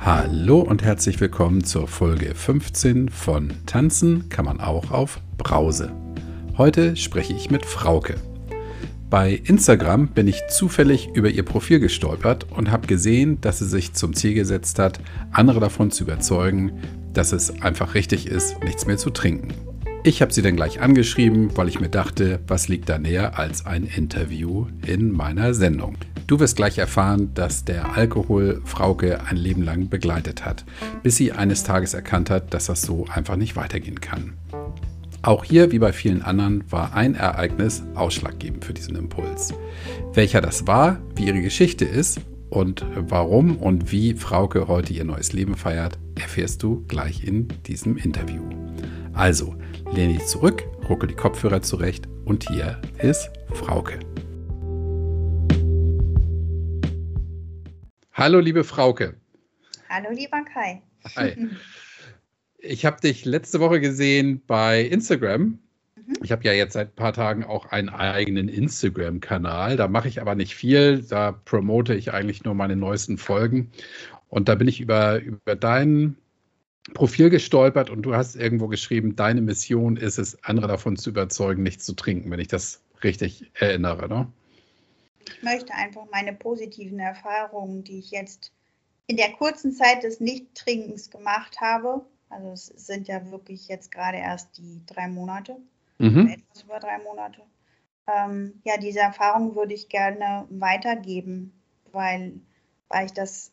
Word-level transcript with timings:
Hallo 0.00 0.60
und 0.60 0.84
herzlich 0.84 1.20
willkommen 1.20 1.64
zur 1.64 1.88
Folge 1.88 2.32
15 2.32 3.08
von 3.08 3.52
Tanzen 3.66 4.28
kann 4.28 4.44
man 4.44 4.60
auch 4.60 4.92
auf 4.92 5.20
Brause. 5.36 5.92
Heute 6.56 6.94
spreche 6.94 7.32
ich 7.34 7.50
mit 7.50 7.66
Frauke. 7.66 8.14
Bei 9.10 9.32
Instagram 9.32 10.06
bin 10.06 10.28
ich 10.28 10.40
zufällig 10.50 11.08
über 11.14 11.28
ihr 11.28 11.44
Profil 11.44 11.80
gestolpert 11.80 12.46
und 12.50 12.70
habe 12.70 12.86
gesehen, 12.86 13.40
dass 13.40 13.58
sie 13.58 13.66
sich 13.66 13.92
zum 13.92 14.14
Ziel 14.14 14.34
gesetzt 14.34 14.78
hat, 14.78 15.00
andere 15.32 15.58
davon 15.58 15.90
zu 15.90 16.04
überzeugen, 16.04 16.80
dass 17.12 17.32
es 17.32 17.60
einfach 17.60 17.94
richtig 17.94 18.28
ist, 18.28 18.62
nichts 18.62 18.86
mehr 18.86 18.98
zu 18.98 19.10
trinken. 19.10 19.52
Ich 20.04 20.22
habe 20.22 20.32
sie 20.32 20.42
dann 20.42 20.54
gleich 20.54 20.80
angeschrieben, 20.80 21.56
weil 21.56 21.68
ich 21.68 21.80
mir 21.80 21.88
dachte, 21.88 22.38
was 22.46 22.68
liegt 22.68 22.88
da 22.88 22.98
näher 22.98 23.38
als 23.38 23.66
ein 23.66 23.84
Interview 23.84 24.66
in 24.86 25.10
meiner 25.10 25.54
Sendung. 25.54 25.96
Du 26.28 26.38
wirst 26.38 26.56
gleich 26.56 26.78
erfahren, 26.78 27.32
dass 27.34 27.64
der 27.64 27.96
Alkohol 27.96 28.62
Frauke 28.64 29.20
ein 29.26 29.36
Leben 29.36 29.62
lang 29.62 29.88
begleitet 29.88 30.44
hat, 30.44 30.64
bis 31.02 31.16
sie 31.16 31.32
eines 31.32 31.64
Tages 31.64 31.94
erkannt 31.94 32.30
hat, 32.30 32.54
dass 32.54 32.66
das 32.66 32.82
so 32.82 33.06
einfach 33.12 33.36
nicht 33.36 33.56
weitergehen 33.56 34.00
kann. 34.00 34.34
Auch 35.22 35.44
hier, 35.44 35.72
wie 35.72 35.80
bei 35.80 35.92
vielen 35.92 36.22
anderen, 36.22 36.62
war 36.70 36.94
ein 36.94 37.16
Ereignis 37.16 37.82
ausschlaggebend 37.94 38.64
für 38.64 38.74
diesen 38.74 38.94
Impuls. 38.94 39.52
Welcher 40.14 40.40
das 40.40 40.66
war, 40.66 41.00
wie 41.16 41.26
ihre 41.26 41.42
Geschichte 41.42 41.84
ist 41.84 42.20
und 42.50 42.86
warum 42.94 43.56
und 43.56 43.90
wie 43.90 44.14
Frauke 44.14 44.68
heute 44.68 44.92
ihr 44.92 45.04
neues 45.04 45.32
Leben 45.32 45.56
feiert, 45.56 45.98
erfährst 46.14 46.62
du 46.62 46.84
gleich 46.86 47.24
in 47.24 47.48
diesem 47.66 47.96
Interview. 47.96 48.42
Also, 49.18 49.56
lehne 49.90 50.12
dich 50.12 50.26
zurück, 50.26 50.62
ruckel 50.88 51.08
die 51.08 51.16
Kopfhörer 51.16 51.60
zurecht 51.60 52.06
und 52.24 52.48
hier 52.48 52.80
ist 52.98 53.28
Frauke. 53.52 53.98
Hallo, 58.12 58.38
liebe 58.38 58.62
Frauke. 58.62 59.16
Hallo, 59.88 60.10
lieber 60.12 60.44
Kai. 60.44 60.82
Hi. 61.16 61.48
Ich 62.60 62.84
habe 62.84 63.00
dich 63.00 63.24
letzte 63.24 63.60
Woche 63.60 63.80
gesehen 63.80 64.42
bei 64.46 64.82
Instagram. 64.82 65.42
Mhm. 65.96 66.14
Ich 66.22 66.32
habe 66.32 66.42
ja 66.44 66.52
jetzt 66.52 66.72
seit 66.72 66.88
ein 66.88 66.96
paar 66.96 67.12
Tagen 67.12 67.44
auch 67.44 67.66
einen 67.66 67.88
eigenen 67.88 68.48
Instagram-Kanal. 68.48 69.76
Da 69.76 69.86
mache 69.86 70.08
ich 70.08 70.20
aber 70.20 70.34
nicht 70.34 70.56
viel. 70.56 71.02
Da 71.02 71.32
promote 71.32 71.94
ich 71.94 72.12
eigentlich 72.12 72.42
nur 72.42 72.54
meine 72.54 72.74
neuesten 72.74 73.16
Folgen. 73.16 73.70
Und 74.28 74.48
da 74.48 74.56
bin 74.56 74.66
ich 74.66 74.80
über, 74.80 75.20
über 75.20 75.54
dein 75.54 76.16
Profil 76.94 77.30
gestolpert 77.30 77.90
und 77.90 78.02
du 78.02 78.14
hast 78.14 78.36
irgendwo 78.36 78.68
geschrieben, 78.68 79.16
deine 79.16 79.40
Mission 79.40 79.96
ist 79.96 80.18
es, 80.18 80.42
andere 80.44 80.68
davon 80.68 80.96
zu 80.96 81.10
überzeugen, 81.10 81.62
nichts 81.62 81.84
zu 81.84 81.94
trinken, 81.94 82.30
wenn 82.30 82.40
ich 82.40 82.48
das 82.48 82.82
richtig 83.02 83.50
erinnere. 83.54 84.08
Ne? 84.08 84.26
Ich 85.26 85.42
möchte 85.42 85.74
einfach 85.74 86.06
meine 86.10 86.32
positiven 86.32 86.98
Erfahrungen, 86.98 87.84
die 87.84 87.98
ich 87.98 88.10
jetzt 88.10 88.52
in 89.06 89.16
der 89.16 89.32
kurzen 89.32 89.72
Zeit 89.72 90.02
des 90.02 90.20
Nichttrinkens 90.20 91.10
gemacht 91.10 91.60
habe, 91.60 92.04
also 92.30 92.50
es 92.52 92.66
sind 92.66 93.08
ja 93.08 93.30
wirklich 93.30 93.68
jetzt 93.68 93.90
gerade 93.90 94.18
erst 94.18 94.58
die 94.58 94.82
drei 94.86 95.08
Monate, 95.08 95.56
mhm. 95.98 96.28
etwas 96.28 96.62
über 96.62 96.78
drei 96.78 96.98
Monate. 96.98 97.42
Ähm, 98.06 98.60
ja, 98.64 98.76
diese 98.78 99.00
Erfahrung 99.00 99.54
würde 99.54 99.74
ich 99.74 99.88
gerne 99.88 100.46
weitergeben, 100.50 101.52
weil, 101.92 102.40
weil 102.88 103.06
ich 103.06 103.12
das 103.12 103.52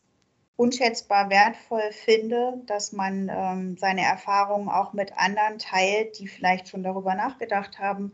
unschätzbar 0.56 1.30
wertvoll 1.30 1.92
finde, 1.92 2.60
dass 2.66 2.92
man 2.92 3.30
ähm, 3.30 3.76
seine 3.76 4.02
Erfahrungen 4.02 4.68
auch 4.68 4.92
mit 4.92 5.16
anderen 5.18 5.58
teilt, 5.58 6.18
die 6.18 6.28
vielleicht 6.28 6.68
schon 6.68 6.82
darüber 6.82 7.14
nachgedacht 7.14 7.78
haben, 7.78 8.12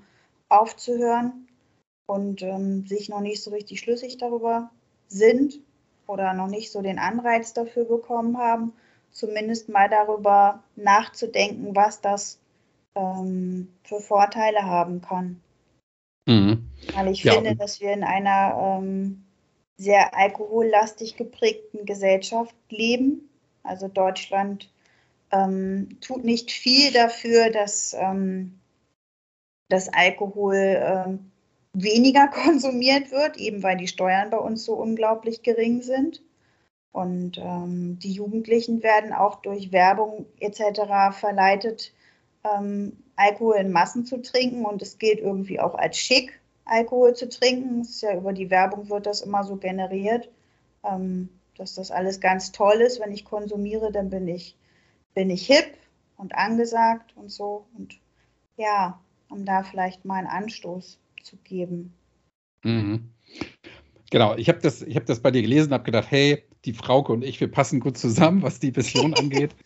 aufzuhören 0.49 1.49
und 2.07 2.43
ähm, 2.43 2.87
sich 2.87 3.09
noch 3.09 3.21
nicht 3.21 3.43
so 3.43 3.51
richtig 3.51 3.81
schlüssig 3.81 4.19
darüber 4.19 4.71
sind 5.09 5.61
oder 6.07 6.35
noch 6.35 6.49
nicht 6.49 6.73
so 6.73 6.83
den 6.83 6.99
Anreiz 6.99 7.53
dafür 7.53 7.85
bekommen 7.85 8.39
haben 8.39 8.73
zumindest 9.13 9.69
mal 9.69 9.89
darüber 9.89 10.63
nachzudenken, 10.75 11.77
was 11.77 12.01
das 12.01 12.41
ähm, 12.95 13.69
für 13.85 14.01
Vorteile 14.01 14.65
haben 14.65 15.01
kann. 15.01 15.41
Mhm. 16.27 16.69
Weil 16.95 17.09
ich 17.09 17.23
ja. 17.23 17.35
finde, 17.35 17.55
dass 17.55 17.81
wir 17.81 17.93
in 17.93 18.05
einer 18.05 18.79
ähm, 18.81 19.25
sehr 19.77 20.17
alkohollastig 20.17 21.17
geprägten 21.17 21.85
Gesellschaft 21.87 22.55
leben. 22.69 23.29
Also 23.63 23.89
Deutschland 23.89 24.71
ähm, 25.31 25.99
tut 26.01 26.25
nicht 26.25 26.51
viel 26.51 26.93
dafür, 26.93 27.51
dass 27.51 27.95
ähm, 27.99 28.59
das 29.69 29.89
Alkohol 29.89 30.57
ähm, 30.57 31.31
weniger 31.73 32.29
konsumiert 32.33 33.11
wird, 33.11 33.37
eben 33.37 33.63
weil 33.63 33.77
die 33.77 33.89
Steuern 33.89 34.31
bei 34.31 34.39
uns 34.39 34.65
so 34.65 34.75
unglaublich 34.75 35.43
gering 35.43 35.83
sind. 35.83 36.23
Und 36.93 37.39
ähm, 37.39 37.99
die 37.99 38.13
Jugendlichen 38.13 38.83
werden 38.83 39.15
auch 39.15 39.37
durch 39.37 39.73
Werbung 39.73 40.27
etc. 40.41 41.19
verleitet, 41.19 41.95
ähm, 42.45 42.99
Alkohol 43.17 43.57
in 43.57 43.73
Massen 43.73 44.05
zu 44.05 44.21
trinken. 44.21 44.67
Und 44.67 44.83
es 44.83 44.99
gilt 44.99 45.19
irgendwie 45.19 45.59
auch 45.59 45.75
als 45.75 45.97
schick, 45.97 46.39
Alkohol 46.65 47.15
zu 47.15 47.29
trinken. 47.29 47.81
Es 47.81 47.91
ist 47.91 48.03
ja 48.03 48.17
über 48.17 48.33
die 48.33 48.51
Werbung 48.51 48.89
wird 48.89 49.07
das 49.07 49.21
immer 49.21 49.45
so 49.45 49.57
generiert, 49.57 50.31
ähm, 50.85 51.29
dass 51.57 51.75
das 51.75 51.91
alles 51.91 52.21
ganz 52.21 52.53
toll 52.53 52.81
ist. 52.81 53.01
Wenn 53.01 53.13
ich 53.13 53.25
konsumiere, 53.25 53.93
dann 53.93 54.11
bin 54.11 54.29
ich, 54.29 54.57
bin 55.15 55.31
ich 55.31 55.47
hip 55.47 55.75
und 56.17 56.35
angesagt 56.35 57.17
und 57.17 57.31
so. 57.31 57.67
Und 57.77 57.99
ja, 58.57 59.01
um 59.29 59.45
da 59.45 59.63
vielleicht 59.63 60.05
mal 60.05 60.17
einen 60.17 60.27
Anstoß 60.29 60.99
zu 61.23 61.37
geben. 61.39 61.95
Mhm. 62.63 63.11
Genau, 64.11 64.37
ich 64.37 64.49
habe 64.49 64.61
das, 64.61 64.83
hab 64.83 65.07
das 65.07 65.21
bei 65.21 65.31
dir 65.31 65.43
gelesen 65.43 65.73
habe 65.73 65.85
gedacht, 65.85 66.11
hey, 66.11 66.45
die 66.65 66.75
Frauke 66.75 67.13
und 67.13 67.25
ich, 67.25 67.41
wir 67.41 67.51
passen 67.51 67.81
gut 67.81 67.97
zusammen, 67.97 68.43
was 68.43 68.61
die 68.61 68.77
Vision 68.77 69.15
angeht. 69.19 69.57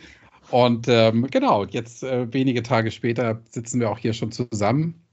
Und 0.50 0.86
ähm, 0.88 1.26
genau, 1.30 1.64
jetzt 1.64 2.04
äh, 2.04 2.32
wenige 2.32 2.62
Tage 2.62 2.92
später 2.92 3.42
sitzen 3.50 3.80
wir 3.80 3.90
auch 3.90 3.98
hier 3.98 4.12
schon 4.12 4.30
zusammen. 4.30 5.05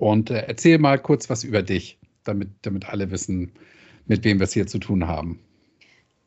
Und 0.00 0.30
äh, 0.30 0.46
erzähl 0.46 0.78
mal 0.78 0.98
kurz 0.98 1.28
was 1.28 1.44
über 1.44 1.62
dich, 1.62 1.98
damit, 2.24 2.48
damit 2.62 2.88
alle 2.88 3.10
wissen, 3.10 3.52
mit 4.06 4.24
wem 4.24 4.38
wir 4.38 4.44
es 4.44 4.54
hier 4.54 4.66
zu 4.66 4.78
tun 4.78 5.06
haben. 5.06 5.44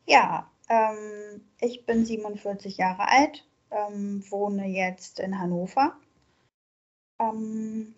Ja, 0.06 0.47
ähm, 0.69 1.41
ich 1.59 1.83
bin 1.88 2.06
47 2.06 2.78
Jahre 2.78 3.09
alt, 3.09 3.47
ähm, 3.72 4.23
wohne 4.29 4.67
jetzt 4.67 5.19
in 5.19 5.39
Hannover. 5.39 5.97
Ähm, 7.19 7.95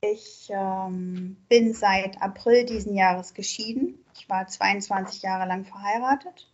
ich 0.00 0.48
ähm, 0.48 1.36
bin 1.50 1.74
seit 1.74 2.22
April 2.22 2.64
diesen 2.64 2.94
Jahres 2.94 3.34
geschieden. 3.34 3.98
Ich 4.14 4.30
war 4.30 4.46
22 4.46 5.20
Jahre 5.20 5.46
lang 5.46 5.66
verheiratet, 5.66 6.50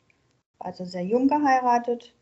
also 0.58 0.84
sehr 0.84 1.04
jung 1.04 1.28
geheiratet. 1.28 2.12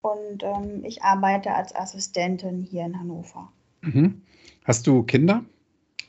Und 0.00 0.42
ähm, 0.42 0.84
ich 0.84 1.04
arbeite 1.04 1.54
als 1.54 1.72
Assistentin 1.76 2.60
hier 2.60 2.86
in 2.86 2.98
Hannover. 2.98 3.52
Mhm. 3.82 4.22
Hast 4.64 4.88
du 4.88 5.04
Kinder? 5.04 5.44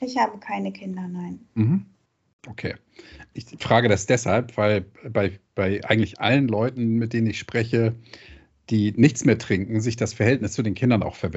Ich 0.01 0.17
habe 0.17 0.39
keine 0.39 0.71
Kinder, 0.71 1.07
nein. 1.07 1.39
Mhm. 1.53 1.85
Okay. 2.47 2.75
Ich 3.33 3.45
frage 3.59 3.87
das 3.87 4.07
deshalb, 4.07 4.57
weil 4.57 4.81
bei, 5.07 5.39
bei 5.55 5.83
eigentlich 5.85 6.19
allen 6.19 6.47
Leuten, 6.47 6.95
mit 6.95 7.13
denen 7.13 7.27
ich 7.27 7.39
spreche, 7.39 7.95
die 8.69 8.93
nichts 8.93 9.25
mehr 9.25 9.37
trinken, 9.37 9.79
sich 9.79 9.95
das 9.95 10.13
Verhältnis 10.13 10.53
zu 10.53 10.63
den 10.63 10.73
Kindern 10.73 11.03
auch 11.03 11.15
ver 11.15 11.31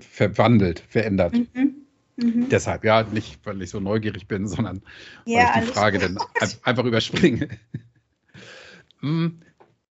verwandelt, 0.00 0.80
verändert. 0.80 1.34
Mhm. 1.34 1.74
Mhm. 2.16 2.48
Deshalb, 2.50 2.84
ja, 2.84 3.04
nicht, 3.04 3.38
weil 3.44 3.62
ich 3.62 3.70
so 3.70 3.80
neugierig 3.80 4.26
bin, 4.26 4.46
sondern 4.46 4.82
ja, 5.24 5.36
weil 5.36 5.44
ich 5.44 5.66
die 5.66 5.72
Frage 5.72 5.98
dann 5.98 6.18
einfach 6.62 6.84
überspringe. 6.84 7.48
Hm, 9.02 9.40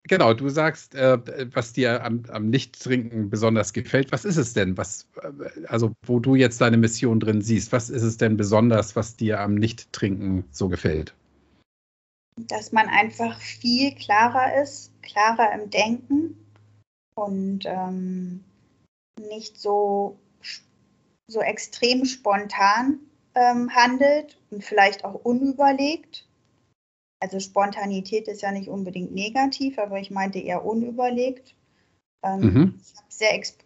genau, 0.07 0.33
du 0.33 0.49
sagst, 0.49 0.95
äh, 0.95 1.17
was 1.53 1.73
dir 1.73 2.03
am, 2.03 2.23
am 2.29 2.49
Nichttrinken 2.49 3.29
besonders 3.29 3.73
gefällt. 3.73 4.11
Was 4.11 4.25
ist 4.25 4.37
es 4.37 4.53
denn, 4.53 4.77
was, 4.77 5.07
äh, 5.21 5.65
also 5.67 5.93
wo 6.05 6.19
du 6.19 6.35
jetzt 6.35 6.61
deine 6.61 6.77
Mission 6.77 7.19
drin 7.19 7.41
siehst, 7.41 7.71
was 7.71 7.89
ist 7.89 8.03
es 8.03 8.17
denn 8.17 8.37
besonders, 8.37 8.95
was 8.95 9.15
dir 9.15 9.39
am 9.39 9.55
Nichttrinken 9.55 10.45
so 10.51 10.69
gefällt? 10.69 11.13
Dass 12.37 12.71
man 12.71 12.87
einfach 12.87 13.39
viel 13.39 13.95
klarer 13.95 14.61
ist, 14.61 14.91
klarer 15.01 15.53
im 15.53 15.69
Denken 15.69 16.37
und 17.15 17.61
ähm, 17.65 18.43
nicht 19.29 19.57
so 19.57 20.17
so 21.27 21.41
extrem 21.41 22.05
spontan 22.05 22.99
ähm, 23.33 23.73
handelt 23.73 24.37
und 24.51 24.63
vielleicht 24.63 25.03
auch 25.03 25.15
unüberlegt. 25.15 26.24
Also 27.19 27.39
Spontanität 27.39 28.27
ist 28.27 28.41
ja 28.41 28.51
nicht 28.51 28.69
unbedingt 28.69 29.13
negativ, 29.13 29.79
aber 29.79 29.99
ich 29.99 30.11
meinte 30.11 30.39
eher 30.39 30.65
unüberlegt. 30.65 31.55
Ähm, 32.23 32.39
mhm. 32.39 32.79
Ich 32.81 32.97
habe 32.97 33.05
sehr 33.09 33.33
exp 33.33 33.61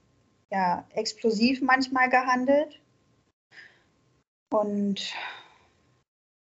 ja, 0.51 0.84
explosiv 0.96 1.62
manchmal 1.62 2.10
gehandelt. 2.10 2.81
Und 4.51 5.13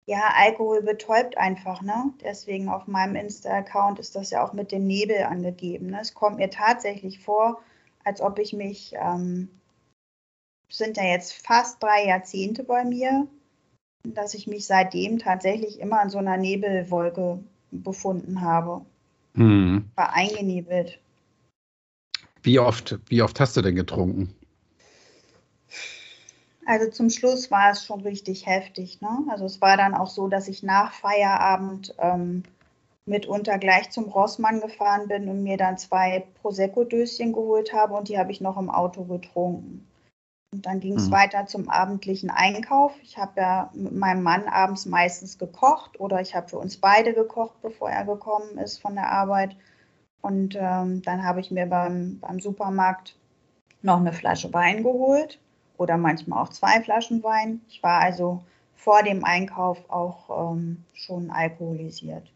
ja, 0.05 0.33
Alkohol 0.35 0.83
betäubt 0.83 1.37
einfach, 1.37 1.81
ne? 1.81 2.13
Deswegen 2.21 2.69
auf 2.69 2.87
meinem 2.87 3.15
Insta-Account 3.15 3.99
ist 3.99 4.15
das 4.15 4.31
ja 4.31 4.45
auch 4.45 4.53
mit 4.53 4.71
dem 4.71 4.85
Nebel 4.85 5.23
angegeben. 5.23 5.87
Ne? 5.87 5.99
Es 6.01 6.13
kommt 6.13 6.37
mir 6.37 6.49
tatsächlich 6.49 7.19
vor, 7.19 7.61
als 8.03 8.21
ob 8.21 8.37
ich 8.37 8.53
mich 8.53 8.93
ähm, 8.97 9.49
sind 10.69 10.97
ja 10.97 11.03
jetzt 11.03 11.33
fast 11.45 11.81
drei 11.81 12.05
Jahrzehnte 12.05 12.63
bei 12.63 12.83
mir, 12.83 13.27
dass 14.13 14.33
ich 14.33 14.47
mich 14.47 14.65
seitdem 14.65 15.19
tatsächlich 15.19 15.79
immer 15.79 16.01
in 16.03 16.09
so 16.09 16.17
einer 16.17 16.37
Nebelwolke 16.37 17.39
befunden 17.71 18.41
habe. 18.41 18.81
Hm. 19.35 19.85
War 19.95 20.13
eingenebelt. 20.13 20.99
Wie 22.41 22.59
oft, 22.59 22.99
wie 23.07 23.21
oft 23.21 23.39
hast 23.39 23.57
du 23.57 23.61
denn 23.61 23.75
getrunken? 23.75 24.33
Also 26.65 26.89
zum 26.89 27.09
Schluss 27.09 27.51
war 27.51 27.71
es 27.71 27.85
schon 27.85 28.01
richtig 28.01 28.45
heftig. 28.45 29.01
Ne? 29.01 29.25
Also 29.29 29.45
es 29.45 29.61
war 29.61 29.77
dann 29.77 29.93
auch 29.93 30.09
so, 30.09 30.27
dass 30.27 30.47
ich 30.47 30.63
nach 30.63 30.93
Feierabend 30.93 31.93
ähm, 31.99 32.43
mitunter 33.05 33.59
gleich 33.59 33.91
zum 33.91 34.05
Rossmann 34.05 34.61
gefahren 34.61 35.07
bin 35.07 35.29
und 35.29 35.43
mir 35.43 35.57
dann 35.57 35.77
zwei 35.77 36.25
Prosecco-Döschen 36.41 37.33
geholt 37.33 37.71
habe 37.71 37.93
und 37.93 38.09
die 38.09 38.17
habe 38.17 38.31
ich 38.31 38.41
noch 38.41 38.57
im 38.57 38.69
Auto 38.69 39.03
getrunken. 39.03 39.85
Und 40.51 40.65
dann 40.65 40.79
ging 40.79 40.95
es 40.95 41.07
mhm. 41.07 41.11
weiter 41.11 41.45
zum 41.47 41.69
abendlichen 41.69 42.29
Einkauf. 42.29 42.93
Ich 43.01 43.17
habe 43.17 43.41
ja 43.41 43.71
mit 43.73 43.93
meinem 43.93 44.23
Mann 44.23 44.47
abends 44.47 44.85
meistens 44.85 45.37
gekocht 45.37 45.99
oder 45.99 46.21
ich 46.21 46.33
habe 46.35 46.47
für 46.47 46.57
uns 46.57 46.77
beide 46.77 47.13
gekocht, 47.13 47.61
bevor 47.61 47.89
er 47.89 48.05
gekommen 48.05 48.57
ist 48.57 48.81
von 48.81 48.95
der 48.95 49.11
Arbeit. 49.11 49.55
Und 50.21 50.55
ähm, 50.59 51.01
dann 51.01 51.23
habe 51.23 51.39
ich 51.39 51.51
mir 51.51 51.65
beim, 51.65 52.19
beim 52.19 52.39
Supermarkt 52.39 53.15
noch 53.81 53.99
eine 53.99 54.13
Flasche 54.13 54.51
Wein 54.53 54.83
geholt 54.83 55.39
oder 55.77 55.97
manchmal 55.97 56.41
auch 56.41 56.49
zwei 56.49 56.81
Flaschen 56.81 57.21
Wein. 57.23 57.61
Ich 57.67 57.83
war 57.83 57.99
also 57.99 58.41
vor 58.75 59.03
dem 59.03 59.23
Einkauf 59.23 59.89
auch 59.89 60.53
ähm, 60.53 60.83
schon 60.93 61.31
alkoholisiert. 61.31 62.31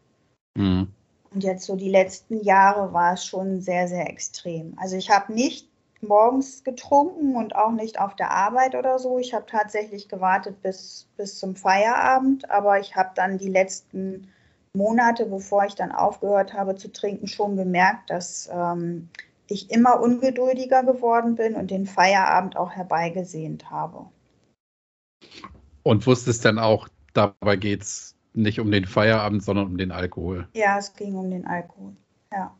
Mhm. 0.55 0.93
Und 1.31 1.43
jetzt 1.43 1.65
so 1.65 1.75
die 1.75 1.89
letzten 1.89 2.43
Jahre 2.43 2.91
war 2.91 3.13
es 3.13 3.25
schon 3.25 3.61
sehr, 3.61 3.87
sehr 3.87 4.09
extrem. 4.09 4.73
Also 4.77 4.95
ich 4.95 5.11
habe 5.11 5.33
nicht 5.33 5.68
morgens 6.01 6.63
getrunken 6.63 7.35
und 7.35 7.55
auch 7.55 7.71
nicht 7.71 7.99
auf 7.99 8.15
der 8.15 8.31
Arbeit 8.31 8.75
oder 8.75 8.99
so. 8.99 9.19
Ich 9.19 9.33
habe 9.33 9.45
tatsächlich 9.45 10.09
gewartet 10.09 10.61
bis, 10.61 11.07
bis 11.17 11.37
zum 11.37 11.55
Feierabend, 11.55 12.49
aber 12.49 12.79
ich 12.79 12.95
habe 12.95 13.11
dann 13.15 13.37
die 13.37 13.49
letzten 13.49 14.27
Monate, 14.73 15.25
bevor 15.25 15.65
ich 15.65 15.75
dann 15.75 15.91
aufgehört 15.91 16.53
habe 16.53 16.75
zu 16.75 16.91
trinken, 16.91 17.27
schon 17.27 17.57
gemerkt, 17.57 18.09
dass 18.09 18.49
ähm, 18.51 19.09
ich 19.47 19.71
immer 19.71 19.99
ungeduldiger 19.99 20.83
geworden 20.83 21.35
bin 21.35 21.55
und 21.55 21.71
den 21.71 21.85
Feierabend 21.85 22.55
auch 22.55 22.71
herbeigesehnt 22.71 23.69
habe. 23.71 24.05
Und 25.83 26.05
wusstest 26.05 26.45
dann 26.45 26.59
auch, 26.59 26.87
dabei 27.13 27.55
geht 27.55 27.81
es 27.81 28.15
nicht 28.33 28.59
um 28.59 28.71
den 28.71 28.85
Feierabend, 28.85 29.43
sondern 29.43 29.65
um 29.65 29.77
den 29.77 29.91
Alkohol? 29.91 30.47
Ja, 30.53 30.77
es 30.77 30.93
ging 30.93 31.15
um 31.15 31.29
den 31.31 31.47
Alkohol. 31.47 31.93
Ja. 32.31 32.55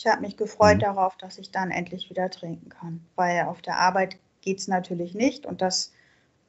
Ich 0.00 0.06
habe 0.06 0.22
mich 0.22 0.38
gefreut 0.38 0.76
mhm. 0.76 0.80
darauf, 0.80 1.18
dass 1.18 1.36
ich 1.36 1.50
dann 1.50 1.70
endlich 1.70 2.08
wieder 2.08 2.30
trinken 2.30 2.70
kann, 2.70 3.04
weil 3.16 3.44
auf 3.44 3.60
der 3.60 3.76
Arbeit 3.76 4.16
geht 4.40 4.58
es 4.58 4.66
natürlich 4.66 5.12
nicht 5.12 5.44
und 5.44 5.60
das, 5.60 5.92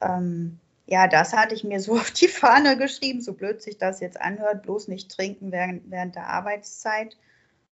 ähm, 0.00 0.58
ja, 0.86 1.06
das 1.06 1.34
hatte 1.34 1.54
ich 1.54 1.62
mir 1.62 1.78
so 1.78 1.92
auf 2.00 2.10
die 2.12 2.28
Fahne 2.28 2.78
geschrieben, 2.78 3.20
so 3.20 3.34
blöd 3.34 3.60
sich 3.60 3.76
das 3.76 4.00
jetzt 4.00 4.18
anhört, 4.18 4.62
bloß 4.62 4.88
nicht 4.88 5.10
trinken 5.10 5.52
während, 5.52 5.90
während 5.90 6.14
der 6.14 6.28
Arbeitszeit. 6.28 7.18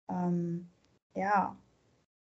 Ähm, 0.10 0.68
ja, 1.14 1.56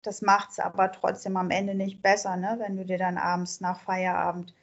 das 0.03 0.21
macht 0.21 0.51
es 0.51 0.59
aber 0.59 0.91
trotzdem 0.91 1.35
am 1.35 1.49
Ende 1.49 1.73
nicht 1.73 2.03
besser, 2.03 2.37
ne? 2.37 2.57
wenn 2.59 2.77
du 2.77 2.85
dir 2.85 2.99
dann 2.99 3.17
abends 3.17 3.59
nach 3.59 3.79
Feierabend 3.79 4.53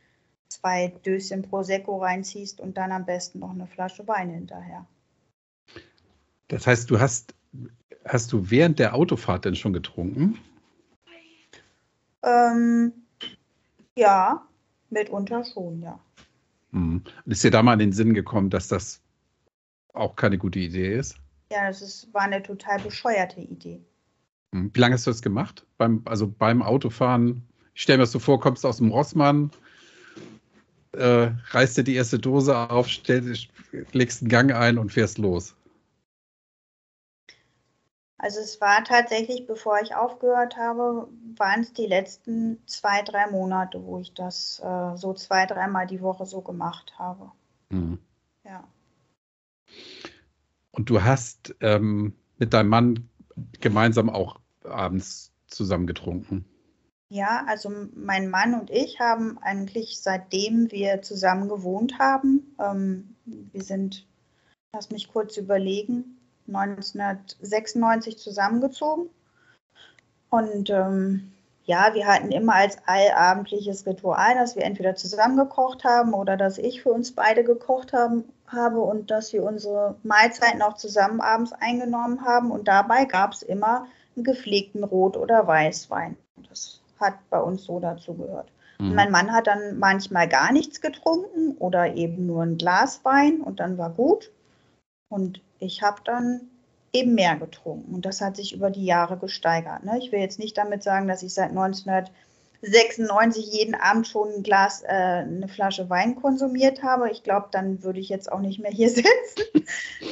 zwei 0.47 0.95
Döschen 1.05 1.43
Prosecco 1.43 1.97
reinziehst 1.97 2.61
und 2.61 2.77
dann 2.77 2.93
am 2.93 3.07
besten 3.07 3.41
noch 3.41 3.51
eine 3.51 3.67
Flasche 3.67 4.07
Wein 4.07 4.31
hinterher. 4.31 4.87
Das 6.47 6.69
heißt, 6.69 6.89
du 6.93 7.01
hast, 7.01 7.35
hast 8.05 8.33
du 8.33 8.51
während 8.51 8.79
der 8.79 8.95
Autofahrt 8.95 9.45
denn 9.45 9.57
schon 9.57 9.73
getrunken? 9.73 10.39
Ähm, 12.23 12.93
ja, 13.97 14.47
mitunter 14.91 15.45
schon, 15.45 15.83
ja. 15.83 15.99
Hm. 16.73 17.03
Ist 17.27 17.45
dir 17.45 17.51
da 17.51 17.63
mal 17.63 17.75
in 17.75 17.79
den 17.79 17.93
Sinn 17.93 18.15
gekommen, 18.15 18.51
dass 18.51 18.69
das 18.69 19.01
auch 19.93 20.17
keine 20.17 20.39
gute 20.39 20.59
Idee 20.59 20.97
ist? 20.97 21.17
Ja, 21.53 21.69
das 21.69 21.83
ist, 21.83 22.13
war 22.13 22.23
eine 22.23 22.43
total 22.43 22.81
bescheuerte 22.81 23.41
Idee. 23.41 23.81
Hm. 24.53 24.71
Wie 24.73 24.81
lange 24.81 24.95
hast 24.95 25.07
du 25.07 25.11
das 25.11 25.23
gemacht? 25.23 25.67
Beim, 25.79 26.03
also 26.07 26.27
beim 26.27 26.63
Autofahren? 26.63 27.47
Ich 27.75 27.83
stelle 27.83 27.99
mir 27.99 28.05
das 28.05 28.13
so 28.13 28.19
vor, 28.19 28.41
kommst 28.41 28.65
aus 28.65 28.79
dem 28.79 28.91
Rossmann, 28.91 29.51
äh, 30.93 31.31
reißt 31.51 31.77
dir 31.77 31.85
die 31.85 31.95
erste 31.95 32.19
Dose 32.19 32.57
auf, 32.71 32.89
stell, 32.89 33.37
legst 33.93 34.23
einen 34.23 34.29
Gang 34.29 34.53
ein 34.53 34.79
und 34.79 34.93
fährst 34.93 35.19
los. 35.19 35.57
Also 38.25 38.41
es 38.41 38.59
war 38.63 38.83
tatsächlich, 38.85 39.47
bevor 39.47 39.83
ich 39.83 39.95
aufgehört 39.95 40.57
habe, 40.57 41.09
waren 41.37 41.61
es 41.61 41.75
die 41.75 41.85
letzten 41.85 42.67
zwei, 42.67 43.03
drei 43.03 43.31
Monate, 43.31 43.85
wo 43.85 44.01
ich 44.01 44.15
das 44.15 44.63
äh, 44.65 44.97
so 44.97 45.13
zwei, 45.13 45.45
dreimal 45.45 45.87
die 45.87 46.01
Woche 46.01 46.25
so 46.25 46.41
gemacht 46.41 46.95
habe. 46.99 47.33
Mhm. 47.69 47.99
Ja. 48.43 48.67
Und 50.71 50.89
du 50.89 51.03
hast 51.03 51.55
ähm, 51.61 52.15
mit 52.39 52.55
deinem 52.55 52.71
Mann 52.71 53.11
gemeinsam 53.61 54.09
auch 54.09 54.41
abends 54.65 55.35
zusammen 55.47 55.87
getrunken? 55.87 56.47
Ja, 57.11 57.45
also 57.47 57.71
mein 57.95 58.31
Mann 58.31 58.59
und 58.59 58.71
ich 58.71 59.01
haben 59.01 59.37
eigentlich 59.43 60.01
seitdem 60.01 60.73
wir 60.73 61.03
zusammen 61.03 61.51
gewohnt 61.51 61.99
haben, 61.99 62.57
ähm, 62.59 63.17
wir 63.27 63.63
sind, 63.63 64.07
lass 64.73 64.89
mich 64.89 65.09
kurz 65.09 65.37
überlegen, 65.37 66.24
1996 66.47 68.19
zusammengezogen. 68.19 69.09
Und 70.31 70.71
ähm, 70.71 71.33
ja, 71.65 71.95
wir 71.95 72.07
hatten 72.07 72.31
immer 72.31 72.55
als 72.55 72.79
allabendliches 72.87 73.87
Ritual, 73.87 74.35
dass 74.35 74.57
wir 74.57 74.65
entweder 74.65 74.97
zusammen 74.97 75.37
gekocht 75.37 75.85
haben 75.85 76.13
oder 76.13 76.37
dass 76.37 76.59
ich 76.59 76.83
für 76.83 76.91
uns 76.91 77.13
beide 77.13 77.45
gekocht 77.45 77.93
haben, 77.93 78.25
habe 78.49 78.81
und 78.81 79.11
dass 79.11 79.33
wir 79.33 79.43
unsere 79.43 79.97
Mahlzeiten 80.03 80.63
auch 80.63 80.75
zusammen 80.75 81.21
abends 81.21 81.53
eingenommen 81.53 82.25
haben. 82.25 82.51
Und 82.51 82.69
dabei 82.69 83.05
gab 83.05 83.33
es 83.33 83.43
immer 83.43 83.87
einen 84.17 84.25
gepflegten 84.25 84.85
Rot- 84.85 85.17
oder 85.17 85.47
Weißwein. 85.47 86.17
Das 86.49 86.81
hat 87.01 87.15
bei 87.31 87.41
uns 87.41 87.65
so 87.65 87.81
dazu 87.81 88.15
gehört. 88.15 88.49
Mhm. 88.79 88.95
Mein 88.95 89.11
Mann 89.11 89.33
hat 89.33 89.47
dann 89.47 89.79
manchmal 89.79 90.29
gar 90.29 90.53
nichts 90.53 90.81
getrunken 90.81 91.57
oder 91.59 91.95
eben 91.95 92.27
nur 92.27 92.43
ein 92.43 92.59
Glas 92.59 93.05
Wein 93.05 93.41
und 93.41 93.61
dann 93.61 93.79
war 93.79 93.91
gut. 93.91 94.31
Und 95.09 95.41
ich 95.65 95.83
habe 95.83 96.01
dann 96.05 96.43
eben 96.93 97.15
mehr 97.15 97.37
getrunken. 97.37 97.95
Und 97.95 98.07
das 98.07 98.21
hat 98.21 98.37
sich 98.37 98.53
über 98.53 98.71
die 98.71 98.85
Jahre 98.85 99.19
gesteigert. 99.19 99.85
Ne? 99.85 99.99
Ich 99.99 100.13
will 100.13 100.21
jetzt 100.21 100.39
nicht 100.39 100.57
damit 100.57 100.83
sagen, 100.83 101.09
dass 101.09 101.23
ich 101.23 101.35
seit 101.35 101.51
1996 101.51 103.53
jeden 103.53 103.75
Abend 103.75 104.07
schon 104.07 104.33
ein 104.33 104.43
Glas, 104.45 104.83
äh, 104.83 104.87
eine 104.87 105.49
Flasche 105.49 105.91
Wein 105.91 106.15
konsumiert 106.15 106.83
habe. 106.83 107.11
Ich 107.11 107.25
glaube, 107.25 107.49
dann 107.51 107.83
würde 107.83 107.99
ich 107.99 108.09
jetzt 108.09 108.31
auch 108.31 108.41
nicht 108.41 108.61
mehr 108.61 108.71
hier 108.71 108.91
sitzen. 108.95 109.67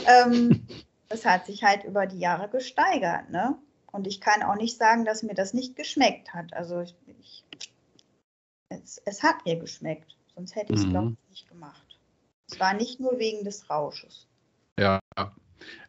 ähm, 0.07 0.67
das 1.09 1.25
hat 1.25 1.47
sich 1.47 1.63
halt 1.63 1.85
über 1.85 2.07
die 2.07 2.19
Jahre 2.19 2.49
gesteigert. 2.49 3.31
Ne? 3.31 3.57
Und 3.93 4.07
ich 4.07 4.21
kann 4.21 4.43
auch 4.43 4.57
nicht 4.57 4.77
sagen, 4.77 5.05
dass 5.05 5.23
mir 5.23 5.35
das 5.35 5.55
nicht 5.55 5.77
geschmeckt 5.77 6.35
hat. 6.35 6.53
Also 6.53 6.81
ich, 6.81 6.97
ich, 7.21 7.45
es, 8.71 9.01
es, 9.05 9.23
hat 9.23 9.45
mir 9.45 9.57
geschmeckt. 9.57 10.17
Sonst 10.35 10.57
hätte 10.57 10.73
ich 10.73 10.81
es, 10.81 10.87
mhm. 10.87 10.91
glaube 10.91 11.13
ich, 11.13 11.31
nicht 11.31 11.49
gemacht. 11.49 12.01
Es 12.51 12.59
war 12.59 12.75
nicht 12.75 12.99
nur 12.99 13.19
wegen 13.19 13.45
des 13.45 13.71
Rausches. 13.71 14.27
Ja, 14.81 14.99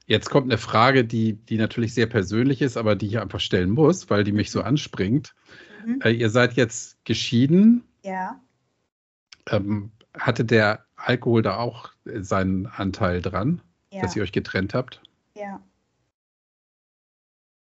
jetzt 0.05 0.29
kommt 0.29 0.51
eine 0.51 0.57
Frage, 0.57 1.05
die, 1.05 1.33
die 1.33 1.57
natürlich 1.57 1.93
sehr 1.93 2.07
persönlich 2.07 2.61
ist, 2.61 2.77
aber 2.77 2.95
die 2.95 3.07
ich 3.07 3.19
einfach 3.19 3.39
stellen 3.39 3.71
muss, 3.71 4.09
weil 4.09 4.23
die 4.23 4.31
mich 4.31 4.51
so 4.51 4.61
anspringt. 4.61 5.35
Mhm. 5.85 6.01
Äh, 6.03 6.11
ihr 6.11 6.29
seid 6.29 6.53
jetzt 6.53 7.03
geschieden. 7.05 7.83
Ja. 8.03 8.41
Ähm, 9.49 9.91
hatte 10.17 10.45
der 10.45 10.85
Alkohol 10.95 11.41
da 11.41 11.57
auch 11.57 11.91
seinen 12.05 12.67
Anteil 12.67 13.21
dran, 13.21 13.61
ja. 13.91 14.01
dass 14.01 14.15
ihr 14.15 14.23
euch 14.23 14.31
getrennt 14.31 14.73
habt? 14.73 15.01
Ja 15.35 15.61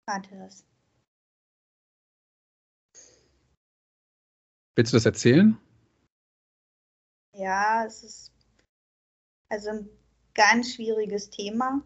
hatte 0.09 0.35
es. 0.47 0.65
Willst 4.75 4.93
du 4.93 4.97
das 4.97 5.05
erzählen? 5.05 5.57
Ja, 7.35 7.85
es 7.85 8.03
ist 8.03 8.31
also 9.49 9.69
ein 9.69 9.89
ganz 10.33 10.73
schwieriges 10.73 11.29
Thema. 11.29 11.81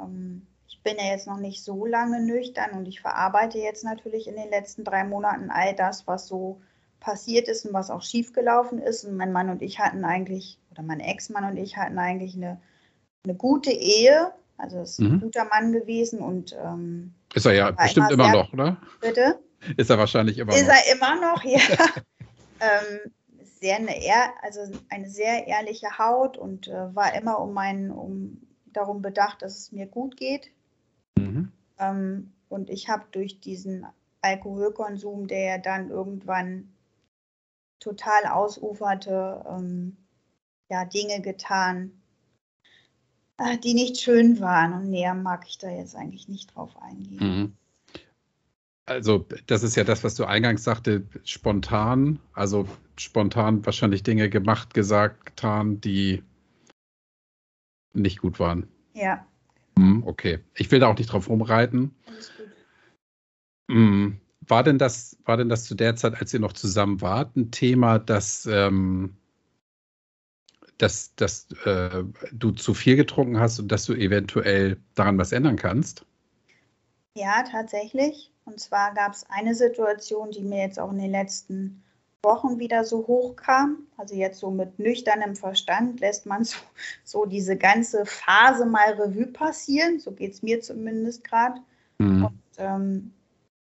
Ähm, 0.00 0.46
ich 0.66 0.82
bin 0.82 0.96
ja 0.98 1.12
jetzt 1.12 1.26
noch 1.26 1.38
nicht 1.38 1.64
so 1.64 1.86
lange 1.86 2.20
nüchtern 2.20 2.72
und 2.72 2.86
ich 2.86 3.00
verarbeite 3.00 3.58
jetzt 3.58 3.84
natürlich 3.84 4.26
in 4.26 4.36
den 4.36 4.50
letzten 4.50 4.84
drei 4.84 5.04
Monaten 5.04 5.50
all 5.50 5.74
das, 5.74 6.06
was 6.06 6.26
so 6.26 6.60
passiert 7.00 7.48
ist 7.48 7.66
und 7.66 7.72
was 7.72 7.90
auch 7.90 8.02
schiefgelaufen 8.02 8.78
ist. 8.78 9.04
Und 9.04 9.16
mein 9.16 9.32
Mann 9.32 9.50
und 9.50 9.62
ich 9.62 9.78
hatten 9.78 10.04
eigentlich, 10.04 10.58
oder 10.70 10.82
mein 10.82 11.00
Ex-Mann 11.00 11.44
und 11.44 11.56
ich 11.56 11.76
hatten 11.76 11.98
eigentlich 11.98 12.34
eine, 12.34 12.60
eine 13.24 13.34
gute 13.34 13.70
Ehe. 13.70 14.32
Also 14.56 14.78
es 14.78 14.92
ist 14.92 15.00
mhm. 15.00 15.14
ein 15.14 15.20
guter 15.20 15.44
Mann 15.44 15.72
gewesen 15.72 16.20
und 16.20 16.56
ähm, 16.62 17.14
ist 17.34 17.46
er 17.46 17.52
ja 17.52 17.70
bestimmt 17.70 18.10
immer, 18.10 18.24
immer 18.24 18.32
noch, 18.32 18.52
oder? 18.52 18.76
Bitte? 19.00 19.38
Ist 19.76 19.90
er 19.90 19.98
wahrscheinlich 19.98 20.38
immer 20.38 20.54
ist 20.54 20.66
noch. 20.66 20.74
Ist 20.74 20.86
er 20.86 20.94
immer 20.94 21.20
noch, 21.20 21.44
ja. 21.44 21.60
ähm, 22.60 23.12
sehr 23.60 23.76
eine, 23.76 23.92
also 24.42 24.60
eine 24.90 25.08
sehr 25.08 25.46
ehrliche 25.46 25.98
Haut 25.98 26.36
und 26.36 26.68
äh, 26.68 26.94
war 26.94 27.14
immer 27.14 27.40
um 27.40 27.52
meinen, 27.52 27.90
um 27.90 28.43
darum 28.76 29.02
bedacht, 29.02 29.42
dass 29.42 29.56
es 29.56 29.72
mir 29.72 29.86
gut 29.86 30.16
geht. 30.16 30.50
Mhm. 31.18 31.50
Ähm, 31.78 32.32
und 32.48 32.70
ich 32.70 32.88
habe 32.88 33.04
durch 33.10 33.40
diesen 33.40 33.86
Alkoholkonsum, 34.20 35.26
der 35.26 35.40
ja 35.40 35.58
dann 35.58 35.90
irgendwann 35.90 36.72
total 37.80 38.26
ausuferte, 38.26 39.44
ähm, 39.48 39.96
ja, 40.70 40.84
Dinge 40.84 41.20
getan, 41.20 41.92
äh, 43.36 43.58
die 43.58 43.74
nicht 43.74 43.98
schön 43.98 44.40
waren. 44.40 44.72
Und 44.72 44.90
näher 44.90 45.14
mag 45.14 45.44
ich 45.46 45.58
da 45.58 45.68
jetzt 45.68 45.94
eigentlich 45.94 46.28
nicht 46.28 46.54
drauf 46.54 46.70
eingehen. 46.80 47.18
Mhm. 47.18 47.52
Also, 48.86 49.26
das 49.46 49.62
ist 49.62 49.76
ja 49.76 49.84
das, 49.84 50.04
was 50.04 50.14
du 50.14 50.24
eingangs 50.24 50.62
sagte, 50.62 51.06
spontan, 51.24 52.20
also 52.34 52.68
spontan 52.96 53.64
wahrscheinlich 53.64 54.02
Dinge 54.02 54.28
gemacht, 54.28 54.74
gesagt, 54.74 55.24
getan, 55.24 55.80
die 55.80 56.22
nicht 57.94 58.20
gut 58.20 58.38
waren. 58.38 58.68
Ja. 58.92 59.26
Hm, 59.78 60.06
okay. 60.06 60.40
Ich 60.54 60.70
will 60.70 60.80
da 60.80 60.88
auch 60.88 60.98
nicht 60.98 61.12
drauf 61.12 61.28
rumreiten. 61.28 61.94
Alles 62.06 62.32
gut. 62.36 62.46
Hm. 63.70 64.20
War 64.46 64.62
denn 64.62 64.78
das, 64.78 65.16
war 65.24 65.36
denn 65.36 65.48
das 65.48 65.64
zu 65.64 65.74
der 65.74 65.96
Zeit, 65.96 66.20
als 66.20 66.34
ihr 66.34 66.40
noch 66.40 66.52
zusammen 66.52 67.00
wart, 67.00 67.34
ein 67.34 67.50
Thema, 67.50 67.98
dass, 67.98 68.46
ähm, 68.46 69.16
dass, 70.76 71.14
dass 71.14 71.48
äh, 71.64 72.04
du 72.32 72.50
zu 72.50 72.74
viel 72.74 72.96
getrunken 72.96 73.40
hast 73.40 73.58
und 73.58 73.68
dass 73.68 73.86
du 73.86 73.94
eventuell 73.94 74.76
daran 74.94 75.16
was 75.16 75.32
ändern 75.32 75.56
kannst? 75.56 76.04
Ja, 77.16 77.44
tatsächlich. 77.50 78.32
Und 78.44 78.60
zwar 78.60 78.92
gab 78.92 79.12
es 79.12 79.24
eine 79.30 79.54
Situation, 79.54 80.30
die 80.30 80.42
mir 80.42 80.58
jetzt 80.58 80.78
auch 80.78 80.92
in 80.92 80.98
den 80.98 81.10
letzten 81.10 81.82
Wochen 82.24 82.58
wieder 82.58 82.84
so 82.84 83.06
hochkam. 83.06 83.86
Also 83.96 84.14
jetzt 84.14 84.40
so 84.40 84.50
mit 84.50 84.78
nüchternem 84.78 85.36
Verstand 85.36 86.00
lässt 86.00 86.26
man 86.26 86.44
so, 86.44 86.56
so 87.04 87.24
diese 87.26 87.56
ganze 87.56 88.06
Phase 88.06 88.66
mal 88.66 88.94
Revue 88.94 89.26
passieren. 89.26 90.00
So 90.00 90.12
geht 90.12 90.32
es 90.32 90.42
mir 90.42 90.60
zumindest 90.60 91.22
gerade. 91.22 91.60
Mhm. 91.98 92.24
Und 92.24 92.40
ähm, 92.58 93.12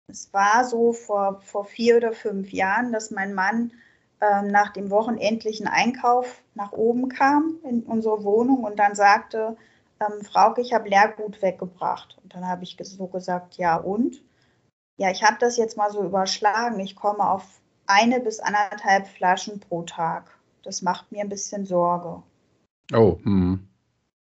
es 0.09 0.33
war 0.33 0.65
so 0.65 0.93
vor, 0.93 1.41
vor 1.43 1.65
vier 1.65 1.97
oder 1.97 2.13
fünf 2.13 2.53
Jahren, 2.53 2.93
dass 2.93 3.11
mein 3.11 3.33
Mann 3.33 3.73
ähm, 4.21 4.49
nach 4.49 4.73
dem 4.73 4.91
wochenendlichen 4.91 5.67
Einkauf 5.67 6.43
nach 6.55 6.73
oben 6.73 7.09
kam 7.09 7.59
in 7.63 7.83
unsere 7.85 8.23
Wohnung 8.25 8.65
und 8.65 8.79
dann 8.79 8.95
sagte, 8.95 9.57
ähm, 10.01 10.25
Frauke, 10.25 10.61
ich 10.61 10.73
habe 10.73 10.89
Leergut 10.89 11.41
weggebracht. 11.43 12.19
Und 12.23 12.35
dann 12.35 12.47
habe 12.47 12.65
ich 12.65 12.77
so 12.83 13.07
gesagt, 13.07 13.57
ja 13.57 13.77
und? 13.77 14.23
Ja, 14.99 15.11
ich 15.11 15.23
habe 15.23 15.37
das 15.41 15.57
jetzt 15.57 15.77
mal 15.77 15.91
so 15.91 16.05
überschlagen. 16.05 16.79
Ich 16.81 16.97
komme 16.97 17.27
auf 17.31 17.60
eine 17.91 18.21
bis 18.21 18.41
anderthalb 18.41 19.09
Flaschen 19.09 19.61
pro 19.61 19.83
Tag. 19.83 20.31
Das 20.63 20.83
macht 20.83 21.11
mir 21.11 21.23
ein 21.23 21.29
bisschen 21.29 21.67
Sorge. 21.67 22.23
Oh, 22.93 23.19
hm. 23.23 23.67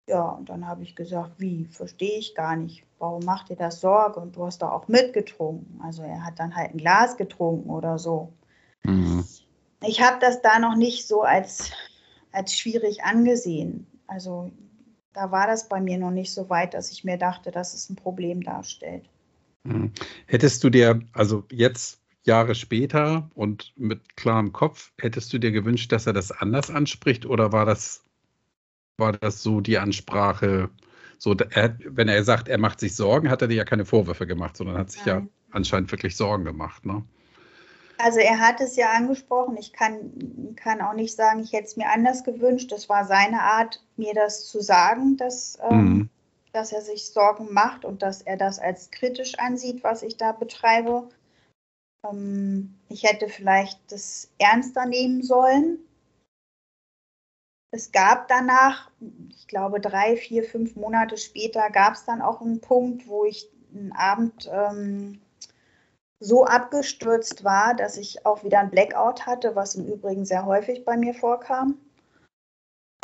Ja, 0.08 0.22
und 0.30 0.48
dann 0.48 0.66
habe 0.66 0.82
ich 0.82 0.96
gesagt, 0.96 1.34
wie, 1.38 1.66
verstehe 1.66 2.18
ich 2.18 2.34
gar 2.34 2.56
nicht. 2.56 2.84
Warum 2.98 3.24
macht 3.24 3.48
dir 3.48 3.56
das 3.56 3.80
Sorge? 3.80 4.18
Und 4.18 4.34
du 4.36 4.44
hast 4.44 4.62
doch 4.62 4.72
auch 4.72 4.88
mitgetrunken. 4.88 5.80
Also 5.82 6.02
er 6.02 6.24
hat 6.24 6.38
dann 6.38 6.56
halt 6.56 6.74
ein 6.74 6.78
Glas 6.78 7.16
getrunken 7.16 7.70
oder 7.70 7.98
so. 7.98 8.32
Mhm. 8.82 9.24
Ich 9.86 10.02
habe 10.02 10.18
das 10.20 10.42
da 10.42 10.58
noch 10.58 10.74
nicht 10.74 11.06
so 11.06 11.22
als, 11.22 11.70
als 12.32 12.56
schwierig 12.56 13.04
angesehen. 13.04 13.86
Also 14.06 14.50
da 15.12 15.30
war 15.30 15.46
das 15.46 15.68
bei 15.68 15.80
mir 15.80 15.98
noch 15.98 16.10
nicht 16.10 16.32
so 16.32 16.50
weit, 16.50 16.74
dass 16.74 16.90
ich 16.90 17.04
mir 17.04 17.16
dachte, 17.16 17.50
dass 17.50 17.74
es 17.74 17.88
ein 17.88 17.96
Problem 17.96 18.42
darstellt. 18.42 19.08
Mhm. 19.64 19.92
Hättest 20.26 20.64
du 20.64 20.70
dir, 20.70 21.00
also 21.12 21.44
jetzt 21.50 21.99
Jahre 22.30 22.54
später 22.54 23.28
und 23.34 23.72
mit 23.76 24.16
klarem 24.16 24.52
Kopf, 24.52 24.92
hättest 25.00 25.32
du 25.32 25.38
dir 25.38 25.50
gewünscht, 25.50 25.90
dass 25.90 26.06
er 26.06 26.12
das 26.12 26.30
anders 26.30 26.70
anspricht 26.70 27.26
oder 27.26 27.52
war 27.52 27.66
das 27.66 28.04
war 29.00 29.12
das 29.12 29.42
so 29.42 29.60
die 29.60 29.78
Ansprache? 29.78 30.70
So, 31.18 31.34
er, 31.34 31.76
wenn 31.84 32.08
er 32.08 32.22
sagt, 32.22 32.48
er 32.48 32.58
macht 32.58 32.78
sich 32.78 32.94
Sorgen, 32.94 33.30
hat 33.30 33.42
er 33.42 33.48
dir 33.48 33.56
ja 33.56 33.64
keine 33.64 33.84
Vorwürfe 33.84 34.26
gemacht, 34.26 34.56
sondern 34.56 34.78
hat 34.78 34.92
sich 34.92 35.04
Nein. 35.04 35.22
ja 35.24 35.26
anscheinend 35.50 35.90
wirklich 35.90 36.16
Sorgen 36.16 36.44
gemacht. 36.44 36.86
Ne? 36.86 37.02
Also 37.98 38.20
er 38.20 38.38
hat 38.38 38.60
es 38.60 38.76
ja 38.76 38.92
angesprochen. 38.92 39.56
Ich 39.56 39.72
kann, 39.72 40.54
kann 40.56 40.80
auch 40.80 40.94
nicht 40.94 41.16
sagen, 41.16 41.40
ich 41.40 41.52
hätte 41.52 41.64
es 41.64 41.76
mir 41.76 41.90
anders 41.90 42.22
gewünscht. 42.22 42.70
Das 42.70 42.88
war 42.88 43.04
seine 43.04 43.42
Art, 43.42 43.82
mir 43.96 44.14
das 44.14 44.46
zu 44.46 44.60
sagen, 44.60 45.16
dass, 45.16 45.58
ähm, 45.68 45.84
mhm. 45.84 46.08
dass 46.52 46.72
er 46.72 46.82
sich 46.82 47.08
Sorgen 47.08 47.52
macht 47.52 47.84
und 47.84 48.02
dass 48.02 48.22
er 48.22 48.36
das 48.36 48.58
als 48.58 48.90
kritisch 48.90 49.38
ansieht, 49.38 49.82
was 49.82 50.02
ich 50.02 50.16
da 50.16 50.32
betreibe. 50.32 51.08
Ähm, 52.08 52.78
ich 52.88 53.04
hätte 53.04 53.28
vielleicht 53.28 53.80
das 53.90 54.30
ernster 54.38 54.86
nehmen 54.86 55.22
sollen 55.22 55.78
es 57.72 57.92
gab 57.92 58.28
danach, 58.28 58.90
ich 59.30 59.46
glaube 59.46 59.80
drei, 59.80 60.16
vier, 60.16 60.42
fünf 60.42 60.74
Monate 60.74 61.16
später, 61.16 61.70
gab 61.70 61.94
es 61.94 62.04
dann 62.04 62.20
auch 62.20 62.40
einen 62.40 62.60
Punkt, 62.60 63.06
wo 63.06 63.24
ich 63.24 63.48
einen 63.72 63.92
Abend 63.92 64.50
ähm, 64.52 65.20
so 66.18 66.44
abgestürzt 66.44 67.44
war, 67.44 67.74
dass 67.74 67.96
ich 67.96 68.26
auch 68.26 68.42
wieder 68.42 68.58
ein 68.58 68.70
Blackout 68.70 69.26
hatte, 69.26 69.54
was 69.54 69.76
im 69.76 69.86
Übrigen 69.86 70.24
sehr 70.24 70.44
häufig 70.46 70.84
bei 70.84 70.96
mir 70.96 71.14
vorkam. 71.14 71.78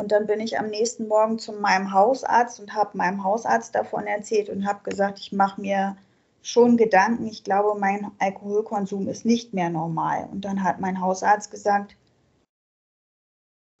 Und 0.01 0.11
dann 0.11 0.27
bin 0.27 0.41
ich 0.41 0.59
am 0.59 0.67
nächsten 0.67 1.07
Morgen 1.07 1.39
zu 1.39 1.53
meinem 1.53 1.93
Hausarzt 1.93 2.59
und 2.59 2.75
habe 2.75 2.97
meinem 2.97 3.23
Hausarzt 3.23 3.73
davon 3.73 4.05
erzählt 4.05 4.49
und 4.49 4.67
habe 4.67 4.87
gesagt, 4.87 5.17
ich 5.19 5.31
mache 5.31 5.61
mir 5.61 5.97
schon 6.41 6.77
Gedanken, 6.77 7.27
ich 7.27 7.43
glaube, 7.43 7.79
mein 7.79 8.11
Alkoholkonsum 8.19 9.07
ist 9.07 9.25
nicht 9.25 9.53
mehr 9.53 9.69
normal. 9.69 10.29
Und 10.31 10.45
dann 10.45 10.63
hat 10.63 10.79
mein 10.79 11.01
Hausarzt 11.01 11.51
gesagt, 11.51 11.95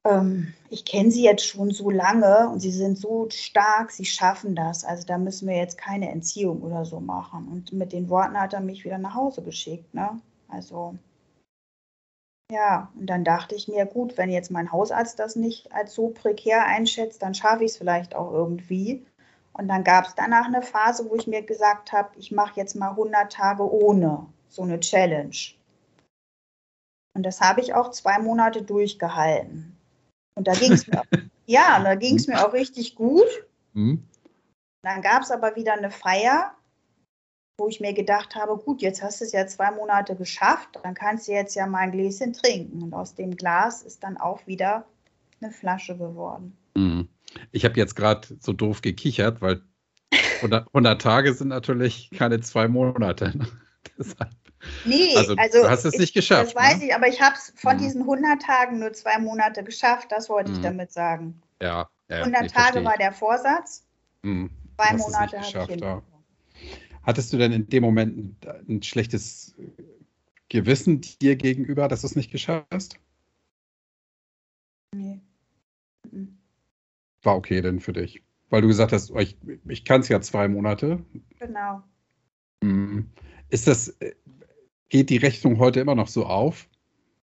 ähm, 0.07 0.53
ich 0.69 0.85
kenne 0.85 1.11
sie 1.11 1.23
jetzt 1.23 1.45
schon 1.45 1.71
so 1.71 1.89
lange 1.89 2.49
und 2.49 2.59
sie 2.59 2.71
sind 2.71 2.97
so 2.97 3.27
stark, 3.29 3.91
sie 3.91 4.05
schaffen 4.05 4.55
das. 4.55 4.83
Also 4.83 5.05
da 5.05 5.17
müssen 5.17 5.47
wir 5.47 5.55
jetzt 5.57 5.77
keine 5.77 6.09
Entziehung 6.09 6.61
oder 6.61 6.85
so 6.85 6.99
machen. 6.99 7.47
Und 7.47 7.73
mit 7.73 7.93
den 7.93 8.09
Worten 8.09 8.39
hat 8.39 8.53
er 8.53 8.61
mich 8.61 8.85
wieder 8.85 8.97
nach 8.97 9.15
Hause 9.15 9.41
geschickt. 9.43 9.93
Ne? 9.93 10.19
Also 10.47 10.95
ja, 12.49 12.91
und 12.97 13.07
dann 13.07 13.25
dachte 13.25 13.55
ich 13.55 13.67
mir, 13.67 13.85
gut, 13.85 14.17
wenn 14.17 14.29
jetzt 14.29 14.51
mein 14.51 14.71
Hausarzt 14.71 15.19
das 15.19 15.35
nicht 15.35 15.73
als 15.73 15.93
so 15.93 16.09
prekär 16.09 16.65
einschätzt, 16.65 17.21
dann 17.21 17.33
schaffe 17.33 17.65
ich 17.65 17.71
es 17.71 17.77
vielleicht 17.77 18.15
auch 18.15 18.31
irgendwie. 18.31 19.05
Und 19.57 19.67
dann 19.67 19.83
gab 19.83 20.05
es 20.05 20.15
danach 20.15 20.45
eine 20.45 20.61
Phase, 20.61 21.09
wo 21.09 21.15
ich 21.15 21.25
mir 21.25 21.41
gesagt 21.41 21.91
habe, 21.91 22.11
ich 22.17 22.31
mache 22.31 22.59
jetzt 22.59 22.75
mal 22.75 22.91
100 22.91 23.31
Tage 23.31 23.69
ohne, 23.69 24.27
so 24.49 24.61
eine 24.61 24.79
Challenge. 24.79 25.35
Und 27.15 27.23
das 27.23 27.41
habe 27.41 27.61
ich 27.61 27.73
auch 27.73 27.89
zwei 27.89 28.19
Monate 28.19 28.61
durchgehalten. 28.61 29.75
Und 30.35 30.47
da 30.47 30.53
ging 30.53 30.73
es 30.73 30.85
mir, 30.85 31.01
ja, 31.47 31.81
da 31.83 31.95
ging 31.95 32.17
es 32.17 32.27
mir 32.27 32.45
auch 32.47 32.53
richtig 32.53 32.93
gut. 32.93 33.25
Mhm. 33.73 34.07
Dann 34.83 35.01
gab 35.01 35.23
es 35.23 35.31
aber 35.31 35.55
wieder 35.55 35.73
eine 35.73 35.89
Feier, 35.89 36.53
wo 37.57 37.67
ich 37.67 37.79
mir 37.79 37.93
gedacht 37.93 38.35
habe, 38.35 38.55
gut, 38.57 38.83
jetzt 38.83 39.01
hast 39.01 39.21
du 39.21 39.25
es 39.25 39.31
ja 39.31 39.47
zwei 39.47 39.71
Monate 39.71 40.15
geschafft, 40.15 40.79
dann 40.83 40.93
kannst 40.93 41.27
du 41.27 41.31
jetzt 41.31 41.55
ja 41.55 41.65
mal 41.65 41.79
ein 41.79 41.91
Gläschen 41.91 42.33
trinken. 42.33 42.83
Und 42.83 42.93
aus 42.93 43.15
dem 43.15 43.35
Glas 43.35 43.81
ist 43.81 44.03
dann 44.03 44.17
auch 44.17 44.45
wieder 44.45 44.85
eine 45.41 45.51
Flasche 45.51 45.97
geworden. 45.97 46.55
Mhm. 46.75 47.09
Ich 47.51 47.65
habe 47.65 47.75
jetzt 47.77 47.95
gerade 47.95 48.27
so 48.39 48.53
doof 48.53 48.81
gekichert, 48.81 49.41
weil 49.41 49.61
100, 50.37 50.67
100, 50.67 51.01
Tage 51.01 51.33
sind 51.33 51.49
natürlich 51.49 52.09
keine 52.15 52.39
zwei 52.41 52.67
Monate. 52.67 53.33
Deshalb 53.97 54.29
Nee, 54.85 55.15
also, 55.15 55.35
also 55.35 55.61
du 55.61 55.69
hast 55.69 55.85
es 55.85 55.97
nicht 55.97 56.13
geschafft. 56.13 56.55
Das 56.55 56.63
weiß 56.63 56.79
ne? 56.79 56.85
ich, 56.87 56.95
aber 56.95 57.07
ich 57.07 57.21
habe 57.21 57.35
es 57.35 57.53
von 57.55 57.75
mhm. 57.75 57.81
diesen 57.81 58.01
100 58.01 58.41
Tagen 58.41 58.79
nur 58.79 58.93
zwei 58.93 59.17
Monate 59.19 59.63
geschafft, 59.63 60.11
das 60.11 60.29
wollte 60.29 60.51
mhm. 60.51 60.57
ich 60.57 60.61
damit 60.63 60.91
sagen. 60.91 61.41
Ja, 61.61 61.89
ja 62.09 62.17
100 62.17 62.41
nee, 62.41 62.47
Tage 62.49 62.83
war 62.83 62.97
der 62.97 63.11
Vorsatz, 63.11 63.85
mhm. 64.23 64.49
zwei 64.75 64.97
Monate 64.97 65.39
habe 65.39 65.73
ich 65.73 65.79
ja. 65.79 66.01
Hattest 67.03 67.31
du 67.31 67.37
denn 67.37 67.53
in 67.53 67.69
dem 67.69 67.83
Moment 67.83 68.45
ein, 68.45 68.65
ein 68.67 68.83
schlechtes 68.83 69.55
Gewissen 70.49 71.01
dir 71.21 71.35
gegenüber, 71.35 71.87
dass 71.87 72.01
du 72.01 72.07
es 72.07 72.15
nicht 72.15 72.31
geschafft 72.31 72.67
hast? 72.71 72.97
Nee. 74.93 75.21
War 77.23 77.35
okay 77.35 77.61
denn 77.61 77.79
für 77.79 77.93
dich? 77.93 78.23
Weil 78.49 78.61
du 78.61 78.67
gesagt 78.67 78.93
hast, 78.93 79.11
ich, 79.11 79.37
ich 79.67 79.85
kann 79.85 80.01
es 80.01 80.09
ja 80.09 80.21
zwei 80.21 80.47
Monate. 80.47 81.03
Genau. 81.39 81.81
Mhm. 82.61 83.11
Ist 83.49 83.67
das, 83.67 83.89
äh, 83.99 84.13
Geht 84.89 85.09
die 85.09 85.17
Rechnung 85.17 85.59
heute 85.59 85.81
immer 85.81 85.95
noch 85.95 86.07
so 86.07 86.25
auf? 86.25 86.67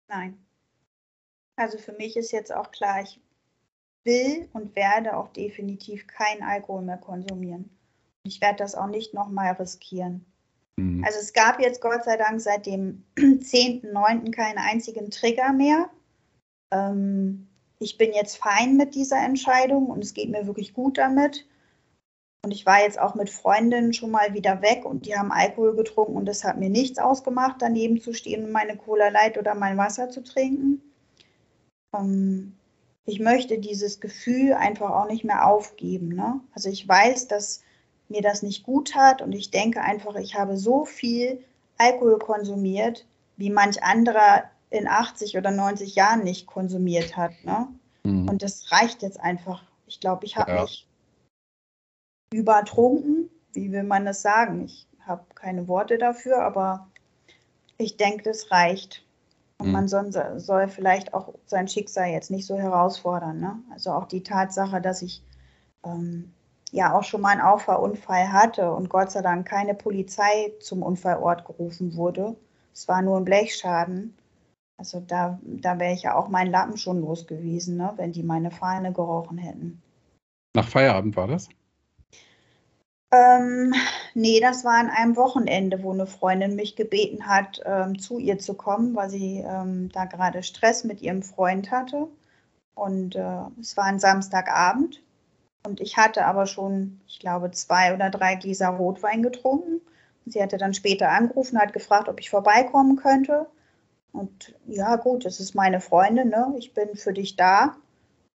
Nein. 0.10 0.38
Also 1.56 1.78
für 1.78 1.94
mich 1.94 2.18
ist 2.18 2.32
jetzt 2.32 2.54
auch 2.54 2.72
klar, 2.72 3.02
ich 3.02 3.22
will 4.04 4.50
und 4.52 4.76
werde 4.76 5.16
auch 5.16 5.30
definitiv 5.30 6.08
keinen 6.08 6.44
Alkohol 6.44 6.82
mehr 6.82 6.98
konsumieren. 6.98 7.70
Ich 8.24 8.42
werde 8.42 8.58
das 8.58 8.76
auch 8.76 8.88
nicht 8.88 9.14
nochmal 9.14 9.54
riskieren. 9.54 10.26
Mhm. 10.78 11.04
Also 11.06 11.20
es 11.20 11.32
gab 11.32 11.62
jetzt 11.62 11.80
Gott 11.80 12.04
sei 12.04 12.18
Dank 12.18 12.42
seit 12.42 12.66
dem 12.66 13.04
10.9. 13.18 14.32
keinen 14.32 14.58
einzigen 14.58 15.10
Trigger 15.10 15.54
mehr. 15.54 15.90
Ähm, 16.72 17.48
ich 17.84 17.98
bin 17.98 18.13
jetzt 18.13 18.38
fein 18.38 18.78
mit 18.78 18.96
dieser 18.96 19.24
Entscheidung 19.24 19.88
und 19.88 20.04
es 20.04 20.13
geht 20.13 20.30
mir 20.30 20.48
wirklich 20.48 20.74
gut 20.74 20.98
damit. 20.98 21.46
Und 22.44 22.52
ich 22.52 22.66
war 22.66 22.82
jetzt 22.82 23.00
auch 23.00 23.16
mit 23.16 23.30
Freundinnen 23.30 23.94
schon 23.94 24.12
mal 24.12 24.34
wieder 24.34 24.62
weg 24.62 24.84
und 24.84 25.06
die 25.06 25.16
haben 25.16 25.32
Alkohol 25.32 25.75
getrunken 25.75 26.18
und 26.18 26.28
es 26.28 26.44
hat 26.44 26.58
mir 26.58 26.70
nichts 26.70 27.00
ausgemacht, 27.00 27.58
daneben 27.60 28.02
zu 28.02 28.13
stehen 28.13 28.44
und 28.44 28.52
meine 28.52 28.75
Cola 28.75 29.10
Light 29.10 29.38
oder 29.38 29.56
mein 29.56 29.78
Wasser 29.78 30.10
zu 30.10 30.24
trinken. 30.24 30.82
Ähm, 31.96 32.58
ich 33.06 33.20
möchte 33.20 33.60
dieses 33.60 34.02
Gefühl 34.02 34.54
einfach 34.54 34.92
auch 34.92 35.08
nicht 35.08 35.24
mehr 35.24 35.48
aufgeben. 35.48 36.10
Ne? 36.10 36.42
Also 36.54 36.70
ich 36.70 36.88
weiß, 36.88 37.28
dass 37.28 37.62
mir 38.10 38.22
das 38.22 38.44
nicht 38.44 38.63
gut 38.63 38.96
hat 38.96 39.22
und 39.22 39.32
ich 39.34 39.52
denke 39.52 39.82
einfach, 39.82 40.16
ich 40.16 40.36
habe 40.36 40.58
so 40.58 40.84
viel 40.84 41.44
Alkohol 41.78 42.20
konsumiert, 42.20 43.06
wie 43.38 43.50
manch 43.50 43.82
anderer 43.84 44.44
in 44.74 44.88
80 44.88 45.38
oder 45.38 45.51
90 45.51 45.94
Jahren 45.94 46.24
nicht 46.24 46.48
konsumiert 46.48 47.15
hat. 47.15 47.32
Ne? 47.44 47.68
Mhm. 48.03 48.27
Und 48.27 48.42
das 48.42 48.72
reicht 48.72 49.03
jetzt 49.03 49.20
einfach. 49.20 49.63
Ich 49.86 50.00
glaube, 50.00 50.25
ich 50.25 50.36
habe 50.36 50.51
ja. 50.51 50.62
mich 50.63 50.88
übertrunken. 52.34 53.30
Wie 53.53 53.72
will 53.72 53.84
man 53.84 54.03
das 54.03 54.24
sagen? 54.24 54.65
Ich 54.65 54.88
habe 55.06 55.25
keine 55.36 55.68
Worte 55.68 56.00
dafür, 56.00 56.42
aber 56.42 56.88
ich 57.77 57.98
denke, 57.98 58.24
das 58.24 58.50
reicht. 58.50 59.06
Und 59.60 59.68
mhm. 59.68 59.74
man 59.74 59.88
soll, 59.88 60.12
soll, 60.39 60.68
vielleicht 60.68 61.13
auch 61.13 61.36
sein 61.46 61.68
Schicksal 61.68 62.08
jetzt 62.08 62.32
nicht 62.32 62.48
so 62.48 62.58
herausfordern. 62.58 63.39
Ne? 63.39 63.60
Also 63.72 63.92
auch 63.92 64.08
die 64.08 64.24
Tatsache, 64.24 64.82
dass 64.82 65.03
ich 65.03 65.22
ähm, 65.86 66.34
ja 66.72 66.98
auch 66.98 67.03
schon 67.03 67.22
mal 67.22 67.30
einen 67.30 67.42
Auffahrunfall 67.42 68.32
hatte 68.32 68.72
und 68.72 68.89
Gott 68.89 69.12
sei 69.12 69.22
Dank 69.22 69.48
keine 69.48 69.75
Polizei 69.75 70.51
zum 70.60 70.82
Unfallort 70.82 71.46
gerufen 71.46 71.96
wurde. 71.96 72.36
Es 72.74 72.88
war 72.88 73.03
nur 73.03 73.18
ein 73.18 73.25
Blechschaden. 73.25 74.15
Also 74.84 75.00
da, 75.00 75.40
da 75.44 75.80
wäre 75.80 75.94
ich 75.94 76.04
ja 76.04 76.13
auch 76.13 76.28
meinen 76.28 76.52
Lappen 76.52 76.75
schon 76.75 77.00
los 77.00 77.25
gewesen, 77.25 77.78
ne? 77.78 77.94
wenn 77.96 78.12
die 78.12 78.22
meine 78.22 78.52
Fahne 78.52 78.92
gerochen 78.92 79.38
hätten. 79.38 79.82
Nach 80.54 80.68
Feierabend 80.68 81.16
war 81.16 81.28
das? 81.28 81.48
Ähm, 83.13 83.74
nee, 84.13 84.42
das 84.42 84.66
war 84.66 84.74
an 84.74 84.90
einem 84.90 85.16
Wochenende, 85.16 85.84
wo 85.84 85.94
eine 85.94 86.06
Freundin 86.06 86.58
mich 86.58 86.75
gebeten 86.75 87.28
hat, 87.28 87.62
ähm, 87.63 87.98
zu 87.98 88.20
ihr 88.20 88.40
zu 88.40 88.56
kommen, 88.56 88.94
weil 88.94 89.10
sie 89.10 89.38
ähm, 89.38 89.90
da 89.94 90.04
gerade 90.04 90.44
Stress 90.44 90.84
mit 90.84 91.02
ihrem 91.02 91.24
Freund 91.24 91.72
hatte. 91.72 92.10
Und 92.75 93.16
äh, 93.16 93.44
es 93.62 93.78
war 93.78 93.86
ein 93.86 94.00
Samstagabend. 94.00 95.02
Und 95.66 95.80
ich 95.80 95.96
hatte 95.96 96.25
aber 96.25 96.46
schon, 96.46 97.00
ich 97.08 97.22
glaube, 97.22 97.52
zwei 97.52 97.94
oder 97.94 98.10
drei 98.10 98.36
Gläser 98.36 98.68
Rotwein 98.68 99.24
getrunken. 99.24 99.80
Sie 100.25 100.44
hatte 100.44 100.58
dann 100.58 100.74
später 100.74 101.10
angerufen, 101.10 101.58
hat 101.58 101.72
gefragt, 101.72 102.10
ob 102.10 102.20
ich 102.20 102.30
vorbeikommen 102.30 102.98
könnte. 102.98 103.48
Und 104.13 104.53
ja, 104.67 104.96
gut, 104.96 105.25
es 105.25 105.39
ist 105.39 105.55
meine 105.55 105.82
Freundin, 105.82 106.29
ne? 106.29 106.53
ich 106.58 106.74
bin 106.74 106.96
für 106.96 107.13
dich 107.13 107.36
da. 107.36 107.75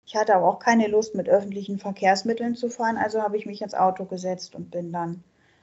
Ich 0.07 0.17
hatte 0.17 0.35
aber 0.35 0.49
auch 0.49 0.59
keine 0.59 0.89
Lust, 0.89 1.15
mit 1.15 1.29
öffentlichen 1.29 1.79
Verkehrsmitteln 1.79 2.55
zu 2.55 2.71
fahren, 2.71 2.97
also 2.97 3.23
habe 3.23 3.37
ich 3.37 3.45
mich 3.45 3.61
ins 3.61 3.75
Auto 3.75 4.05
gesetzt 4.05 4.55
und 4.55 4.71
bin 4.71 4.93
dann 4.93 5.23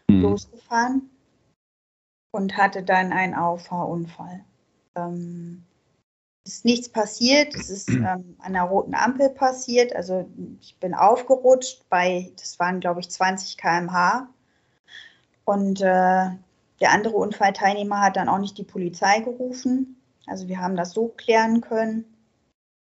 mhm. 0.09 0.21
losgefahren 0.21 1.09
und 2.31 2.57
hatte 2.57 2.83
dann 2.83 3.11
einen 3.11 3.33
Auffahrunfall. 3.33 4.43
Ähm, 4.95 5.63
ist 6.45 6.65
nichts 6.65 6.89
passiert, 6.89 7.55
es 7.55 7.69
ist 7.69 7.89
ähm, 7.89 8.03
an 8.03 8.25
einer 8.39 8.63
roten 8.63 8.93
Ampel 8.93 9.29
passiert, 9.29 9.95
also 9.95 10.29
ich 10.61 10.75
bin 10.79 10.93
aufgerutscht 10.93 11.89
bei, 11.89 12.31
das 12.37 12.59
waren 12.59 12.81
glaube 12.81 12.99
ich 12.99 13.09
20 13.09 13.57
km/h 13.57 14.27
und 15.45 15.81
äh, 15.81 16.29
der 16.83 16.91
andere 16.91 17.15
Unfallteilnehmer 17.15 18.01
hat 18.01 18.17
dann 18.17 18.29
auch 18.29 18.39
nicht 18.39 18.57
die 18.57 18.63
Polizei 18.63 19.21
gerufen. 19.21 19.95
Also 20.25 20.47
wir 20.47 20.59
haben 20.59 20.75
das 20.75 20.93
so 20.93 21.09
klären 21.09 21.61
können. 21.61 22.05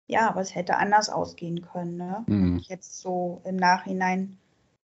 Ja, 0.07 0.29
aber 0.29 0.41
es 0.41 0.53
hätte 0.53 0.77
anders 0.77 1.09
ausgehen 1.09 1.61
können. 1.61 1.97
Ne? 1.97 2.23
Mhm. 2.27 2.59
Jetzt 2.59 2.99
so 3.01 3.41
im 3.43 3.55
Nachhinein 3.55 4.37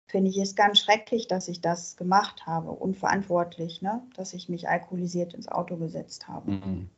finde 0.06 0.30
ich 0.30 0.38
es 0.38 0.54
ganz 0.54 0.78
schrecklich, 0.78 1.28
dass 1.28 1.48
ich 1.48 1.60
das 1.60 1.96
gemacht 1.96 2.46
habe, 2.46 2.70
unverantwortlich, 2.70 3.82
ne? 3.82 4.02
dass 4.14 4.34
ich 4.34 4.48
mich 4.48 4.68
alkoholisiert 4.68 5.34
ins 5.34 5.48
Auto 5.48 5.76
gesetzt 5.76 6.28
habe. 6.28 6.52
Mhm. 6.52 6.90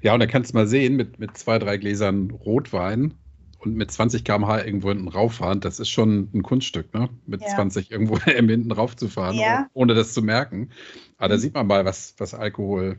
Ja, 0.00 0.14
und 0.14 0.20
da 0.20 0.26
kannst 0.26 0.52
du 0.52 0.56
mal 0.56 0.66
sehen, 0.66 0.96
mit, 0.96 1.18
mit 1.18 1.36
zwei, 1.36 1.58
drei 1.58 1.76
Gläsern 1.76 2.30
Rotwein 2.30 3.14
und 3.58 3.74
mit 3.74 3.90
20 3.90 4.24
km/h 4.24 4.64
irgendwo 4.64 4.90
hinten 4.90 5.08
rauffahren, 5.08 5.60
das 5.60 5.80
ist 5.80 5.88
schon 5.88 6.30
ein 6.32 6.42
Kunststück, 6.42 6.94
ne? 6.94 7.08
Mit 7.26 7.42
ja. 7.42 7.48
20 7.48 7.90
irgendwo 7.90 8.18
hinten 8.24 8.70
raufzufahren, 8.70 9.36
ja. 9.36 9.68
ohne 9.74 9.94
das 9.94 10.14
zu 10.14 10.22
merken. 10.22 10.70
Aber 11.18 11.28
mhm. 11.28 11.30
da 11.30 11.38
sieht 11.38 11.54
man 11.54 11.66
mal, 11.66 11.84
was, 11.84 12.14
was 12.18 12.34
Alkohol, 12.34 12.98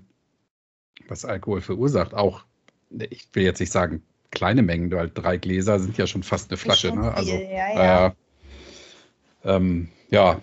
was 1.08 1.26
Alkohol 1.26 1.62
verursacht. 1.62 2.14
Auch, 2.14 2.46
ich 2.90 3.28
will 3.34 3.44
jetzt 3.44 3.60
nicht 3.60 3.72
sagen, 3.72 4.04
kleine 4.32 4.62
Mengen, 4.62 4.92
weil 4.92 5.10
drei 5.10 5.38
Gläser 5.38 5.80
sind 5.80 5.98
ja 5.98 6.08
schon 6.08 6.24
fast 6.24 6.50
eine 6.50 6.58
Flasche. 6.58 6.94
Ne? 6.94 7.14
Also, 7.14 7.34
ja, 7.34 7.74
ja. 7.74 8.08
Äh, 8.08 8.12
ähm, 9.44 9.90
ja. 10.10 10.42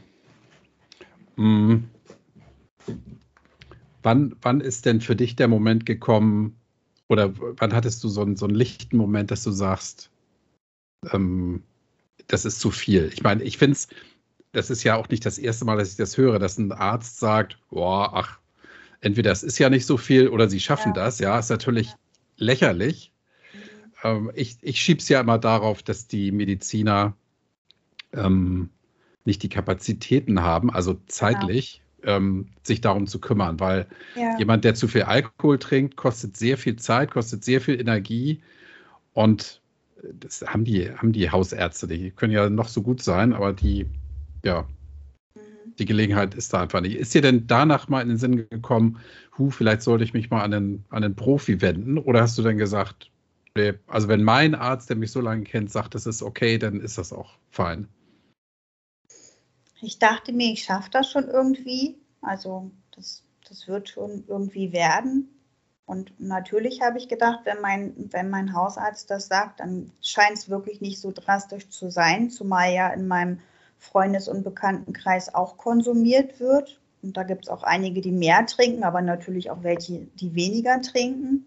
Hm. 1.36 1.84
Wann, 4.02 4.36
wann 4.42 4.60
ist 4.60 4.86
denn 4.86 5.00
für 5.00 5.16
dich 5.16 5.36
der 5.36 5.48
Moment 5.48 5.86
gekommen, 5.86 6.56
oder 7.08 7.32
wann 7.36 7.74
hattest 7.74 8.02
du 8.02 8.08
so 8.08 8.22
einen, 8.22 8.36
so 8.36 8.46
einen 8.46 8.54
lichten 8.54 8.96
Moment, 8.96 9.30
dass 9.30 9.42
du 9.42 9.50
sagst, 9.50 10.10
ähm, 11.12 11.62
das 12.26 12.44
ist 12.44 12.60
zu 12.60 12.70
viel? 12.70 13.10
Ich 13.12 13.22
meine, 13.22 13.42
ich 13.42 13.58
finde 13.58 13.72
es, 13.72 13.88
das 14.52 14.70
ist 14.70 14.84
ja 14.84 14.96
auch 14.96 15.08
nicht 15.08 15.26
das 15.26 15.38
erste 15.38 15.64
Mal, 15.64 15.76
dass 15.76 15.90
ich 15.90 15.96
das 15.96 16.16
höre, 16.16 16.38
dass 16.38 16.58
ein 16.58 16.72
Arzt 16.72 17.18
sagt, 17.18 17.58
boah, 17.70 18.10
ach, 18.14 18.38
entweder 19.04 19.30
es 19.32 19.42
ist 19.42 19.58
ja 19.58 19.70
nicht 19.70 19.86
so 19.86 19.96
viel 19.96 20.28
oder 20.28 20.48
sie 20.48 20.60
schaffen 20.60 20.92
ja. 20.94 21.04
das. 21.04 21.18
Ja, 21.18 21.38
ist 21.38 21.50
natürlich 21.50 21.92
lächerlich. 22.36 23.12
Ähm, 24.02 24.30
ich 24.34 24.58
ich 24.62 24.80
schiebe 24.80 25.00
es 25.00 25.08
ja 25.08 25.20
immer 25.20 25.38
darauf, 25.38 25.82
dass 25.82 26.08
die 26.08 26.32
Mediziner 26.32 27.14
ähm, 28.12 28.70
nicht 29.24 29.42
die 29.42 29.48
Kapazitäten 29.48 30.42
haben, 30.42 30.70
also 30.70 31.00
zeitlich, 31.06 31.82
ja. 32.04 32.16
ähm, 32.16 32.48
sich 32.62 32.80
darum 32.80 33.06
zu 33.06 33.20
kümmern, 33.20 33.60
weil 33.60 33.86
ja. 34.16 34.38
jemand, 34.38 34.64
der 34.64 34.74
zu 34.74 34.88
viel 34.88 35.02
Alkohol 35.02 35.58
trinkt, 35.58 35.96
kostet 35.96 36.36
sehr 36.36 36.58
viel 36.58 36.76
Zeit, 36.76 37.10
kostet 37.10 37.44
sehr 37.44 37.60
viel 37.60 37.80
Energie 37.80 38.40
und 39.12 39.60
das 40.20 40.42
haben 40.42 40.64
die, 40.64 40.90
haben 40.90 41.12
die 41.12 41.30
Hausärzte, 41.30 41.86
die 41.86 42.10
können 42.10 42.32
ja 42.32 42.50
noch 42.50 42.68
so 42.68 42.82
gut 42.82 43.02
sein, 43.02 43.32
aber 43.32 43.54
die, 43.54 43.86
ja, 44.44 44.62
mhm. 44.62 44.83
Die 45.78 45.84
Gelegenheit 45.84 46.34
ist 46.34 46.52
da 46.52 46.62
einfach 46.62 46.80
nicht. 46.80 46.96
Ist 46.96 47.14
dir 47.14 47.22
denn 47.22 47.46
danach 47.46 47.88
mal 47.88 48.02
in 48.02 48.08
den 48.08 48.18
Sinn 48.18 48.48
gekommen, 48.48 49.00
hu, 49.38 49.50
vielleicht 49.50 49.82
sollte 49.82 50.04
ich 50.04 50.14
mich 50.14 50.30
mal 50.30 50.42
an 50.42 50.54
einen, 50.54 50.84
an 50.90 51.04
einen 51.04 51.16
Profi 51.16 51.60
wenden? 51.60 51.98
Oder 51.98 52.22
hast 52.22 52.38
du 52.38 52.42
dann 52.42 52.58
gesagt, 52.58 53.10
also 53.86 54.08
wenn 54.08 54.24
mein 54.24 54.54
Arzt, 54.54 54.88
der 54.88 54.96
mich 54.96 55.12
so 55.12 55.20
lange 55.20 55.44
kennt, 55.44 55.70
sagt, 55.70 55.94
das 55.94 56.06
ist 56.06 56.22
okay, 56.22 56.58
dann 56.58 56.80
ist 56.80 56.98
das 56.98 57.12
auch 57.12 57.34
fein. 57.50 57.88
Ich 59.80 59.98
dachte 59.98 60.32
mir, 60.32 60.52
ich 60.52 60.64
schaffe 60.64 60.90
das 60.90 61.10
schon 61.10 61.28
irgendwie. 61.28 61.96
Also 62.22 62.70
das, 62.92 63.22
das 63.48 63.68
wird 63.68 63.88
schon 63.88 64.24
irgendwie 64.26 64.72
werden. 64.72 65.28
Und 65.86 66.18
natürlich 66.18 66.80
habe 66.80 66.96
ich 66.96 67.08
gedacht, 67.08 67.40
wenn 67.44 67.60
mein, 67.60 67.92
wenn 68.10 68.30
mein 68.30 68.54
Hausarzt 68.54 69.10
das 69.10 69.28
sagt, 69.28 69.60
dann 69.60 69.92
scheint 70.00 70.38
es 70.38 70.48
wirklich 70.48 70.80
nicht 70.80 70.98
so 70.98 71.12
drastisch 71.12 71.68
zu 71.68 71.90
sein, 71.90 72.30
zumal 72.30 72.72
ja 72.72 72.88
in 72.88 73.06
meinem 73.06 73.40
Freundes- 73.84 74.28
und 74.28 74.42
Bekanntenkreis 74.44 75.34
auch 75.34 75.56
konsumiert 75.56 76.40
wird. 76.40 76.80
Und 77.02 77.16
da 77.16 77.22
gibt 77.22 77.44
es 77.44 77.48
auch 77.50 77.62
einige, 77.62 78.00
die 78.00 78.12
mehr 78.12 78.46
trinken, 78.46 78.82
aber 78.82 79.02
natürlich 79.02 79.50
auch 79.50 79.62
welche, 79.62 80.06
die 80.14 80.34
weniger 80.34 80.80
trinken. 80.80 81.46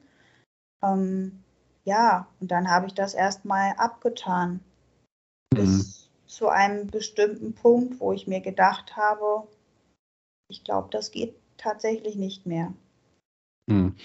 Ähm, 0.83 1.43
ja, 1.83 2.27
und 2.39 2.51
dann 2.51 2.69
habe 2.69 2.87
ich 2.87 2.93
das 2.93 3.15
erstmal 3.15 3.73
abgetan. 3.77 4.59
Mhm. 5.53 5.57
Bis 5.57 6.09
zu 6.27 6.49
einem 6.49 6.87
bestimmten 6.87 7.53
Punkt, 7.53 7.99
wo 7.99 8.13
ich 8.13 8.27
mir 8.27 8.41
gedacht 8.41 8.95
habe, 8.95 9.47
ich 10.49 10.63
glaube, 10.63 10.89
das 10.91 11.11
geht 11.11 11.35
tatsächlich 11.57 12.15
nicht 12.15 12.45
mehr. 12.45 12.73
Mhm. 13.67 13.95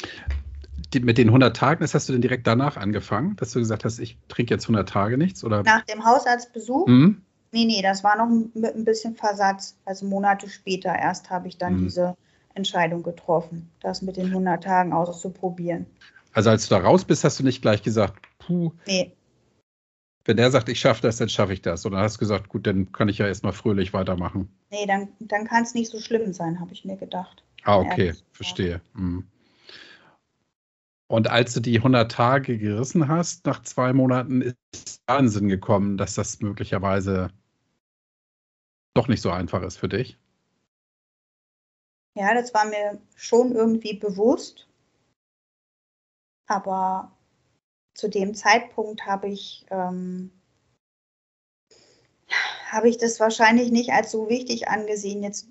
Die, 0.94 1.00
mit 1.00 1.18
den 1.18 1.28
100 1.28 1.56
Tagen, 1.56 1.80
das 1.82 1.94
hast 1.94 2.08
du 2.08 2.12
denn 2.12 2.22
direkt 2.22 2.46
danach 2.46 2.76
angefangen, 2.76 3.36
dass 3.36 3.52
du 3.52 3.58
gesagt 3.58 3.84
hast, 3.84 3.98
ich 3.98 4.18
trinke 4.28 4.54
jetzt 4.54 4.64
100 4.64 4.88
Tage 4.88 5.18
nichts? 5.18 5.44
Oder? 5.44 5.62
Nach 5.62 5.84
dem 5.84 6.04
Hausarztbesuch? 6.04 6.86
Mhm. 6.86 7.22
Nee, 7.52 7.66
nee, 7.66 7.82
das 7.82 8.02
war 8.02 8.16
noch 8.16 8.28
mit 8.54 8.74
ein 8.74 8.84
bisschen 8.84 9.14
Versatz. 9.14 9.76
Also 9.84 10.06
Monate 10.06 10.48
später 10.48 10.94
erst 10.94 11.30
habe 11.30 11.48
ich 11.48 11.58
dann 11.58 11.76
mhm. 11.76 11.84
diese 11.84 12.16
Entscheidung 12.54 13.02
getroffen, 13.02 13.70
das 13.80 14.02
mit 14.02 14.16
den 14.16 14.26
100 14.26 14.62
Tagen 14.64 14.92
auszuprobieren. 14.92 15.86
Also 16.32 16.50
als 16.50 16.66
du 16.66 16.74
da 16.74 16.80
raus 16.80 17.04
bist, 17.04 17.24
hast 17.24 17.38
du 17.38 17.44
nicht 17.44 17.60
gleich 17.60 17.82
gesagt, 17.82 18.26
puh. 18.38 18.72
Nee. 18.86 19.14
Wenn 20.24 20.36
der 20.36 20.50
sagt, 20.50 20.68
ich 20.68 20.80
schaffe 20.80 21.02
das, 21.02 21.18
dann 21.18 21.28
schaffe 21.28 21.52
ich 21.52 21.62
das. 21.62 21.84
Oder 21.84 21.98
hast 21.98 22.16
du 22.16 22.20
gesagt, 22.20 22.48
gut, 22.48 22.66
dann 22.66 22.90
kann 22.92 23.08
ich 23.08 23.18
ja 23.18 23.26
erstmal 23.26 23.52
fröhlich 23.52 23.92
weitermachen. 23.92 24.48
Nee, 24.70 24.86
dann, 24.86 25.08
dann 25.18 25.46
kann 25.46 25.64
es 25.64 25.74
nicht 25.74 25.90
so 25.90 25.98
schlimm 25.98 26.32
sein, 26.32 26.60
habe 26.60 26.72
ich 26.72 26.84
mir 26.84 26.96
gedacht. 26.96 27.42
Ah, 27.64 27.78
okay, 27.78 28.14
verstehe. 28.32 28.80
Mhm. 28.94 29.26
Und 31.08 31.28
als 31.28 31.52
du 31.52 31.60
die 31.60 31.76
100 31.76 32.10
Tage 32.10 32.56
gerissen 32.56 33.08
hast, 33.08 33.44
nach 33.44 33.62
zwei 33.62 33.92
Monaten, 33.92 34.40
ist 34.72 35.02
Wahnsinn 35.06 35.48
gekommen, 35.48 35.98
dass 35.98 36.14
das 36.14 36.40
möglicherweise 36.40 37.30
doch 38.94 39.08
nicht 39.08 39.22
so 39.22 39.30
einfach 39.30 39.62
ist 39.62 39.78
für 39.78 39.88
dich. 39.88 40.18
Ja, 42.14 42.34
das 42.34 42.52
war 42.52 42.66
mir 42.66 43.00
schon 43.16 43.52
irgendwie 43.52 43.94
bewusst. 43.94 44.68
Aber 46.46 47.16
zu 47.94 48.08
dem 48.08 48.34
Zeitpunkt 48.34 49.06
habe 49.06 49.28
ich, 49.28 49.64
ähm, 49.70 50.30
habe 52.70 52.88
ich 52.88 52.98
das 52.98 53.20
wahrscheinlich 53.20 53.70
nicht 53.70 53.90
als 53.90 54.10
so 54.10 54.28
wichtig 54.28 54.68
angesehen, 54.68 55.22
jetzt, 55.22 55.48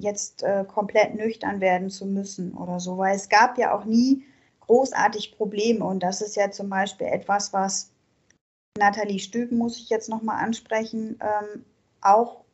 jetzt 0.00 0.42
äh, 0.42 0.64
komplett 0.64 1.14
nüchtern 1.14 1.60
werden 1.60 1.90
zu 1.90 2.06
müssen 2.06 2.54
oder 2.54 2.80
so, 2.80 2.98
weil 2.98 3.14
es 3.14 3.28
gab 3.28 3.58
ja 3.58 3.74
auch 3.76 3.84
nie 3.84 4.24
großartig 4.60 5.36
Probleme 5.36 5.84
und 5.84 6.00
das 6.00 6.20
ist 6.20 6.36
ja 6.36 6.50
zum 6.50 6.68
Beispiel 6.68 7.08
etwas, 7.08 7.52
was 7.52 7.90
Nathalie 8.78 9.18
Stüben, 9.18 9.58
muss 9.58 9.78
ich 9.78 9.90
jetzt 9.90 10.08
nochmal 10.08 10.44
ansprechen, 10.44 11.18
ähm, 11.20 11.64
auch 12.00 12.44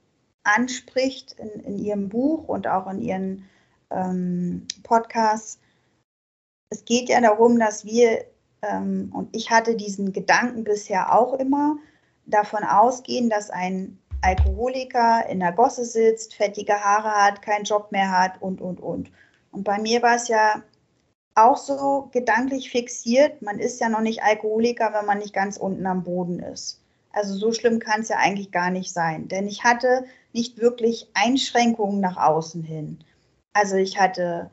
anspricht 0.46 1.36
in, 1.38 1.60
in, 1.60 1.78
ihrem 1.78 2.08
Buch 2.08 2.48
und 2.48 2.66
auch 2.66 2.86
in 2.90 3.00
ihren 3.00 3.44
ähm, 3.90 4.66
Podcasts, 4.82 5.58
es 6.70 6.84
geht 6.84 7.08
ja 7.08 7.20
darum, 7.20 7.58
dass 7.58 7.84
wir, 7.84 8.24
ähm, 8.62 9.10
und 9.14 9.34
ich 9.34 9.50
hatte 9.50 9.76
diesen 9.76 10.12
Gedanken 10.12 10.64
bisher 10.64 11.14
auch 11.14 11.34
immer, 11.34 11.76
davon 12.26 12.64
ausgehen, 12.64 13.30
dass 13.30 13.50
ein 13.50 13.98
Alkoholiker, 14.22 15.28
in 15.28 15.40
der 15.40 15.52
Gosse 15.52 15.84
sitzt, 15.84 16.34
fettige 16.34 16.74
Haare 16.74 17.10
hat, 17.10 17.42
keinen 17.42 17.64
Job 17.64 17.92
mehr 17.92 18.10
hat 18.10 18.42
und, 18.42 18.60
und, 18.60 18.80
und. 18.80 19.10
Und 19.52 19.64
bei 19.64 19.78
mir 19.78 20.02
war 20.02 20.16
es 20.16 20.28
ja 20.28 20.62
auch 21.36 21.56
so 21.56 22.08
gedanklich 22.12 22.70
fixiert, 22.70 23.42
man 23.42 23.58
ist 23.58 23.80
ja 23.80 23.88
noch 23.88 24.00
nicht 24.00 24.22
Alkoholiker, 24.22 24.92
wenn 24.94 25.06
man 25.06 25.18
nicht 25.18 25.34
ganz 25.34 25.58
unten 25.58 25.86
am 25.86 26.02
Boden 26.02 26.40
ist. 26.40 26.80
Also 27.12 27.34
so 27.34 27.52
schlimm 27.52 27.78
kann 27.78 28.00
es 28.00 28.08
ja 28.08 28.16
eigentlich 28.16 28.50
gar 28.52 28.70
nicht 28.70 28.92
sein, 28.92 29.28
denn 29.28 29.46
ich 29.46 29.64
hatte 29.64 30.04
nicht 30.36 30.58
wirklich 30.58 31.08
Einschränkungen 31.14 32.00
nach 32.00 32.18
außen 32.18 32.62
hin. 32.62 32.98
Also 33.54 33.76
ich 33.76 33.98
hatte 33.98 34.50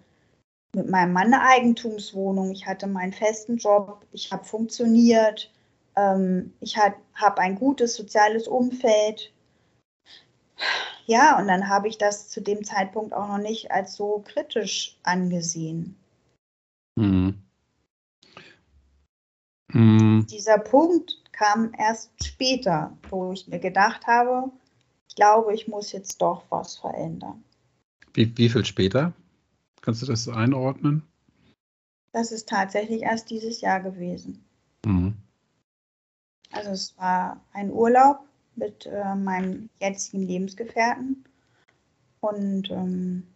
mit 0.74 0.90
meinem 0.90 1.12
Mann 1.12 1.34
eine 1.34 1.42
Eigentumswohnung, 1.42 2.52
ich 2.52 2.66
hatte 2.66 2.88
meinen 2.88 3.12
festen 3.12 3.58
Job, 3.58 4.06
ich 4.14 4.32
habe 4.32 4.46
funktioniert, 4.46 5.52
ähm, 5.98 6.54
ich 6.62 6.78
habe 6.78 7.38
ein 7.38 7.56
gutes 7.56 7.96
soziales 7.96 8.48
Umfeld. 8.48 9.34
Ja, 11.06 11.38
und 11.38 11.50
dann 11.50 11.68
habe 11.68 11.90
ich 11.90 11.98
das 11.98 12.30
zu 12.30 12.42
dem 12.42 12.64
Zeitpunkt 12.64 13.14
auch 13.14 13.28
noch 13.28 13.38
nicht 13.38 13.72
als 13.72 13.96
so 13.96 14.24
kritisch 14.26 14.98
angesehen. 15.04 15.98
Mhm. 16.96 17.44
Mhm. 19.74 20.28
Dieser 20.32 20.60
Punkt 20.60 21.22
kam 21.34 21.74
erst 21.78 22.12
später, 22.24 22.98
wo 23.10 23.34
ich 23.34 23.50
mir 23.50 23.60
gedacht 23.60 24.08
habe, 24.08 24.50
ich 25.14 25.16
glaube, 25.16 25.54
ich 25.54 25.68
muss 25.68 25.92
jetzt 25.92 26.24
doch 26.24 26.44
was 26.50 26.78
verändern. 26.78 27.44
Wie, 28.16 28.36
wie 28.36 28.50
viel 28.50 28.66
später? 28.66 29.14
Kannst 29.82 30.02
du 30.02 30.08
das 30.08 30.28
einordnen? 30.28 31.04
Das 32.14 32.32
ist 32.32 32.50
tatsächlich 32.50 33.04
erst 33.04 33.30
dieses 33.30 33.62
Jahr 33.62 33.80
gewesen. 33.80 34.44
Mhm. 34.84 35.14
Also 36.52 36.72
es 36.72 36.98
war 36.98 37.40
ein 37.54 37.72
Urlaub 37.72 38.22
mit 38.56 38.88
äh, 38.88 39.14
meinem 39.14 39.70
jetzigen 39.80 40.24
Lebensgefährten 40.24 41.24
und 42.20 42.72
ähm, 42.72 43.28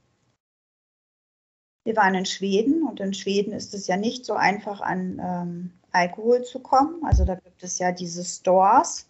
wir 1.83 1.95
waren 1.95 2.15
in 2.15 2.25
Schweden 2.25 2.87
und 2.87 2.99
in 2.99 3.13
Schweden 3.13 3.53
ist 3.53 3.75
es 3.75 3.85
ja 3.85 3.97
nicht 3.97 4.25
so 4.25 4.33
einfach 4.33 4.81
an 4.81 5.21
ähm, 5.23 5.71
Alkohol 5.91 6.43
zu 6.43 6.59
kommen. 6.59 7.05
Also 7.05 7.23
da 7.23 7.35
gibt 7.35 7.61
es 7.61 7.77
ja 7.77 7.91
diese 7.91 8.25
Stores, 8.25 9.07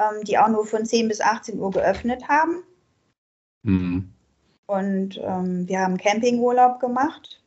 ähm, 0.00 0.24
die 0.24 0.38
auch 0.38 0.48
nur 0.48 0.66
von 0.66 0.86
10 0.86 1.08
bis 1.08 1.20
18 1.20 1.60
Uhr 1.60 1.70
geöffnet 1.70 2.28
haben. 2.28 2.62
Mhm. 3.62 4.12
Und 4.66 5.18
ähm, 5.22 5.68
wir 5.68 5.80
haben 5.80 5.98
Campingurlaub 5.98 6.80
gemacht 6.80 7.42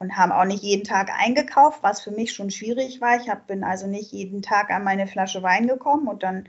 und 0.00 0.16
haben 0.16 0.32
auch 0.32 0.46
nicht 0.46 0.62
jeden 0.62 0.84
Tag 0.84 1.10
eingekauft, 1.10 1.82
was 1.82 2.00
für 2.00 2.10
mich 2.10 2.32
schon 2.32 2.50
schwierig 2.50 3.00
war. 3.00 3.20
Ich 3.20 3.28
hab, 3.28 3.46
bin 3.46 3.62
also 3.62 3.86
nicht 3.86 4.10
jeden 4.12 4.42
Tag 4.42 4.70
an 4.70 4.82
meine 4.82 5.06
Flasche 5.06 5.42
Wein 5.42 5.68
gekommen 5.68 6.08
und 6.08 6.22
dann 6.22 6.48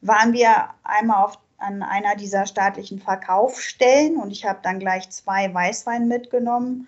waren 0.00 0.32
wir 0.32 0.70
einmal 0.84 1.24
auf, 1.24 1.38
an 1.58 1.82
einer 1.82 2.16
dieser 2.16 2.46
staatlichen 2.46 2.98
Verkaufsstellen 2.98 4.16
und 4.16 4.30
ich 4.30 4.44
habe 4.44 4.60
dann 4.62 4.78
gleich 4.78 5.10
zwei 5.10 5.52
Weißwein 5.52 6.08
mitgenommen 6.08 6.86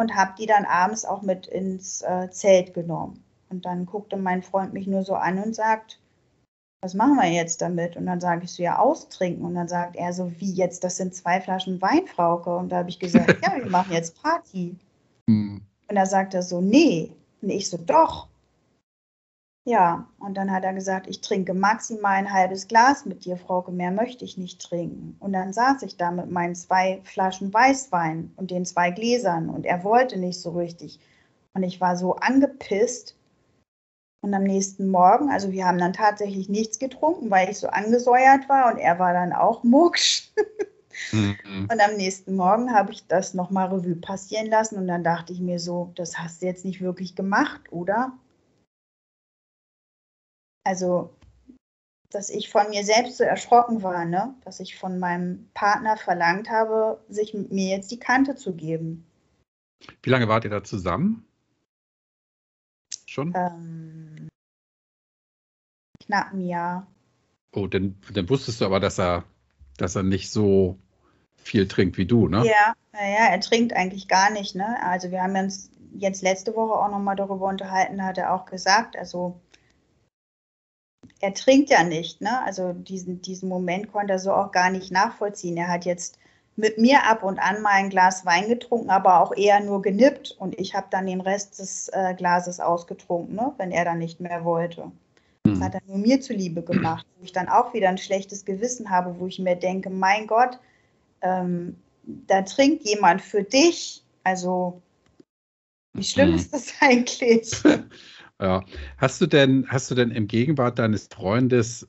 und 0.00 0.14
habe 0.14 0.34
die 0.38 0.46
dann 0.46 0.64
abends 0.64 1.04
auch 1.04 1.22
mit 1.22 1.46
ins 1.46 2.02
äh, 2.02 2.30
Zelt 2.30 2.74
genommen. 2.74 3.22
Und 3.52 3.66
dann 3.66 3.86
guckte 3.86 4.16
mein 4.16 4.42
Freund 4.42 4.72
mich 4.72 4.86
nur 4.86 5.02
so 5.02 5.14
an 5.14 5.38
und 5.38 5.54
sagt, 5.54 6.00
was 6.80 6.94
machen 6.94 7.16
wir 7.16 7.30
jetzt 7.30 7.60
damit? 7.60 7.96
Und 7.96 8.06
dann 8.06 8.20
sage 8.20 8.44
ich 8.44 8.52
so, 8.52 8.62
ja, 8.62 8.78
austrinken. 8.78 9.44
Und 9.44 9.54
dann 9.54 9.68
sagt 9.68 9.94
er 9.94 10.12
so, 10.12 10.32
wie 10.38 10.52
jetzt, 10.52 10.82
das 10.82 10.96
sind 10.96 11.14
zwei 11.14 11.40
Flaschen 11.40 11.80
Wein, 11.80 12.06
Frauke. 12.06 12.56
Und 12.56 12.70
da 12.70 12.78
habe 12.78 12.88
ich 12.88 12.98
gesagt, 12.98 13.36
ja, 13.42 13.56
wir 13.56 13.70
machen 13.70 13.92
jetzt 13.92 14.20
Party. 14.20 14.74
Mhm. 15.28 15.60
Und 15.88 15.94
da 15.94 16.06
sagt 16.06 16.34
er 16.34 16.42
so, 16.42 16.60
nee. 16.60 17.12
Und 17.42 17.50
ich 17.50 17.68
so, 17.68 17.76
doch. 17.76 18.26
Ja, 19.64 20.08
und 20.18 20.36
dann 20.36 20.50
hat 20.50 20.64
er 20.64 20.72
gesagt, 20.72 21.06
ich 21.06 21.20
trinke 21.20 21.54
maximal 21.54 22.14
ein 22.14 22.32
halbes 22.32 22.66
Glas 22.66 23.04
mit 23.04 23.24
dir, 23.24 23.36
Frauke, 23.36 23.70
mehr 23.70 23.92
möchte 23.92 24.24
ich 24.24 24.36
nicht 24.36 24.60
trinken. 24.60 25.16
Und 25.20 25.34
dann 25.34 25.52
saß 25.52 25.82
ich 25.82 25.96
da 25.96 26.10
mit 26.10 26.30
meinen 26.30 26.56
zwei 26.56 27.00
Flaschen 27.04 27.54
Weißwein 27.54 28.32
und 28.36 28.50
den 28.50 28.64
zwei 28.64 28.90
Gläsern 28.90 29.50
und 29.50 29.64
er 29.64 29.84
wollte 29.84 30.18
nicht 30.18 30.40
so 30.40 30.50
richtig. 30.50 30.98
Und 31.54 31.62
ich 31.62 31.80
war 31.80 31.96
so 31.96 32.16
angepisst. 32.16 33.14
Und 34.22 34.34
am 34.34 34.44
nächsten 34.44 34.88
Morgen, 34.88 35.30
also 35.30 35.50
wir 35.50 35.66
haben 35.66 35.78
dann 35.78 35.92
tatsächlich 35.92 36.48
nichts 36.48 36.78
getrunken, 36.78 37.30
weil 37.30 37.50
ich 37.50 37.58
so 37.58 37.68
angesäuert 37.68 38.48
war 38.48 38.72
und 38.72 38.78
er 38.78 38.98
war 38.98 39.12
dann 39.12 39.32
auch 39.32 39.64
mucksch. 39.64 40.30
Mhm. 41.10 41.68
Und 41.70 41.80
am 41.80 41.96
nächsten 41.96 42.36
Morgen 42.36 42.72
habe 42.72 42.92
ich 42.92 43.06
das 43.08 43.34
nochmal 43.34 43.68
Revue 43.68 43.96
passieren 43.96 44.46
lassen 44.46 44.76
und 44.76 44.86
dann 44.86 45.02
dachte 45.02 45.32
ich 45.32 45.40
mir 45.40 45.58
so, 45.58 45.92
das 45.96 46.18
hast 46.18 46.42
du 46.42 46.46
jetzt 46.46 46.64
nicht 46.64 46.80
wirklich 46.80 47.16
gemacht, 47.16 47.72
oder? 47.72 48.12
also, 50.64 51.14
dass 52.10 52.30
ich 52.30 52.50
von 52.50 52.68
mir 52.70 52.84
selbst 52.84 53.18
so 53.18 53.24
erschrocken 53.24 53.82
war, 53.82 54.04
ne? 54.04 54.34
dass 54.44 54.60
ich 54.60 54.78
von 54.78 54.98
meinem 54.98 55.48
Partner 55.54 55.96
verlangt 55.96 56.50
habe, 56.50 57.02
sich 57.08 57.34
mit 57.34 57.52
mir 57.52 57.68
jetzt 57.76 57.90
die 57.90 57.98
Kante 57.98 58.36
zu 58.36 58.54
geben. 58.54 59.06
Wie 60.02 60.10
lange 60.10 60.28
wart 60.28 60.44
ihr 60.44 60.50
da 60.50 60.62
zusammen? 60.62 61.26
Schon? 63.12 63.34
Ähm, 63.36 64.28
knapp 66.02 66.32
ein 66.32 66.40
Jahr. 66.40 66.86
Oh, 67.54 67.66
dann, 67.66 68.00
dann 68.14 68.30
wusstest 68.30 68.62
du 68.62 68.64
aber, 68.64 68.80
dass 68.80 68.98
er, 68.98 69.24
dass 69.76 69.96
er 69.96 70.02
nicht 70.02 70.30
so 70.30 70.78
viel 71.36 71.68
trinkt 71.68 71.98
wie 71.98 72.06
du, 72.06 72.26
ne? 72.26 72.38
Ja, 72.46 72.72
naja, 72.92 73.26
er 73.30 73.40
trinkt 73.40 73.74
eigentlich 73.74 74.08
gar 74.08 74.30
nicht, 74.30 74.54
ne? 74.54 74.82
Also 74.82 75.10
wir 75.10 75.22
haben 75.22 75.36
uns 75.36 75.70
jetzt 75.94 76.22
letzte 76.22 76.56
Woche 76.56 76.72
auch 76.72 76.90
nochmal 76.90 77.16
darüber 77.16 77.48
unterhalten, 77.48 78.02
hat 78.02 78.16
er 78.16 78.32
auch 78.32 78.46
gesagt, 78.46 78.96
also 78.96 79.38
er 81.20 81.34
trinkt 81.34 81.68
ja 81.68 81.84
nicht, 81.84 82.22
ne? 82.22 82.42
Also 82.44 82.72
diesen, 82.72 83.20
diesen 83.20 83.50
Moment 83.50 83.92
konnte 83.92 84.14
er 84.14 84.20
so 84.20 84.32
auch 84.32 84.52
gar 84.52 84.70
nicht 84.70 84.90
nachvollziehen. 84.90 85.58
Er 85.58 85.68
hat 85.68 85.84
jetzt 85.84 86.18
mit 86.56 86.78
mir 86.78 87.04
ab 87.04 87.22
und 87.22 87.38
an 87.38 87.62
mal 87.62 87.72
ein 87.72 87.90
Glas 87.90 88.26
Wein 88.26 88.48
getrunken, 88.48 88.90
aber 88.90 89.20
auch 89.20 89.34
eher 89.34 89.60
nur 89.60 89.80
genippt 89.82 90.36
und 90.38 90.58
ich 90.58 90.74
habe 90.74 90.86
dann 90.90 91.06
den 91.06 91.20
Rest 91.20 91.58
des 91.58 91.88
äh, 91.88 92.14
Glases 92.14 92.60
ausgetrunken, 92.60 93.34
ne? 93.34 93.52
wenn 93.56 93.70
er 93.70 93.84
dann 93.84 93.98
nicht 93.98 94.20
mehr 94.20 94.44
wollte. 94.44 94.92
Das 95.44 95.54
hm. 95.54 95.64
hat 95.64 95.74
er 95.74 95.80
nur 95.86 95.98
mir 95.98 96.20
zuliebe 96.20 96.62
gemacht, 96.62 97.06
wo 97.18 97.24
ich 97.24 97.32
dann 97.32 97.48
auch 97.48 97.74
wieder 97.74 97.88
ein 97.88 97.98
schlechtes 97.98 98.44
Gewissen 98.44 98.90
habe, 98.90 99.18
wo 99.18 99.26
ich 99.26 99.38
mir 99.38 99.56
denke, 99.56 99.90
mein 99.90 100.26
Gott, 100.26 100.58
ähm, 101.22 101.76
da 102.04 102.42
trinkt 102.42 102.84
jemand 102.84 103.22
für 103.22 103.42
dich. 103.42 104.04
Also, 104.24 104.80
wie 105.94 106.04
schlimm 106.04 106.30
hm. 106.30 106.36
ist 106.36 106.52
das 106.52 106.72
eigentlich? 106.80 107.50
Ja. 108.40 108.64
Hast 108.98 109.20
du 109.20 109.26
denn, 109.26 109.68
hast 109.68 109.88
du 109.88 109.94
denn 109.94 110.10
im 110.10 110.26
Gegenwart 110.26 110.80
deines 110.80 111.06
Freundes 111.06 111.86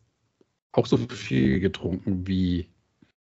auch 0.71 0.85
so 0.85 0.97
viel 0.97 1.59
getrunken, 1.59 2.27
wie, 2.27 2.69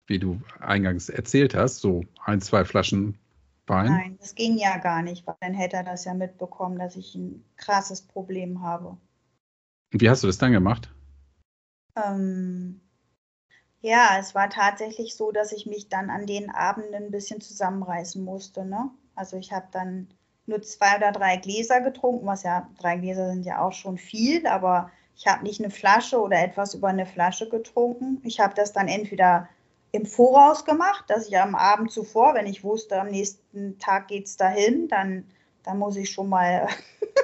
wie 0.06 0.18
du 0.18 0.40
eingangs 0.60 1.08
erzählt 1.08 1.54
hast? 1.54 1.78
So 1.78 2.04
ein, 2.24 2.40
zwei 2.40 2.64
Flaschen 2.64 3.18
Wein? 3.66 3.86
Nein, 3.86 4.18
das 4.20 4.34
ging 4.34 4.58
ja 4.58 4.78
gar 4.78 5.02
nicht, 5.02 5.26
weil 5.26 5.34
dann 5.40 5.54
hätte 5.54 5.76
er 5.76 5.84
das 5.84 6.04
ja 6.04 6.14
mitbekommen, 6.14 6.78
dass 6.78 6.96
ich 6.96 7.14
ein 7.14 7.44
krasses 7.56 8.02
Problem 8.02 8.62
habe. 8.62 8.96
Und 9.92 10.00
wie 10.00 10.08
hast 10.08 10.22
du 10.22 10.26
das 10.28 10.38
dann 10.38 10.52
gemacht? 10.52 10.92
Ähm, 11.96 12.80
ja, 13.80 14.18
es 14.20 14.34
war 14.34 14.50
tatsächlich 14.50 15.14
so, 15.14 15.32
dass 15.32 15.52
ich 15.52 15.66
mich 15.66 15.88
dann 15.88 16.10
an 16.10 16.26
den 16.26 16.50
Abenden 16.50 16.94
ein 16.94 17.10
bisschen 17.10 17.40
zusammenreißen 17.40 18.22
musste. 18.22 18.64
Ne? 18.64 18.90
Also 19.14 19.36
ich 19.36 19.52
habe 19.52 19.66
dann 19.72 20.08
nur 20.46 20.62
zwei 20.62 20.96
oder 20.96 21.12
drei 21.12 21.36
Gläser 21.36 21.80
getrunken, 21.80 22.26
was 22.26 22.44
ja, 22.44 22.70
drei 22.78 22.96
Gläser 22.96 23.30
sind 23.30 23.44
ja 23.44 23.60
auch 23.60 23.72
schon 23.72 23.98
viel, 23.98 24.46
aber 24.46 24.90
ich 25.16 25.26
habe 25.26 25.42
nicht 25.42 25.60
eine 25.60 25.70
Flasche 25.70 26.20
oder 26.20 26.42
etwas 26.42 26.74
über 26.74 26.88
eine 26.88 27.06
Flasche 27.06 27.48
getrunken. 27.48 28.20
Ich 28.22 28.38
habe 28.38 28.54
das 28.54 28.72
dann 28.72 28.86
entweder 28.86 29.48
im 29.96 30.06
Voraus 30.06 30.64
gemacht, 30.64 31.04
dass 31.08 31.26
ich 31.28 31.38
am 31.38 31.54
Abend 31.54 31.90
zuvor, 31.90 32.34
wenn 32.34 32.46
ich 32.46 32.62
wusste, 32.62 33.00
am 33.00 33.08
nächsten 33.08 33.78
Tag 33.78 34.08
geht 34.08 34.26
es 34.26 34.36
dahin, 34.36 34.88
dann, 34.88 35.24
dann 35.62 35.78
muss 35.78 35.96
ich 35.96 36.10
schon 36.10 36.28
mal 36.28 36.68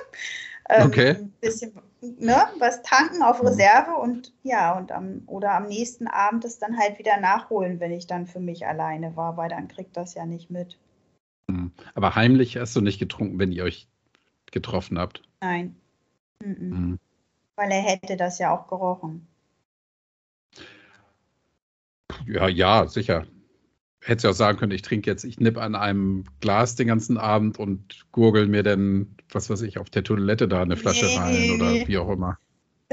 ähm, 0.68 0.86
okay. 0.86 1.10
ein 1.10 1.32
bisschen 1.40 1.72
ne, 2.00 2.46
was 2.58 2.82
tanken 2.82 3.22
auf 3.22 3.40
mhm. 3.40 3.48
Reserve 3.48 3.92
und 3.92 4.32
ja, 4.42 4.76
und 4.76 4.90
am, 4.90 5.22
oder 5.26 5.52
am 5.52 5.66
nächsten 5.66 6.06
Abend 6.06 6.44
es 6.44 6.58
dann 6.58 6.78
halt 6.78 6.98
wieder 6.98 7.20
nachholen, 7.20 7.78
wenn 7.80 7.92
ich 7.92 8.06
dann 8.06 8.26
für 8.26 8.40
mich 8.40 8.66
alleine 8.66 9.16
war, 9.16 9.36
weil 9.36 9.48
dann 9.48 9.68
kriegt 9.68 9.96
das 9.96 10.14
ja 10.14 10.26
nicht 10.26 10.50
mit. 10.50 10.78
Hm. 11.48 11.72
Aber 11.94 12.14
heimlich 12.14 12.56
hast 12.56 12.74
du 12.74 12.80
nicht 12.80 12.98
getrunken, 12.98 13.38
wenn 13.38 13.52
ihr 13.52 13.64
euch 13.64 13.88
getroffen 14.50 14.98
habt? 14.98 15.22
Nein. 15.40 15.76
Mhm. 16.40 16.98
Weil 17.56 17.70
er 17.70 17.82
hätte 17.82 18.16
das 18.16 18.38
ja 18.38 18.56
auch 18.56 18.66
gerochen. 18.68 19.26
Ja, 22.26 22.48
ja, 22.48 22.86
sicher. 22.86 23.26
Hättest 24.00 24.24
ja 24.24 24.30
auch 24.30 24.34
sagen 24.34 24.58
können, 24.58 24.72
ich 24.72 24.82
trinke 24.82 25.08
jetzt, 25.10 25.24
ich 25.24 25.38
nipp 25.38 25.56
an 25.56 25.76
einem 25.76 26.24
Glas 26.40 26.74
den 26.74 26.88
ganzen 26.88 27.18
Abend 27.18 27.58
und 27.58 28.06
gurgel 28.10 28.48
mir 28.48 28.62
dann, 28.62 29.14
was 29.30 29.48
weiß 29.48 29.62
ich, 29.62 29.78
auf 29.78 29.90
der 29.90 30.02
Toilette 30.02 30.48
da 30.48 30.62
eine 30.62 30.76
Flasche 30.76 31.06
nee, 31.06 31.16
rein 31.16 31.50
oder 31.52 31.86
wie 31.86 31.98
auch 31.98 32.10
immer 32.10 32.38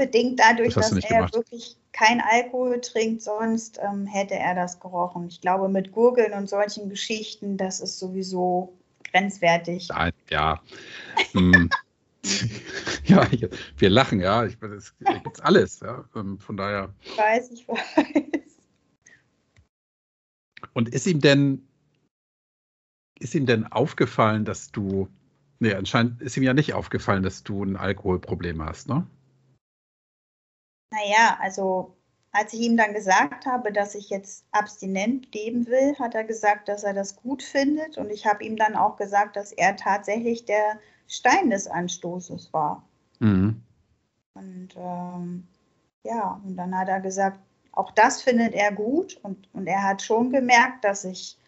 bedingt 0.00 0.40
dadurch, 0.40 0.74
das 0.74 0.90
dass 0.90 1.04
er 1.04 1.16
gemacht. 1.16 1.34
wirklich 1.34 1.76
kein 1.92 2.22
Alkohol 2.22 2.80
trinkt, 2.80 3.20
sonst 3.20 3.78
ähm, 3.82 4.06
hätte 4.06 4.34
er 4.34 4.54
das 4.54 4.80
gerochen. 4.80 5.26
Ich 5.28 5.42
glaube, 5.42 5.68
mit 5.68 5.92
Gurgeln 5.92 6.32
und 6.32 6.48
solchen 6.48 6.88
Geschichten, 6.88 7.58
das 7.58 7.80
ist 7.80 7.98
sowieso 7.98 8.72
grenzwertig. 9.10 9.88
Ja. 10.30 10.60
hm. 11.32 11.68
ja, 13.04 13.26
wir 13.76 13.90
lachen, 13.90 14.20
ja. 14.20 14.46
Ich, 14.46 14.56
es 14.62 14.96
gibt 14.98 15.42
alles, 15.44 15.80
ja. 15.80 16.04
Ähm, 16.16 16.38
von 16.38 16.56
daher. 16.56 16.94
Ich 17.02 17.18
weiß, 17.18 17.50
ich 17.50 17.68
weiß. 17.68 18.59
Und 20.72 20.88
ist 20.88 21.06
ihm 21.06 21.20
denn, 21.20 21.66
ist 23.18 23.34
ihm 23.34 23.46
denn 23.46 23.66
aufgefallen, 23.66 24.44
dass 24.44 24.70
du, 24.70 25.08
nee, 25.58 25.74
anscheinend 25.74 26.20
ist 26.22 26.36
ihm 26.36 26.42
ja 26.42 26.54
nicht 26.54 26.74
aufgefallen, 26.74 27.22
dass 27.22 27.42
du 27.42 27.64
ein 27.64 27.76
Alkoholproblem 27.76 28.64
hast, 28.64 28.88
ne? 28.88 29.06
Naja, 30.92 31.38
also 31.40 31.96
als 32.32 32.52
ich 32.52 32.60
ihm 32.60 32.76
dann 32.76 32.94
gesagt 32.94 33.46
habe, 33.46 33.72
dass 33.72 33.94
ich 33.94 34.08
jetzt 34.10 34.46
abstinent 34.52 35.34
leben 35.34 35.66
will, 35.66 35.96
hat 35.98 36.14
er 36.14 36.24
gesagt, 36.24 36.68
dass 36.68 36.84
er 36.84 36.94
das 36.94 37.16
gut 37.16 37.42
findet. 37.42 37.98
Und 37.98 38.10
ich 38.10 38.26
habe 38.26 38.44
ihm 38.44 38.56
dann 38.56 38.76
auch 38.76 38.96
gesagt, 38.96 39.36
dass 39.36 39.52
er 39.52 39.76
tatsächlich 39.76 40.44
der 40.44 40.78
Stein 41.08 41.50
des 41.50 41.66
Anstoßes 41.66 42.52
war. 42.52 42.88
Mhm. 43.18 43.62
Und 44.34 44.68
ähm, 44.76 45.48
ja, 46.04 46.40
und 46.44 46.56
dann 46.56 46.76
hat 46.76 46.88
er 46.88 47.00
gesagt, 47.00 47.40
auch 47.80 47.92
das 47.92 48.22
findet 48.22 48.52
er 48.52 48.72
gut. 48.72 49.18
Und, 49.22 49.48
und 49.54 49.66
er 49.66 49.82
hat 49.82 50.02
schon 50.02 50.30
gemerkt, 50.30 50.84
dass 50.84 51.04
ich 51.04 51.38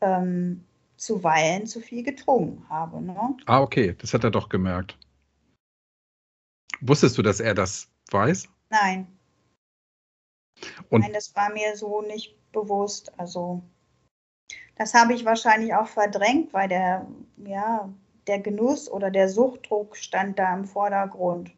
ähm, 0.00 0.64
zuweilen 0.96 1.66
zu 1.66 1.80
viel 1.80 2.04
getrunken 2.04 2.68
habe. 2.68 3.02
Ne? 3.02 3.36
Ah, 3.46 3.60
okay, 3.60 3.94
das 3.98 4.14
hat 4.14 4.22
er 4.22 4.30
doch 4.30 4.48
gemerkt. 4.48 4.96
Wusstest 6.80 7.18
du, 7.18 7.22
dass 7.22 7.40
er 7.40 7.54
das 7.54 7.88
weiß? 8.10 8.48
Nein. 8.70 9.06
Und 10.88 11.00
Nein, 11.00 11.12
das 11.12 11.34
war 11.34 11.52
mir 11.52 11.76
so 11.76 12.02
nicht 12.02 12.36
bewusst. 12.52 13.12
Also 13.18 13.62
das 14.76 14.94
habe 14.94 15.14
ich 15.14 15.24
wahrscheinlich 15.24 15.74
auch 15.74 15.88
verdrängt, 15.88 16.52
weil 16.52 16.68
der, 16.68 17.08
ja, 17.44 17.92
der 18.28 18.38
Genuss 18.38 18.88
oder 18.88 19.10
der 19.10 19.28
Suchtdruck 19.28 19.96
stand 19.96 20.38
da 20.38 20.54
im 20.54 20.64
Vordergrund. 20.64 21.50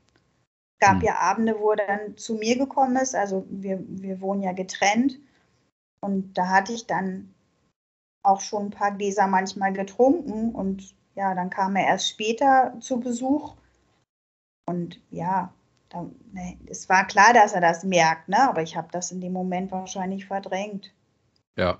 Es 0.78 0.86
gab 0.86 0.96
hm. 0.96 1.02
ja 1.02 1.18
Abende, 1.18 1.58
wo 1.58 1.70
er 1.72 1.86
dann 1.86 2.16
zu 2.16 2.34
mir 2.34 2.56
gekommen 2.58 2.96
ist. 2.96 3.14
Also 3.14 3.46
wir, 3.48 3.82
wir 3.86 4.20
wohnen 4.20 4.42
ja 4.42 4.52
getrennt. 4.52 5.18
Und 6.00 6.34
da 6.34 6.48
hatte 6.48 6.72
ich 6.72 6.86
dann 6.86 7.34
auch 8.22 8.40
schon 8.40 8.66
ein 8.66 8.70
paar 8.70 8.92
Gläser 8.92 9.26
manchmal 9.26 9.72
getrunken. 9.72 10.54
Und 10.54 10.94
ja, 11.14 11.34
dann 11.34 11.50
kam 11.50 11.76
er 11.76 11.86
erst 11.86 12.08
später 12.08 12.74
zu 12.80 13.00
Besuch. 13.00 13.54
Und 14.66 15.00
ja, 15.10 15.52
ne, 16.32 16.58
es 16.66 16.88
war 16.88 17.06
klar, 17.06 17.32
dass 17.32 17.52
er 17.52 17.60
das 17.60 17.84
merkt, 17.84 18.28
ne? 18.28 18.48
aber 18.48 18.62
ich 18.62 18.76
habe 18.76 18.88
das 18.90 19.12
in 19.12 19.20
dem 19.20 19.32
Moment 19.32 19.70
wahrscheinlich 19.70 20.26
verdrängt. 20.26 20.92
Ja. 21.56 21.78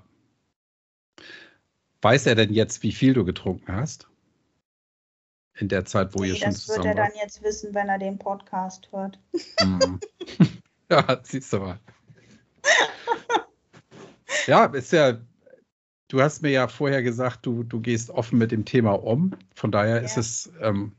Weiß 2.01 2.27
er 2.27 2.35
denn 2.35 2.53
jetzt, 2.53 2.83
wie 2.83 2.91
viel 2.91 3.13
du 3.13 3.25
getrunken 3.25 3.75
hast? 3.75 4.07
In 5.57 5.69
der 5.69 5.85
Zeit, 5.85 6.13
wo 6.13 6.21
nee, 6.21 6.29
ihr 6.29 6.35
schon 6.35 6.51
zusammen 6.51 6.77
Das 6.77 6.85
wird 6.85 6.97
er 6.97 7.03
dann 7.03 7.11
jetzt 7.21 7.43
wissen, 7.43 7.73
wenn 7.73 7.87
er 7.87 7.97
den 7.97 8.17
Podcast 8.17 8.89
hört. 8.91 9.19
Mhm. 9.63 9.99
ja, 10.91 11.19
siehst 11.23 11.53
du 11.53 11.59
mal. 11.59 11.79
ja, 14.47 14.65
ist 14.65 14.91
ja, 14.91 15.17
du 16.09 16.21
hast 16.21 16.41
mir 16.41 16.51
ja 16.51 16.67
vorher 16.67 17.01
gesagt, 17.03 17.45
du, 17.45 17.63
du 17.63 17.79
gehst 17.79 18.09
offen 18.09 18.37
mit 18.37 18.51
dem 18.51 18.65
Thema 18.65 18.91
um. 18.91 19.31
Von 19.55 19.71
daher 19.71 19.97
ja. 19.97 20.01
ist 20.01 20.17
es 20.17 20.51
ähm, 20.59 20.91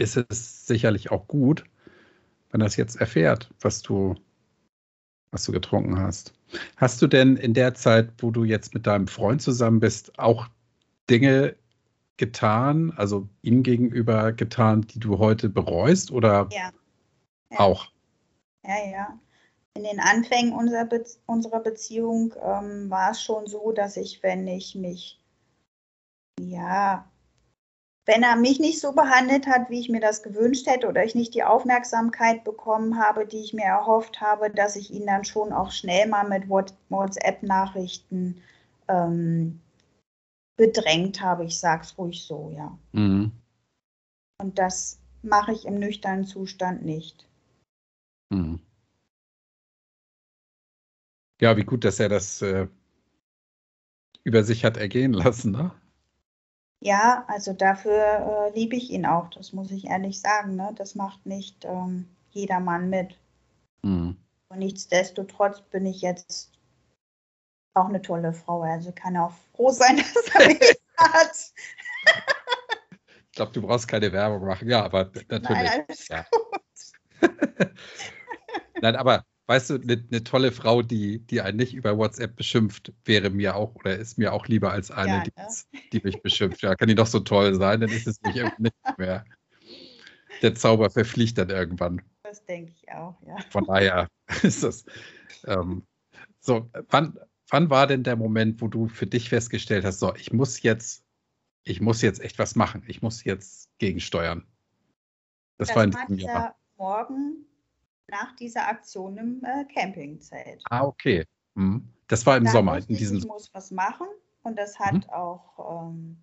ist 0.00 0.16
es 0.16 0.66
sicherlich 0.66 1.10
auch 1.10 1.28
gut, 1.28 1.64
wenn 2.50 2.60
er 2.60 2.66
es 2.66 2.76
jetzt 2.76 2.96
erfährt, 2.96 3.50
was 3.60 3.82
du, 3.82 4.16
was 5.30 5.44
du 5.44 5.52
getrunken 5.52 5.98
hast. 5.98 6.32
Hast 6.76 7.00
du 7.02 7.06
denn 7.06 7.36
in 7.36 7.54
der 7.54 7.74
Zeit, 7.74 8.10
wo 8.18 8.30
du 8.30 8.44
jetzt 8.44 8.74
mit 8.74 8.86
deinem 8.86 9.06
Freund 9.06 9.42
zusammen 9.42 9.78
bist, 9.78 10.18
auch 10.18 10.48
Dinge 11.08 11.54
getan, 12.20 12.92
also 12.96 13.28
ihm 13.42 13.64
gegenüber 13.64 14.32
getan, 14.32 14.82
die 14.82 15.00
du 15.00 15.18
heute 15.18 15.48
bereust 15.48 16.12
oder 16.12 16.48
ja. 16.52 16.70
ja. 17.50 17.58
auch? 17.58 17.86
Ja, 18.64 18.76
ja. 18.88 19.18
In 19.74 19.84
den 19.84 19.98
Anfängen 19.98 20.52
unserer, 20.52 20.84
Be 20.84 21.04
unserer 21.26 21.60
Beziehung 21.60 22.34
ähm, 22.42 22.90
war 22.90 23.12
es 23.12 23.22
schon 23.22 23.46
so, 23.46 23.72
dass 23.72 23.96
ich, 23.96 24.22
wenn 24.22 24.46
ich 24.46 24.74
mich 24.74 25.18
ja 26.38 27.10
wenn 28.06 28.22
er 28.24 28.34
mich 28.34 28.58
nicht 28.58 28.80
so 28.80 28.92
behandelt 28.92 29.46
hat, 29.46 29.70
wie 29.70 29.78
ich 29.78 29.88
mir 29.88 30.00
das 30.00 30.24
gewünscht 30.24 30.66
hätte 30.66 30.88
oder 30.88 31.04
ich 31.04 31.14
nicht 31.14 31.34
die 31.34 31.44
Aufmerksamkeit 31.44 32.42
bekommen 32.42 32.98
habe, 32.98 33.24
die 33.24 33.38
ich 33.38 33.52
mir 33.52 33.66
erhofft 33.66 34.20
habe, 34.20 34.50
dass 34.50 34.74
ich 34.74 34.90
ihn 34.90 35.06
dann 35.06 35.24
schon 35.24 35.52
auch 35.52 35.70
schnell 35.70 36.08
mal 36.08 36.26
mit 36.26 36.48
WhatsApp-Nachrichten 36.48 38.42
ähm, 38.88 39.60
bedrängt 40.56 41.20
habe. 41.20 41.44
Ich 41.44 41.58
sage 41.58 41.82
es 41.82 41.96
ruhig 41.98 42.24
so, 42.24 42.52
ja. 42.54 42.78
Mhm. 42.92 43.32
Und 44.38 44.58
das 44.58 44.98
mache 45.22 45.52
ich 45.52 45.64
im 45.64 45.78
nüchternen 45.78 46.24
Zustand 46.24 46.84
nicht. 46.84 47.26
Mhm. 48.30 48.60
Ja, 51.40 51.56
wie 51.56 51.64
gut, 51.64 51.84
dass 51.84 52.00
er 52.00 52.08
das 52.08 52.42
äh, 52.42 52.68
über 54.24 54.44
sich 54.44 54.64
hat 54.64 54.76
ergehen 54.76 55.12
lassen, 55.12 55.52
ne? 55.52 55.72
Ja, 56.82 57.24
also 57.28 57.52
dafür 57.52 58.50
äh, 58.54 58.58
liebe 58.58 58.74
ich 58.74 58.90
ihn 58.90 59.04
auch, 59.04 59.28
das 59.30 59.52
muss 59.52 59.70
ich 59.70 59.86
ehrlich 59.86 60.20
sagen. 60.20 60.56
Ne? 60.56 60.72
Das 60.76 60.94
macht 60.94 61.26
nicht 61.26 61.64
ähm, 61.66 62.08
jedermann 62.30 62.88
mit. 62.88 63.18
Mhm. 63.82 64.16
Und 64.48 64.58
nichtsdestotrotz 64.58 65.60
bin 65.60 65.84
ich 65.84 66.00
jetzt 66.00 66.50
auch 67.74 67.88
eine 67.88 68.02
tolle 68.02 68.32
Frau. 68.32 68.62
Also 68.62 68.92
kann 68.92 69.14
er 69.14 69.26
auch 69.26 69.34
froh 69.54 69.70
sein, 69.70 69.96
dass 70.14 70.34
er 70.34 70.46
mich 70.48 70.80
hat. 70.96 71.52
Ich 73.26 73.32
glaube, 73.32 73.52
du 73.52 73.62
brauchst 73.62 73.88
keine 73.88 74.12
Werbung 74.12 74.46
machen. 74.46 74.68
Ja, 74.68 74.84
aber 74.84 75.10
natürlich. 75.28 75.48
Nein, 75.48 75.84
alles 75.88 76.08
ja. 76.08 76.26
gut. 76.30 77.70
Nein, 78.82 78.96
aber 78.96 79.24
weißt 79.50 79.70
du, 79.70 79.74
eine 79.74 80.04
ne 80.10 80.22
tolle 80.22 80.52
Frau, 80.52 80.82
die, 80.82 81.26
die 81.26 81.40
einen 81.40 81.56
nicht 81.56 81.74
über 81.74 81.98
WhatsApp 81.98 82.36
beschimpft, 82.36 82.92
wäre 83.04 83.30
mir 83.30 83.56
auch 83.56 83.74
oder 83.74 83.96
ist 83.96 84.16
mir 84.16 84.32
auch 84.32 84.46
lieber 84.46 84.70
als 84.70 84.92
eine, 84.92 85.24
ja, 85.36 85.44
ne? 85.44 85.48
die, 85.92 86.00
mich 86.04 86.22
beschimpft. 86.22 86.62
Ja, 86.62 86.76
kann 86.76 86.86
die 86.86 86.94
doch 86.94 87.08
so 87.08 87.18
toll 87.18 87.56
sein, 87.56 87.80
dann 87.80 87.90
ist 87.90 88.06
es 88.06 88.20
nicht, 88.22 88.58
nicht 88.58 88.74
mehr. 88.96 89.24
Der 90.42 90.54
Zauber 90.54 90.88
verfliegt 90.88 91.36
dann 91.36 91.50
irgendwann. 91.50 92.00
Das 92.22 92.44
denke 92.46 92.72
ich 92.72 92.92
auch, 92.92 93.20
ja. 93.26 93.36
Von 93.50 93.64
daher 93.64 94.08
ist 94.44 94.62
das. 94.62 94.84
Ähm, 95.44 95.84
so, 96.38 96.70
wann, 96.88 97.18
wann 97.50 97.70
war 97.70 97.86
denn 97.86 98.02
der 98.02 98.16
Moment, 98.16 98.60
wo 98.60 98.68
du 98.68 98.88
für 98.88 99.06
dich 99.06 99.28
festgestellt 99.28 99.84
hast, 99.84 100.00
so, 100.00 100.14
ich 100.14 100.32
muss 100.32 100.62
jetzt, 100.62 101.04
ich 101.64 101.80
muss 101.80 102.02
jetzt 102.02 102.20
echt 102.20 102.38
was 102.38 102.56
machen, 102.56 102.82
ich 102.86 103.02
muss 103.02 103.24
jetzt 103.24 103.70
gegensteuern? 103.78 104.46
Das, 105.58 105.68
das 105.68 105.76
war 105.76 105.84
in 105.84 105.90
diesem 105.90 106.18
Jahr. 106.18 106.56
Morgen 106.76 107.44
nach 108.08 108.34
dieser 108.36 108.66
Aktion 108.68 109.16
im 109.18 109.44
äh, 109.44 109.64
Campingzelt. 109.72 110.62
Ah, 110.70 110.84
okay. 110.84 111.26
Hm. 111.56 111.88
Das 112.08 112.24
war 112.26 112.36
im 112.36 112.44
da 112.44 112.50
Sommer. 112.50 112.78
In 112.78 112.96
diesem 112.96 113.18
ich 113.18 113.26
muss 113.26 113.52
was 113.52 113.70
machen 113.70 114.06
und 114.42 114.58
das 114.58 114.78
hat 114.78 115.04
hm. 115.04 115.10
auch 115.10 115.84
ähm, 115.86 116.16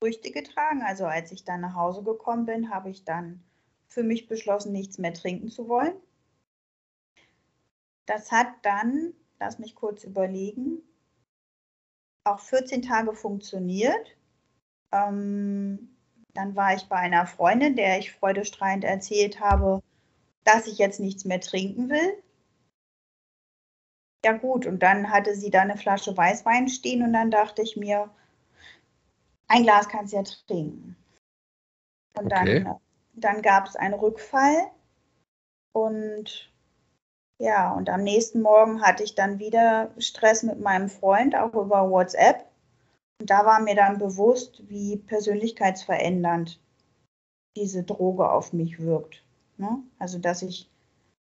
Früchte 0.00 0.32
getragen. 0.32 0.82
Also 0.82 1.06
als 1.06 1.30
ich 1.32 1.44
dann 1.44 1.60
nach 1.60 1.74
Hause 1.74 2.02
gekommen 2.02 2.44
bin, 2.44 2.70
habe 2.70 2.90
ich 2.90 3.04
dann 3.04 3.42
für 3.86 4.02
mich 4.02 4.26
beschlossen, 4.26 4.72
nichts 4.72 4.98
mehr 4.98 5.14
trinken 5.14 5.48
zu 5.48 5.68
wollen. 5.68 5.94
Das 8.06 8.32
hat 8.32 8.48
dann, 8.62 9.12
lass 9.42 9.58
mich 9.58 9.74
kurz 9.74 10.04
überlegen, 10.04 10.80
auch 12.24 12.38
14 12.38 12.82
Tage 12.82 13.12
funktioniert. 13.12 14.16
Ähm, 14.92 15.96
dann 16.32 16.54
war 16.54 16.74
ich 16.74 16.84
bei 16.84 16.96
einer 16.96 17.26
Freundin, 17.26 17.74
der 17.74 17.98
ich 17.98 18.12
freudestrahlend 18.12 18.84
erzählt 18.84 19.40
habe, 19.40 19.82
dass 20.44 20.68
ich 20.68 20.78
jetzt 20.78 21.00
nichts 21.00 21.24
mehr 21.24 21.40
trinken 21.40 21.90
will. 21.90 22.22
Ja 24.24 24.32
gut, 24.32 24.64
und 24.66 24.80
dann 24.80 25.10
hatte 25.10 25.34
sie 25.34 25.50
da 25.50 25.62
eine 25.62 25.76
Flasche 25.76 26.16
Weißwein 26.16 26.68
stehen 26.68 27.02
und 27.02 27.12
dann 27.12 27.32
dachte 27.32 27.62
ich 27.62 27.76
mir, 27.76 28.08
ein 29.48 29.64
Glas 29.64 29.88
kannst 29.88 30.12
du 30.12 30.18
ja 30.18 30.22
trinken. 30.22 30.96
Und 32.16 32.26
okay. 32.26 32.62
dann, 32.62 32.80
dann 33.14 33.42
gab 33.42 33.66
es 33.66 33.74
einen 33.74 33.94
Rückfall 33.94 34.70
und 35.72 36.51
ja, 37.42 37.72
und 37.72 37.90
am 37.90 38.04
nächsten 38.04 38.40
Morgen 38.40 38.82
hatte 38.82 39.02
ich 39.02 39.16
dann 39.16 39.40
wieder 39.40 39.90
Stress 39.98 40.44
mit 40.44 40.60
meinem 40.60 40.88
Freund, 40.88 41.34
auch 41.34 41.52
über 41.54 41.90
WhatsApp. 41.90 42.46
Und 43.20 43.30
da 43.30 43.44
war 43.44 43.60
mir 43.60 43.74
dann 43.74 43.98
bewusst, 43.98 44.62
wie 44.68 44.96
persönlichkeitsverändernd 44.96 46.60
diese 47.56 47.82
Droge 47.82 48.30
auf 48.30 48.52
mich 48.52 48.78
wirkt. 48.78 49.24
Ne? 49.56 49.82
Also, 49.98 50.20
dass 50.20 50.42
ich, 50.42 50.70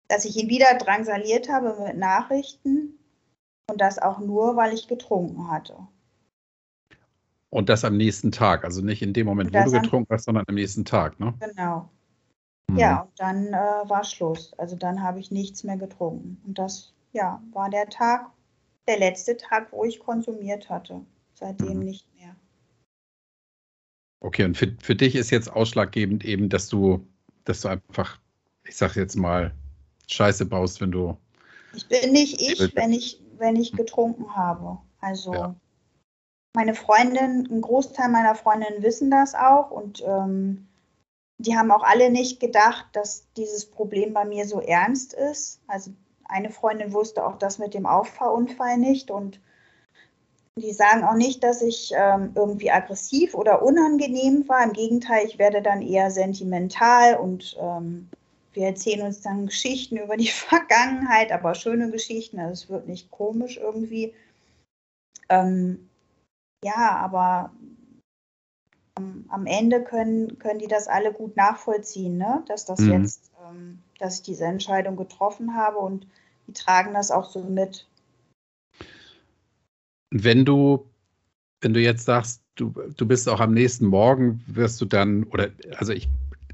dass 0.08 0.26
ich 0.26 0.38
ihn 0.38 0.50
wieder 0.50 0.78
drangsaliert 0.78 1.50
habe 1.50 1.76
mit 1.84 1.98
Nachrichten 1.98 3.00
und 3.72 3.82
das 3.82 3.98
auch 3.98 4.20
nur, 4.20 4.56
weil 4.56 4.72
ich 4.72 4.88
getrunken 4.88 5.50
hatte. 5.50 5.76
Und 7.50 7.70
das 7.70 7.84
am 7.84 7.98
nächsten 7.98 8.32
Tag, 8.32 8.66
also 8.66 8.84
nicht 8.84 9.02
in 9.02 9.14
dem 9.14 9.26
Moment, 9.26 9.52
wo 9.52 9.64
du 9.64 9.82
getrunken 9.82 10.14
hast, 10.14 10.26
sondern 10.26 10.46
am 10.48 10.56
nächsten 10.56 10.86
Tag, 10.86 11.20
ne? 11.20 11.34
Genau. 11.40 11.90
Mhm. 12.70 12.78
Ja, 12.78 13.02
und 13.02 13.20
dann 13.20 13.48
äh, 13.48 13.90
war 13.90 14.04
Schluss. 14.04 14.54
Also 14.58 14.76
dann 14.76 15.02
habe 15.02 15.20
ich 15.20 15.32
nichts 15.32 15.64
mehr 15.64 15.78
getrunken. 15.78 16.42
Und 16.46 16.58
das, 16.60 16.94
ja, 17.12 17.42
war 17.52 17.70
der 17.70 17.90
Tag, 17.90 18.30
der 18.88 19.00
letzte 19.00 19.38
Tag, 19.38 19.72
wo 19.72 19.84
ich 19.84 20.00
konsumiert 20.00 20.70
hatte. 20.70 21.02
Seitdem 21.34 21.80
mhm. 21.80 21.86
nicht 21.86 22.08
mehr. 22.16 22.36
Okay, 24.20 24.46
und 24.46 24.58
für, 24.58 24.76
für 24.82 24.96
dich 24.96 25.16
ist 25.16 25.32
jetzt 25.32 25.52
ausschlaggebend 25.52 26.24
eben, 26.24 26.48
dass 26.48 26.70
du, 26.70 27.06
dass 27.44 27.62
du 27.62 27.68
einfach, 27.68 28.20
ich 28.64 28.78
sag 28.78 28.96
jetzt 28.96 29.16
mal, 29.16 29.54
Scheiße 30.08 30.46
baust, 30.46 30.80
wenn 30.80 30.92
du. 30.92 31.18
Ich 31.74 31.88
bin 31.88 32.12
nicht 32.12 32.40
ich, 32.40 32.76
wenn 32.76 32.94
ich, 32.94 33.22
wenn 33.38 33.56
ich 33.56 33.74
getrunken 33.74 34.36
habe. 34.36 34.78
Also 35.02 35.34
ja. 35.34 35.56
meine 36.56 36.76
Freundin, 36.76 37.48
ein 37.52 37.62
Großteil 37.62 38.10
meiner 38.10 38.36
Freundinnen 38.36 38.84
wissen 38.84 39.12
das 39.12 39.34
auch 39.36 39.72
und 39.72 40.02
ähm, 40.06 40.68
die 41.38 41.58
haben 41.58 41.72
auch 41.72 41.84
alle 41.84 42.10
nicht 42.10 42.40
gedacht, 42.40 42.86
dass 42.94 43.28
dieses 43.36 43.66
Problem 43.66 44.14
bei 44.14 44.26
mir 44.26 44.48
so 44.48 44.62
ernst 44.62 45.14
ist. 45.14 45.62
Also 45.68 45.92
eine 46.26 46.50
Freundin 46.50 46.94
wusste 46.94 47.26
auch 47.26 47.38
das 47.38 47.60
mit 47.60 47.74
dem 47.74 47.86
Auffahrunfall 47.86 48.78
nicht 48.78 49.12
und 49.12 49.40
die 50.56 50.72
sagen 50.72 51.04
auch 51.04 51.16
nicht, 51.16 51.44
dass 51.44 51.62
ich 51.62 51.92
ähm, 51.96 52.32
irgendwie 52.36 52.70
aggressiv 52.70 53.34
oder 53.34 53.64
unangenehm 53.64 54.48
war. 54.48 54.64
Im 54.64 54.74
Gegenteil, 54.74 55.26
ich 55.26 55.40
werde 55.40 55.64
dann 55.64 55.82
eher 55.82 56.12
sentimental 56.12 57.16
und 57.18 57.58
ähm, 57.60 58.10
wir 58.54 58.68
erzählen 58.68 59.08
uns 59.08 59.22
dann 59.22 59.48
Geschichten 59.48 59.98
über 59.98 60.16
die 60.16 60.28
Vergangenheit, 60.30 61.32
aber 61.32 61.56
schöne 61.56 61.90
Geschichten. 61.90 62.40
Also 62.40 62.52
es 62.54 62.70
wird 62.70 62.88
nicht 62.88 63.10
komisch 63.10 63.58
irgendwie. 63.58 64.14
Ähm, 65.30 65.90
ja, 66.64 66.98
aber 66.98 67.52
am, 68.96 69.26
am, 69.30 69.46
Ende 69.46 69.84
können, 69.84 70.40
können 70.40 70.60
die 70.60 70.68
das 70.68 70.88
alle 70.88 71.14
gut 71.14 71.36
nachvollziehen, 71.36 72.18
ne? 72.18 72.44
dass 72.48 72.66
das 72.66 72.80
mhm. 72.80 72.92
jetzt, 72.92 73.32
ähm, 73.48 73.80
dass 74.00 74.18
ich 74.18 74.22
diese 74.24 74.46
Entscheidung 74.46 74.96
getroffen 74.96 75.56
habe 75.56 75.78
und 75.78 76.08
die 76.48 76.54
tragen 76.54 76.94
das 76.94 77.12
auch 77.12 77.30
so 77.30 77.44
mit. 77.44 77.88
Wenn 80.12 80.46
du, 80.46 80.86
wenn 81.62 81.74
du 81.74 81.80
jetzt 81.80 82.06
sagst, 82.06 82.42
du, 82.56 82.74
du 82.96 83.08
bist 83.08 83.28
auch 83.28 83.40
am 83.40 83.54
nächsten 83.54 83.88
Morgen, 83.88 84.44
wirst 84.48 84.80
du 84.82 84.86
dann, 84.86 85.24
oder 85.26 85.50
also 85.78 85.94
ich, 85.94 86.08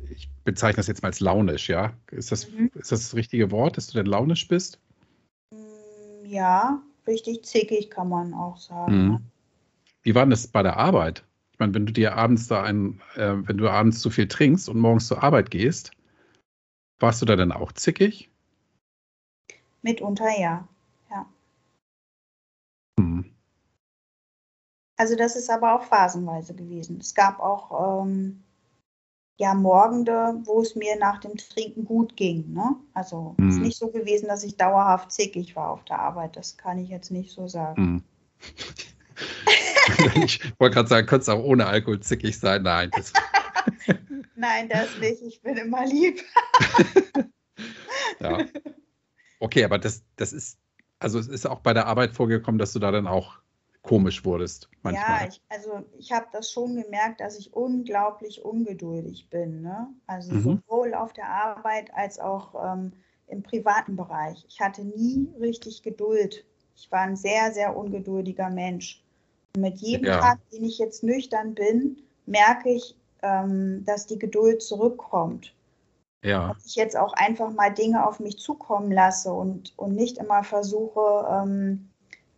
ich 0.09 0.29
bezeichne 0.45 0.77
das 0.77 0.87
jetzt 0.87 1.01
mal 1.01 1.09
als 1.09 1.19
launisch, 1.19 1.69
ja? 1.69 1.93
Ist 2.11 2.31
das, 2.31 2.49
mhm. 2.49 2.71
ist 2.75 2.91
das 2.91 3.01
das 3.01 3.15
richtige 3.15 3.51
Wort, 3.51 3.77
dass 3.77 3.87
du 3.87 3.97
denn 3.97 4.05
launisch 4.05 4.47
bist? 4.47 4.79
Mm, 5.51 6.25
ja, 6.25 6.81
richtig 7.05 7.43
zickig 7.43 7.89
kann 7.89 8.09
man 8.09 8.33
auch 8.33 8.57
sagen. 8.57 9.07
Mhm. 9.07 9.19
Wie 10.03 10.15
war 10.15 10.23
denn 10.23 10.31
das 10.31 10.47
bei 10.47 10.63
der 10.63 10.77
Arbeit? 10.77 11.23
Ich 11.59 11.61
meine, 11.61 11.73
wenn 11.73 11.85
du 11.85 11.91
dir 11.91 12.15
abends 12.15 12.47
da 12.47 12.63
ein, 12.63 13.01
äh, 13.17 13.35
wenn 13.45 13.57
du 13.57 13.69
abends 13.69 13.99
zu 13.99 14.09
viel 14.09 14.29
trinkst 14.29 14.69
und 14.69 14.79
morgens 14.79 15.07
zur 15.07 15.21
Arbeit 15.21 15.51
gehst, 15.51 15.91
warst 16.99 17.21
du 17.21 17.25
da 17.25 17.35
dann 17.35 17.51
auch 17.51 17.73
zickig? 17.73 18.29
Mitunter 19.81 20.29
ja, 20.39 20.65
ja. 21.11 21.25
Hm. 22.97 23.25
Also 24.95 25.17
das 25.17 25.35
ist 25.35 25.49
aber 25.49 25.75
auch 25.75 25.83
phasenweise 25.83 26.55
gewesen. 26.55 26.99
Es 27.01 27.13
gab 27.13 27.41
auch 27.41 28.05
ähm, 28.05 28.41
ja 29.37 29.53
Morgende, 29.53 30.39
wo 30.45 30.61
es 30.61 30.77
mir 30.77 30.97
nach 30.97 31.19
dem 31.19 31.35
Trinken 31.35 31.83
gut 31.83 32.15
ging. 32.15 32.53
Ne? 32.53 32.77
Also 32.93 33.35
es 33.37 33.43
hm. 33.43 33.49
ist 33.49 33.59
nicht 33.59 33.77
so 33.77 33.89
gewesen, 33.89 34.29
dass 34.29 34.45
ich 34.45 34.55
dauerhaft 34.55 35.11
zickig 35.11 35.57
war 35.57 35.71
auf 35.71 35.83
der 35.83 35.99
Arbeit. 35.99 36.37
Das 36.37 36.55
kann 36.55 36.77
ich 36.77 36.87
jetzt 36.87 37.11
nicht 37.11 37.31
so 37.33 37.49
sagen. 37.49 37.81
Hm. 37.81 38.03
ich 40.23 40.41
wollte 40.59 40.75
gerade 40.75 40.89
sagen, 40.89 41.07
könnte 41.07 41.23
es 41.23 41.29
auch 41.29 41.43
ohne 41.43 41.65
Alkohol 41.65 41.99
zickig 41.99 42.39
sein? 42.39 42.63
Nein. 42.63 42.91
Das 42.95 43.13
Nein, 44.35 44.69
das 44.69 44.97
nicht. 44.99 45.21
Ich 45.21 45.41
bin 45.41 45.57
immer 45.57 45.85
lieb. 45.85 46.21
ja. 48.19 48.45
Okay, 49.39 49.63
aber 49.63 49.77
das, 49.77 50.03
das 50.15 50.33
ist, 50.33 50.57
also 50.99 51.19
es 51.19 51.27
ist 51.27 51.45
auch 51.45 51.59
bei 51.59 51.73
der 51.73 51.87
Arbeit 51.87 52.11
vorgekommen, 52.11 52.57
dass 52.57 52.73
du 52.73 52.79
da 52.79 52.91
dann 52.91 53.07
auch 53.07 53.39
komisch 53.81 54.23
wurdest 54.25 54.69
manchmal. 54.81 55.21
Ja, 55.21 55.27
ich, 55.27 55.41
also 55.49 55.85
ich 55.97 56.11
habe 56.11 56.27
das 56.31 56.51
schon 56.51 56.81
gemerkt, 56.81 57.21
dass 57.21 57.37
ich 57.37 57.53
unglaublich 57.53 58.43
ungeduldig 58.43 59.29
bin. 59.29 59.61
Ne? 59.61 59.87
Also 60.07 60.33
mhm. 60.33 60.61
sowohl 60.67 60.93
auf 60.93 61.13
der 61.13 61.29
Arbeit 61.29 61.93
als 61.93 62.19
auch 62.19 62.55
ähm, 62.63 62.93
im 63.27 63.43
privaten 63.43 63.95
Bereich. 63.95 64.45
Ich 64.47 64.59
hatte 64.59 64.83
nie 64.85 65.29
richtig 65.39 65.83
Geduld. 65.83 66.45
Ich 66.75 66.91
war 66.91 67.01
ein 67.01 67.15
sehr, 67.15 67.51
sehr 67.51 67.75
ungeduldiger 67.75 68.49
Mensch. 68.49 69.03
Mit 69.57 69.77
jedem 69.79 70.05
ja. 70.05 70.19
Tag, 70.19 70.49
den 70.51 70.63
ich 70.63 70.77
jetzt 70.77 71.03
nüchtern 71.03 71.55
bin, 71.55 71.97
merke 72.25 72.69
ich, 72.69 72.95
ähm, 73.21 73.83
dass 73.85 74.05
die 74.05 74.19
Geduld 74.19 74.61
zurückkommt. 74.61 75.53
Ja. 76.23 76.53
Dass 76.53 76.65
ich 76.65 76.75
jetzt 76.75 76.97
auch 76.97 77.13
einfach 77.13 77.51
mal 77.51 77.73
Dinge 77.73 78.05
auf 78.05 78.19
mich 78.19 78.37
zukommen 78.37 78.91
lasse 78.91 79.33
und, 79.33 79.73
und 79.77 79.95
nicht 79.95 80.17
immer 80.17 80.43
versuche, 80.43 81.27
ähm, 81.31 81.89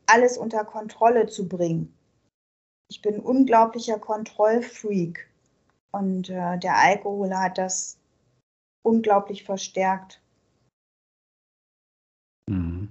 alles 0.05 0.37
unter 0.37 0.63
Kontrolle 0.63 1.27
zu 1.27 1.47
bringen. 1.47 1.93
Ich 2.89 3.01
bin 3.01 3.15
ein 3.15 3.21
unglaublicher 3.21 3.99
Kontrollfreak 3.99 5.27
und 5.91 6.29
äh, 6.29 6.57
der 6.59 6.77
Alkohol 6.77 7.33
hat 7.35 7.57
das 7.57 7.97
unglaublich 8.83 9.43
verstärkt. 9.43 10.21
Mhm. 12.49 12.89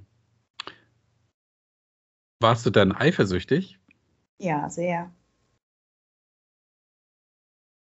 Warst 2.41 2.65
du 2.65 2.71
dann 2.71 2.93
eifersüchtig? 2.93 3.80
Ja, 4.41 4.71
sehr. 4.71 5.13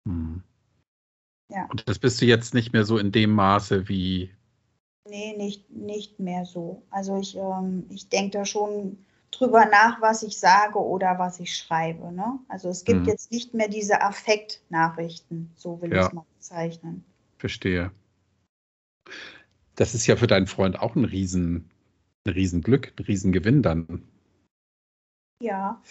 Hm. 0.08 0.44
Ja. 1.50 1.66
Und 1.72 1.88
das 1.88 2.00
bist 2.00 2.22
du 2.22 2.26
jetzt 2.26 2.54
nicht 2.54 2.74
mehr 2.74 2.84
so 2.84 2.98
in 2.98 3.12
dem 3.12 3.32
Maße 3.32 3.88
wie. 3.88 4.32
Nee, 5.08 5.36
nicht, 5.38 5.70
nicht 5.72 6.20
mehr 6.20 6.46
so. 6.46 6.84
Also 6.92 7.18
ich, 7.18 7.36
ähm, 7.36 7.86
ich 7.90 8.10
denke 8.10 8.38
da 8.38 8.46
schon 8.46 8.98
drüber 9.32 9.66
nach, 9.66 10.02
was 10.02 10.22
ich 10.22 10.38
sage 10.38 10.78
oder 10.80 11.18
was 11.18 11.40
ich 11.40 11.56
schreibe. 11.56 12.12
Ne? 12.12 12.40
Also 12.50 12.70
es 12.70 12.84
gibt 12.84 13.02
hm. 13.02 13.08
jetzt 13.08 13.32
nicht 13.32 13.54
mehr 13.54 13.70
diese 13.70 14.02
Affektnachrichten, 14.02 15.52
so 15.56 15.82
will 15.82 15.94
ja. 15.94 16.02
ich 16.02 16.08
es 16.08 16.14
mal 16.14 16.26
bezeichnen. 16.38 17.06
Verstehe. 17.38 17.92
Das 19.76 19.96
ist 19.96 20.06
ja 20.08 20.18
für 20.18 20.28
deinen 20.28 20.48
Freund 20.48 20.78
auch 20.78 20.96
ein 20.96 21.06
Riesen, 21.06 21.70
ein 22.26 22.34
Riesenglück, 22.34 22.94
ein 22.98 23.06
Riesengewinn 23.06 23.64
dann. 23.64 24.04
Ja. 25.40 25.82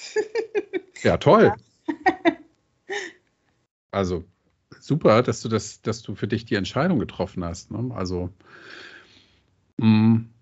ja, 1.02 1.16
toll. 1.16 1.52
Ja. 1.86 1.94
also 3.90 4.24
super, 4.80 5.22
dass 5.22 5.40
du 5.40 5.48
das, 5.48 5.80
dass 5.82 6.02
du 6.02 6.14
für 6.14 6.28
dich 6.28 6.44
die 6.44 6.54
Entscheidung 6.54 6.98
getroffen 6.98 7.44
hast. 7.44 7.70
Ne? 7.70 7.94
Also 7.94 8.30
mh, 9.78 9.86
mm, 9.86 10.34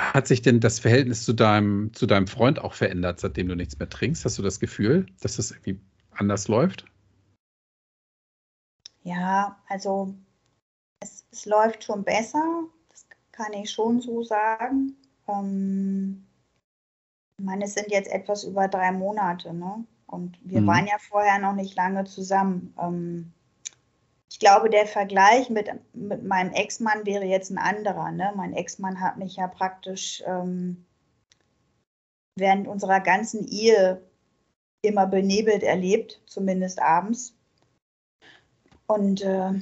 hat 0.00 0.26
sich 0.26 0.42
denn 0.42 0.60
das 0.60 0.78
Verhältnis 0.78 1.24
zu 1.24 1.32
deinem, 1.32 1.92
zu 1.92 2.06
deinem 2.06 2.26
Freund 2.26 2.58
auch 2.60 2.74
verändert, 2.74 3.20
seitdem 3.20 3.48
du 3.48 3.54
nichts 3.54 3.78
mehr 3.78 3.88
trinkst? 3.88 4.24
Hast 4.24 4.38
du 4.38 4.42
das 4.42 4.60
Gefühl, 4.60 5.06
dass 5.20 5.36
das 5.36 5.50
irgendwie 5.50 5.80
anders 6.10 6.48
läuft? 6.48 6.86
Ja, 9.04 9.60
also 9.68 10.14
es, 11.00 11.26
es 11.30 11.46
läuft 11.46 11.84
schon 11.84 12.04
besser, 12.04 12.64
das 12.88 13.06
kann 13.32 13.52
ich 13.52 13.70
schon 13.70 14.00
so 14.00 14.22
sagen. 14.22 14.96
Ähm, 15.28 16.24
ich 17.38 17.44
meine, 17.44 17.64
es 17.64 17.74
sind 17.74 17.90
jetzt 17.90 18.10
etwas 18.10 18.44
über 18.44 18.68
drei 18.68 18.92
Monate, 18.92 19.52
ne? 19.52 19.84
Und 20.06 20.38
wir 20.44 20.60
mhm. 20.60 20.66
waren 20.66 20.86
ja 20.86 20.98
vorher 20.98 21.38
noch 21.38 21.54
nicht 21.54 21.74
lange 21.74 22.04
zusammen. 22.04 22.74
Ähm, 22.78 23.32
ich 24.30 24.38
glaube, 24.38 24.70
der 24.70 24.86
Vergleich 24.86 25.50
mit, 25.50 25.70
mit 25.94 26.24
meinem 26.24 26.52
Ex-Mann 26.52 27.06
wäre 27.06 27.24
jetzt 27.24 27.50
ein 27.50 27.58
anderer. 27.58 28.10
Ne? 28.10 28.32
Mein 28.36 28.54
Ex-Mann 28.54 29.00
hat 29.00 29.16
mich 29.16 29.36
ja 29.36 29.46
praktisch 29.46 30.22
ähm, 30.26 30.84
während 32.36 32.68
unserer 32.68 33.00
ganzen 33.00 33.46
Ehe 33.46 34.02
immer 34.82 35.06
benebelt 35.06 35.62
erlebt, 35.62 36.22
zumindest 36.26 36.80
abends. 36.80 37.34
Und 38.86 39.22
äh, 39.22 39.52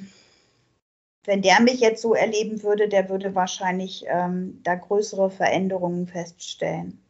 wenn 1.25 1.43
der 1.43 1.61
mich 1.61 1.81
jetzt 1.81 2.03
so 2.03 2.15
erleben 2.15 2.63
würde, 2.63 2.89
der 2.89 3.09
würde 3.09 3.35
wahrscheinlich 3.35 4.05
ähm, 4.07 4.61
da 4.63 4.75
größere 4.75 5.31
Veränderungen 5.31 6.07
feststellen. 6.07 7.01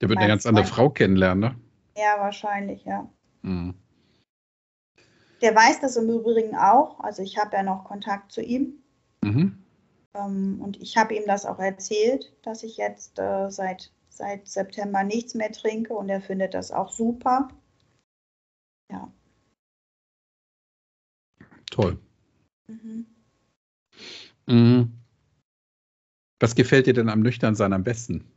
Der 0.00 0.08
wird 0.08 0.18
eine 0.18 0.28
ganz 0.28 0.46
andere 0.46 0.66
Frau 0.66 0.90
kennenlernen, 0.90 1.40
ne? 1.40 1.60
Ja, 1.96 2.16
wahrscheinlich, 2.18 2.84
ja. 2.84 3.08
Mhm. 3.42 3.74
Der 5.40 5.54
weiß 5.54 5.80
das 5.80 5.96
im 5.96 6.08
Übrigen 6.08 6.56
auch. 6.56 7.00
Also 7.00 7.22
ich 7.22 7.38
habe 7.38 7.56
ja 7.56 7.62
noch 7.62 7.84
Kontakt 7.84 8.32
zu 8.32 8.42
ihm. 8.42 8.82
Mhm. 9.22 9.62
Ähm, 10.14 10.60
und 10.60 10.80
ich 10.80 10.96
habe 10.96 11.14
ihm 11.14 11.24
das 11.26 11.46
auch 11.46 11.58
erzählt, 11.58 12.32
dass 12.42 12.62
ich 12.62 12.76
jetzt 12.76 13.18
äh, 13.18 13.50
seit, 13.50 13.92
seit 14.08 14.48
September 14.48 15.04
nichts 15.04 15.34
mehr 15.34 15.52
trinke 15.52 15.94
und 15.94 16.08
er 16.08 16.20
findet 16.20 16.54
das 16.54 16.70
auch 16.70 16.90
super. 16.90 17.48
Ja. 18.90 19.12
Toll. 21.70 21.98
Mhm. 22.68 23.06
Mhm. 24.46 24.98
Was 26.40 26.54
gefällt 26.54 26.86
dir 26.86 26.94
denn 26.94 27.08
am 27.08 27.20
Nüchternsein 27.20 27.72
am 27.72 27.84
besten? 27.84 28.30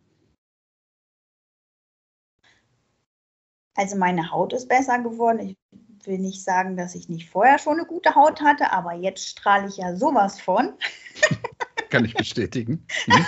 Also 3.78 3.96
meine 3.96 4.32
Haut 4.32 4.54
ist 4.54 4.68
besser 4.68 5.00
geworden. 5.00 5.40
Ich 5.40 6.08
will 6.08 6.18
nicht 6.18 6.44
sagen, 6.44 6.76
dass 6.76 6.96
ich 6.96 7.10
nicht 7.10 7.30
vorher 7.30 7.60
schon 7.60 7.74
eine 7.78 7.86
gute 7.86 8.16
Haut 8.16 8.42
hatte, 8.42 8.72
aber 8.72 8.94
jetzt 8.94 9.30
strahle 9.30 9.68
ich 9.68 9.78
ja 9.78 9.96
sowas 9.96 10.42
von. 10.42 10.74
Kann 11.90 12.04
ich 12.04 12.16
bestätigen. 12.16 12.86
Hm? 13.06 13.26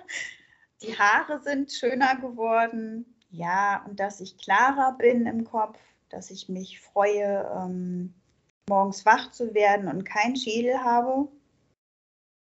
Die 0.82 0.98
Haare 0.98 1.40
sind 1.42 1.72
schöner 1.72 2.16
geworden. 2.16 3.16
Ja, 3.30 3.82
und 3.88 3.98
dass 3.98 4.20
ich 4.20 4.36
klarer 4.36 4.94
bin 4.98 5.24
im 5.26 5.44
Kopf, 5.44 5.78
dass 6.10 6.30
ich 6.30 6.50
mich 6.50 6.78
freue, 6.78 7.50
ähm, 7.56 8.12
morgens 8.68 9.06
wach 9.06 9.30
zu 9.30 9.54
werden 9.54 9.88
und 9.88 10.04
keinen 10.04 10.36
Schädel 10.36 10.84
habe. 10.84 11.28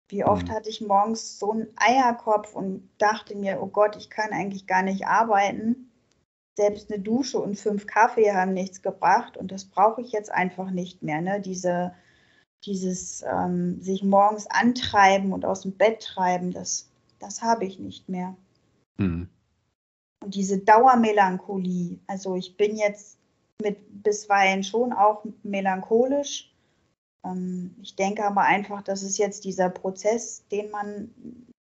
Wie 0.08 0.24
oft 0.24 0.46
mhm. 0.46 0.52
hatte 0.52 0.68
ich 0.68 0.80
morgens 0.80 1.40
so 1.40 1.50
einen 1.50 1.72
Eierkopf 1.74 2.54
und 2.54 2.88
dachte 2.98 3.34
mir, 3.34 3.60
oh 3.60 3.66
Gott, 3.66 3.96
ich 3.96 4.10
kann 4.10 4.30
eigentlich 4.30 4.68
gar 4.68 4.82
nicht 4.82 5.08
arbeiten. 5.08 5.85
Selbst 6.58 6.90
eine 6.90 7.02
Dusche 7.02 7.38
und 7.38 7.58
fünf 7.58 7.86
Kaffee 7.86 8.32
haben 8.32 8.54
nichts 8.54 8.82
gebracht 8.82 9.36
und 9.36 9.52
das 9.52 9.66
brauche 9.66 10.00
ich 10.00 10.12
jetzt 10.12 10.32
einfach 10.32 10.70
nicht 10.70 11.02
mehr. 11.02 11.20
Ne? 11.20 11.40
Diese, 11.40 11.92
dieses 12.64 13.22
ähm, 13.22 13.80
sich 13.82 14.02
morgens 14.02 14.46
antreiben 14.46 15.32
und 15.32 15.44
aus 15.44 15.62
dem 15.62 15.72
Bett 15.72 16.02
treiben, 16.02 16.52
das, 16.52 16.90
das 17.18 17.42
habe 17.42 17.66
ich 17.66 17.78
nicht 17.78 18.08
mehr. 18.08 18.34
Mhm. 18.96 19.28
Und 20.24 20.34
diese 20.34 20.58
Dauermelancholie, 20.58 21.98
also 22.06 22.36
ich 22.36 22.56
bin 22.56 22.76
jetzt 22.76 23.18
mit 23.62 24.02
bisweilen 24.02 24.64
schon 24.64 24.92
auch 24.92 25.24
melancholisch. 25.42 26.52
Ähm, 27.24 27.76
ich 27.82 27.96
denke 27.96 28.24
aber 28.24 28.42
einfach, 28.42 28.82
das 28.82 29.02
ist 29.02 29.18
jetzt 29.18 29.44
dieser 29.44 29.68
Prozess, 29.68 30.44
den 30.50 30.70
man 30.70 31.10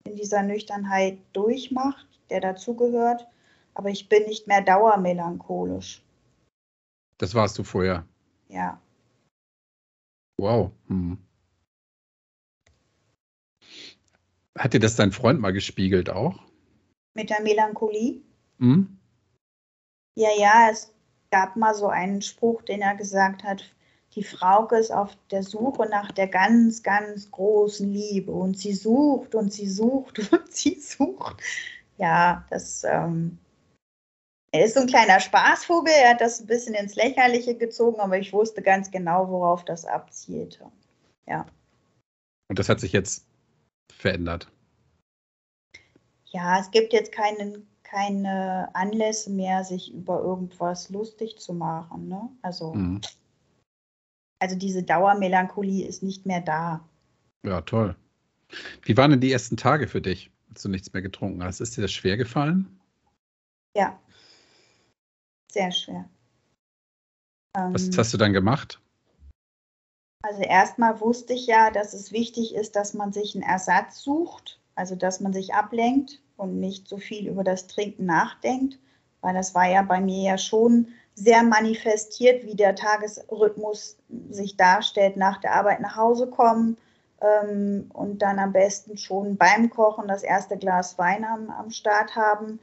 in 0.06 0.16
dieser 0.16 0.44
Nüchternheit 0.44 1.18
durchmacht, 1.34 2.08
der 2.30 2.42
dazugehört. 2.42 3.28
Aber 3.74 3.90
ich 3.90 4.10
bin 4.10 4.24
nicht 4.26 4.48
mehr 4.48 4.62
dauermelancholisch. 4.62 6.04
Das 7.18 7.34
warst 7.36 7.58
du 7.58 7.64
vorher. 7.64 8.06
Ja. 8.50 8.80
Wow. 10.38 10.72
Hm. 10.88 11.18
Hat 14.58 14.74
dir 14.74 14.80
das 14.80 14.96
dein 14.96 15.12
Freund 15.12 15.40
mal 15.40 15.54
gespiegelt 15.54 16.10
auch? 16.10 16.40
Mit 17.16 17.30
der 17.30 17.42
Melancholie? 17.42 18.22
Hm? 18.60 18.98
Ja, 20.16 20.30
ja, 20.38 20.70
es 20.72 20.94
gab 21.32 21.56
mal 21.56 21.74
so 21.74 21.88
einen 21.88 22.22
Spruch, 22.22 22.62
den 22.62 22.82
er 22.82 22.96
gesagt 22.96 23.44
hat, 23.44 23.64
die 24.16 24.24
Frauke 24.24 24.78
ist 24.78 24.92
auf 24.92 25.18
der 25.32 25.42
Suche 25.42 25.88
nach 25.90 26.12
der 26.12 26.28
ganz, 26.28 26.84
ganz 26.84 27.32
großen 27.32 27.92
Liebe 27.92 28.32
und 28.32 28.58
sie 28.58 28.74
sucht 28.74 29.34
und 29.34 29.52
sie 29.52 29.68
sucht 29.68 30.20
und 30.32 30.54
sie 30.54 30.80
sucht. 30.80 31.42
Ja, 31.98 32.46
das 32.52 32.84
ähm, 32.84 33.40
er 34.54 34.66
ist 34.66 34.76
so 34.76 34.82
ein 34.82 34.88
kleiner 34.88 35.20
Spaßvogel, 35.20 35.92
er 35.92 36.12
hat 36.12 36.22
das 36.22 36.40
ein 36.40 36.46
bisschen 36.46 36.76
ins 36.76 36.96
Lächerliche 36.96 37.58
gezogen, 37.58 38.00
aber 38.00 38.20
ich 38.20 38.32
wusste 38.32 38.62
ganz 38.62 38.92
genau, 38.92 39.28
worauf 39.28 39.66
das 39.66 39.84
abzielte. 39.84 40.72
Ja. 41.28 41.48
Und 42.50 42.60
das 42.60 42.70
hat 42.70 42.80
sich 42.80 42.92
jetzt 42.92 43.26
verändert. 43.92 44.52
Ja, 46.28 46.60
es 46.60 46.70
gibt 46.70 46.94
jetzt 46.94 47.12
keinen, 47.12 47.68
keine 47.82 48.70
Anlässe 48.76 49.32
mehr, 49.32 49.64
sich 49.64 49.92
über 49.92 50.22
irgendwas 50.22 50.90
lustig 50.90 51.40
zu 51.40 51.54
machen. 51.54 52.08
Ne? 52.08 52.30
Also, 52.44 52.76
mhm. 52.76 53.02
also 54.38 54.56
diese 54.56 54.84
Dauermelancholie 54.84 55.88
ist 55.88 56.04
nicht 56.04 56.28
mehr 56.28 56.42
da. 56.42 56.88
Ja, 57.44 57.62
toll. 57.62 57.96
Wie 58.84 58.96
waren 58.98 59.10
denn 59.10 59.22
die 59.22 59.32
ersten 59.32 59.58
Tage 59.58 59.88
für 59.88 60.02
dich, 60.02 60.30
als 60.50 60.62
du 60.62 60.70
nichts 60.70 60.94
mehr 60.94 61.02
getrunken 61.02 61.44
hast? 61.44 61.60
Ist 61.60 61.76
dir 61.76 61.82
das 61.82 61.92
schwer 61.92 62.18
gefallen? 62.18 62.80
Ja, 63.76 64.00
sehr 65.54 65.72
schwer. 65.72 66.10
Was 67.56 67.86
ähm, 67.86 67.92
hast 67.98 68.14
du 68.14 68.18
dann 68.18 68.34
gemacht? 68.34 68.80
Also 70.24 70.42
erstmal 70.42 71.00
wusste 71.02 71.34
ich 71.34 71.48
ja, 71.48 71.70
dass 71.70 71.94
es 71.94 72.12
wichtig 72.12 72.56
ist, 72.56 72.76
dass 72.76 72.94
man 72.94 73.12
sich 73.12 73.36
einen 73.36 73.44
Ersatz 73.44 74.02
sucht, 74.02 74.60
also 74.76 74.96
dass 74.96 75.20
man 75.20 75.34
sich 75.34 75.54
ablenkt 75.54 76.22
und 76.38 76.60
nicht 76.60 76.88
so 76.88 76.98
viel 76.98 77.28
über 77.28 77.44
das 77.44 77.68
Trinken 77.68 78.06
nachdenkt, 78.06 78.80
weil 79.22 79.34
das 79.34 79.54
war 79.54 79.70
ja 79.70 79.82
bei 79.82 80.00
mir 80.00 80.24
ja 80.24 80.38
schon 80.38 80.88
sehr 81.16 81.44
manifestiert, 81.44 82.46
wie 82.46 82.56
der 82.56 82.76
Tagesrhythmus 82.76 83.98
sich 84.30 84.58
darstellt, 84.58 85.18
nach 85.18 85.40
der 85.40 85.54
Arbeit 85.54 85.82
nach 85.82 85.96
Hause 85.96 86.28
kommen 86.28 86.78
ähm, 87.22 87.92
und 87.94 88.22
dann 88.22 88.40
am 88.40 88.54
besten 88.54 88.98
schon 88.98 89.38
beim 89.38 89.70
Kochen 89.70 90.08
das 90.08 90.24
erste 90.24 90.58
Glas 90.58 90.98
Wein 90.98 91.24
am, 91.24 91.50
am 91.52 91.70
Start 91.70 92.16
haben 92.16 92.60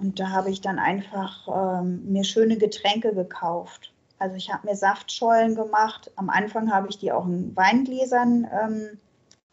und 0.00 0.18
da 0.18 0.30
habe 0.30 0.50
ich 0.50 0.60
dann 0.60 0.78
einfach 0.78 1.46
ähm, 1.80 2.10
mir 2.10 2.24
schöne 2.24 2.56
Getränke 2.56 3.14
gekauft. 3.14 3.92
Also 4.18 4.36
ich 4.36 4.52
habe 4.52 4.66
mir 4.66 4.76
Saftschollen 4.76 5.54
gemacht. 5.54 6.10
Am 6.16 6.30
Anfang 6.30 6.72
habe 6.72 6.88
ich 6.88 6.98
die 6.98 7.12
auch 7.12 7.26
in 7.26 7.54
Weingläsern 7.54 8.48
ähm, 8.52 8.98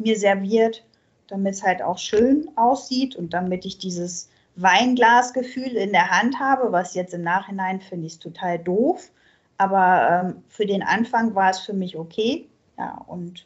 mir 0.01 0.17
serviert, 0.17 0.83
damit 1.27 1.55
es 1.55 1.63
halt 1.63 1.81
auch 1.81 1.97
schön 1.97 2.49
aussieht 2.55 3.15
und 3.15 3.33
damit 3.33 3.65
ich 3.65 3.77
dieses 3.77 4.29
Weinglasgefühl 4.55 5.75
in 5.75 5.91
der 5.91 6.09
Hand 6.09 6.39
habe, 6.39 6.71
was 6.71 6.95
jetzt 6.95 7.13
im 7.13 7.23
Nachhinein 7.23 7.81
finde 7.81 8.07
ich 8.07 8.19
total 8.19 8.57
doof. 8.57 9.09
Aber 9.57 10.23
ähm, 10.25 10.43
für 10.47 10.65
den 10.65 10.83
Anfang 10.83 11.35
war 11.35 11.49
es 11.49 11.59
für 11.59 11.73
mich 11.73 11.97
okay. 11.97 12.47
Ja, 12.77 13.03
und 13.07 13.45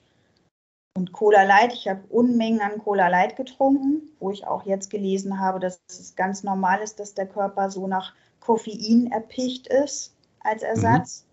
und 0.96 1.14
Cola 1.14 1.44
Light, 1.44 1.74
ich 1.74 1.88
habe 1.88 2.04
Unmengen 2.10 2.62
an 2.62 2.80
Cola 2.80 3.08
Light 3.08 3.36
getrunken, 3.36 4.10
wo 4.20 4.32
ich 4.32 4.46
auch 4.46 4.66
jetzt 4.66 4.89
gelesen 4.89 5.39
habe, 5.39 5.60
dass 5.60 5.82
es 5.88 6.16
ganz 6.16 6.44
normal 6.44 6.82
ist, 6.82 7.00
dass 7.00 7.14
der 7.14 7.28
Körper 7.28 7.72
so 7.72 7.88
nach 7.88 8.14
Koffein 8.39 9.12
erpicht 9.12 9.68
ist 9.68 10.16
als 10.42 10.64
Ersatz. 10.64 11.26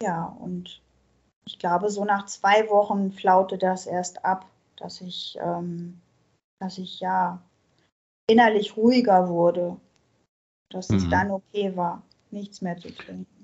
Mhm. 0.00 0.06
Ja, 0.06 0.36
und 0.40 0.80
ich 1.46 1.58
glaube, 1.58 1.90
so 1.90 2.04
nach 2.04 2.26
zwei 2.26 2.68
Wochen 2.70 3.12
flaute 3.12 3.58
das 3.58 3.86
erst 3.86 4.24
ab, 4.24 4.46
dass 4.76 5.00
ich, 5.00 5.36
ähm, 5.40 6.00
dass 6.60 6.78
ich 6.78 7.00
ja 7.00 7.42
innerlich 8.28 8.76
ruhiger 8.76 9.28
wurde, 9.28 9.76
dass 10.70 10.88
mhm. 10.88 10.96
es 10.96 11.08
dann 11.08 11.30
okay 11.30 11.76
war, 11.76 12.02
nichts 12.30 12.60
mehr 12.60 12.76
zu 12.78 12.94
trinken. 12.94 13.41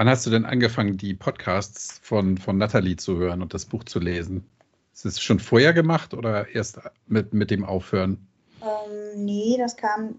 Wann 0.00 0.08
hast 0.08 0.24
du 0.24 0.30
denn 0.30 0.46
angefangen, 0.46 0.96
die 0.96 1.12
Podcasts 1.12 2.00
von, 2.02 2.38
von 2.38 2.56
Nathalie 2.56 2.96
zu 2.96 3.18
hören 3.18 3.42
und 3.42 3.52
das 3.52 3.66
Buch 3.66 3.84
zu 3.84 3.98
lesen? 3.98 4.48
Ist 4.94 5.04
es 5.04 5.20
schon 5.20 5.38
vorher 5.38 5.74
gemacht 5.74 6.14
oder 6.14 6.48
erst 6.48 6.80
mit, 7.06 7.34
mit 7.34 7.50
dem 7.50 7.66
Aufhören? 7.66 8.26
Ähm, 8.62 9.26
nee, 9.26 9.58
das 9.58 9.76
kam, 9.76 10.14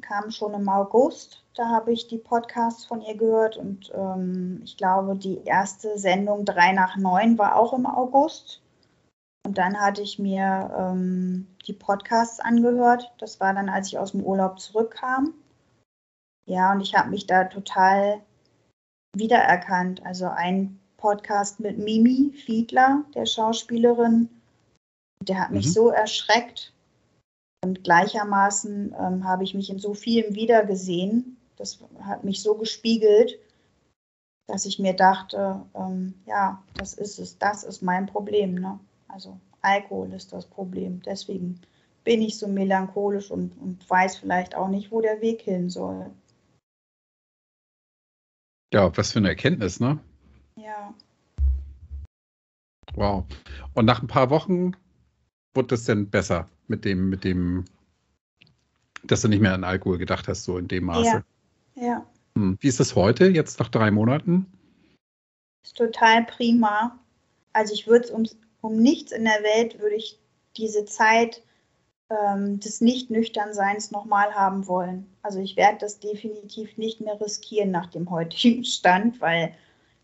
kam 0.00 0.32
schon 0.32 0.54
im 0.54 0.68
August. 0.68 1.44
Da 1.54 1.68
habe 1.68 1.92
ich 1.92 2.08
die 2.08 2.18
Podcasts 2.18 2.84
von 2.84 3.00
ihr 3.00 3.16
gehört 3.16 3.56
und 3.56 3.92
ähm, 3.94 4.60
ich 4.64 4.76
glaube, 4.76 5.14
die 5.14 5.44
erste 5.44 5.96
Sendung 6.00 6.44
3 6.44 6.72
nach 6.72 6.96
9 6.96 7.38
war 7.38 7.54
auch 7.54 7.74
im 7.74 7.86
August. 7.86 8.60
Und 9.46 9.56
dann 9.56 9.80
hatte 9.80 10.02
ich 10.02 10.18
mir 10.18 10.68
ähm, 10.76 11.46
die 11.68 11.74
Podcasts 11.74 12.40
angehört. 12.40 13.12
Das 13.18 13.38
war 13.38 13.54
dann, 13.54 13.68
als 13.68 13.86
ich 13.86 14.00
aus 14.00 14.10
dem 14.10 14.24
Urlaub 14.24 14.58
zurückkam. 14.58 15.32
Ja, 16.44 16.72
und 16.72 16.80
ich 16.80 16.96
habe 16.96 17.10
mich 17.10 17.28
da 17.28 17.44
total 17.44 18.20
wiedererkannt. 19.16 20.04
Also 20.04 20.26
ein 20.26 20.78
Podcast 20.96 21.60
mit 21.60 21.78
Mimi 21.78 22.32
Fiedler, 22.32 23.04
der 23.14 23.26
Schauspielerin. 23.26 24.28
Der 25.22 25.40
hat 25.40 25.50
mich 25.50 25.66
mhm. 25.66 25.70
so 25.70 25.88
erschreckt. 25.88 26.72
Und 27.64 27.84
gleichermaßen 27.84 28.94
ähm, 28.98 29.24
habe 29.24 29.44
ich 29.44 29.54
mich 29.54 29.70
in 29.70 29.78
so 29.78 29.94
vielem 29.94 30.34
wiedergesehen. 30.34 31.36
Das 31.56 31.78
hat 32.00 32.24
mich 32.24 32.42
so 32.42 32.54
gespiegelt, 32.54 33.38
dass 34.48 34.66
ich 34.66 34.78
mir 34.78 34.94
dachte, 34.94 35.62
ähm, 35.74 36.14
ja, 36.26 36.62
das 36.74 36.94
ist 36.94 37.18
es, 37.18 37.38
das 37.38 37.62
ist 37.62 37.82
mein 37.82 38.06
Problem. 38.06 38.54
Ne? 38.54 38.80
Also 39.06 39.38
Alkohol 39.60 40.12
ist 40.12 40.32
das 40.32 40.46
Problem. 40.46 41.02
Deswegen 41.06 41.60
bin 42.04 42.20
ich 42.20 42.38
so 42.38 42.48
melancholisch 42.48 43.30
und, 43.30 43.52
und 43.60 43.88
weiß 43.88 44.16
vielleicht 44.16 44.56
auch 44.56 44.68
nicht, 44.68 44.90
wo 44.90 45.00
der 45.00 45.20
Weg 45.20 45.42
hin 45.42 45.70
soll. 45.70 46.10
Ja, 48.72 48.96
was 48.96 49.12
für 49.12 49.18
eine 49.18 49.28
Erkenntnis, 49.28 49.80
ne? 49.80 49.98
Ja. 50.56 50.94
Wow. 52.94 53.26
Und 53.74 53.84
nach 53.84 54.02
ein 54.02 54.06
paar 54.06 54.30
Wochen 54.30 54.72
wurde 55.54 55.74
es 55.74 55.84
denn 55.84 56.08
besser 56.08 56.48
mit 56.68 56.84
dem, 56.84 57.10
mit 57.10 57.24
dem, 57.24 57.64
dass 59.04 59.22
du 59.22 59.28
nicht 59.28 59.40
mehr 59.40 59.54
an 59.54 59.64
Alkohol 59.64 59.98
gedacht 59.98 60.26
hast, 60.28 60.44
so 60.44 60.56
in 60.56 60.68
dem 60.68 60.84
Maße. 60.84 61.24
Ja. 61.74 61.82
ja. 61.82 62.06
Hm. 62.36 62.56
Wie 62.60 62.68
ist 62.68 62.80
es 62.80 62.96
heute, 62.96 63.26
jetzt 63.26 63.60
nach 63.60 63.68
drei 63.68 63.90
Monaten? 63.90 64.46
Ist 65.64 65.76
total 65.76 66.24
prima. 66.24 66.98
Also 67.52 67.74
ich 67.74 67.86
würde 67.86 68.06
es 68.06 68.10
um, 68.10 68.24
um 68.62 68.80
nichts 68.80 69.12
in 69.12 69.24
der 69.24 69.42
Welt 69.42 69.78
würde 69.80 69.96
ich 69.96 70.18
diese 70.56 70.86
Zeit 70.86 71.42
ähm, 72.26 72.60
des 72.60 72.80
Nicht-Nüchtern-Seins 72.80 73.90
nochmal 73.90 74.34
haben 74.34 74.66
wollen. 74.66 75.06
Also 75.22 75.38
ich 75.38 75.56
werde 75.56 75.78
das 75.78 76.00
definitiv 76.00 76.76
nicht 76.76 77.00
mehr 77.00 77.20
riskieren 77.20 77.70
nach 77.70 77.86
dem 77.86 78.10
heutigen 78.10 78.64
Stand, 78.66 79.20
weil 79.20 79.54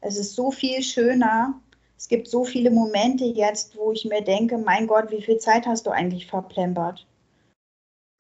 es 0.00 0.16
ist 0.16 0.34
so 0.34 0.50
viel 0.50 0.82
schöner. 0.82 1.60
Es 1.96 2.08
gibt 2.08 2.28
so 2.28 2.44
viele 2.44 2.70
Momente 2.70 3.24
jetzt, 3.24 3.76
wo 3.76 3.92
ich 3.92 4.04
mir 4.04 4.22
denke, 4.22 4.58
mein 4.58 4.86
Gott, 4.86 5.10
wie 5.10 5.22
viel 5.22 5.38
Zeit 5.38 5.66
hast 5.66 5.86
du 5.86 5.90
eigentlich 5.90 6.26
verplempert? 6.26 7.06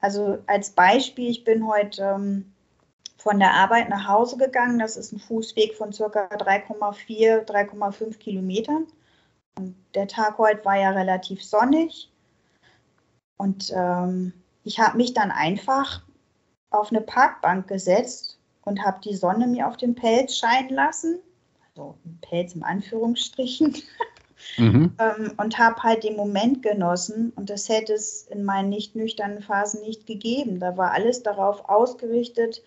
Also 0.00 0.38
als 0.46 0.70
Beispiel, 0.70 1.30
ich 1.30 1.44
bin 1.44 1.66
heute 1.66 2.02
ähm, 2.02 2.52
von 3.16 3.38
der 3.38 3.52
Arbeit 3.52 3.88
nach 3.88 4.06
Hause 4.08 4.36
gegangen. 4.36 4.78
Das 4.78 4.96
ist 4.96 5.12
ein 5.12 5.18
Fußweg 5.18 5.74
von 5.74 5.92
circa 5.92 6.26
3,4, 6.28 7.44
3,5 7.44 8.18
Kilometern. 8.18 8.86
Und 9.56 9.74
der 9.94 10.06
Tag 10.06 10.38
heute 10.38 10.64
war 10.64 10.76
ja 10.76 10.90
relativ 10.90 11.44
sonnig. 11.44 12.10
Und 13.38 13.72
ähm, 13.74 14.32
ich 14.64 14.78
habe 14.78 14.98
mich 14.98 15.14
dann 15.14 15.30
einfach 15.30 16.02
auf 16.70 16.90
eine 16.90 17.00
Parkbank 17.00 17.66
gesetzt 17.68 18.38
und 18.62 18.84
habe 18.84 19.00
die 19.02 19.14
Sonne 19.14 19.46
mir 19.46 19.66
auf 19.66 19.78
den 19.78 19.94
Pelz 19.94 20.36
scheinen 20.36 20.70
lassen. 20.70 21.20
Also 21.68 21.96
Pelz 22.20 22.54
im 22.54 22.62
Anführungsstrichen. 22.62 23.76
Mhm. 24.56 24.94
ähm, 24.98 25.32
und 25.36 25.58
habe 25.58 25.82
halt 25.82 26.04
den 26.04 26.16
Moment 26.16 26.62
genossen 26.62 27.32
und 27.34 27.50
das 27.50 27.68
hätte 27.68 27.92
es 27.92 28.22
in 28.28 28.44
meinen 28.44 28.68
nicht 28.68 28.94
nüchternen 28.94 29.42
Phasen 29.42 29.80
nicht 29.80 30.06
gegeben. 30.06 30.60
Da 30.60 30.76
war 30.76 30.92
alles 30.92 31.24
darauf 31.24 31.68
ausgerichtet, 31.68 32.62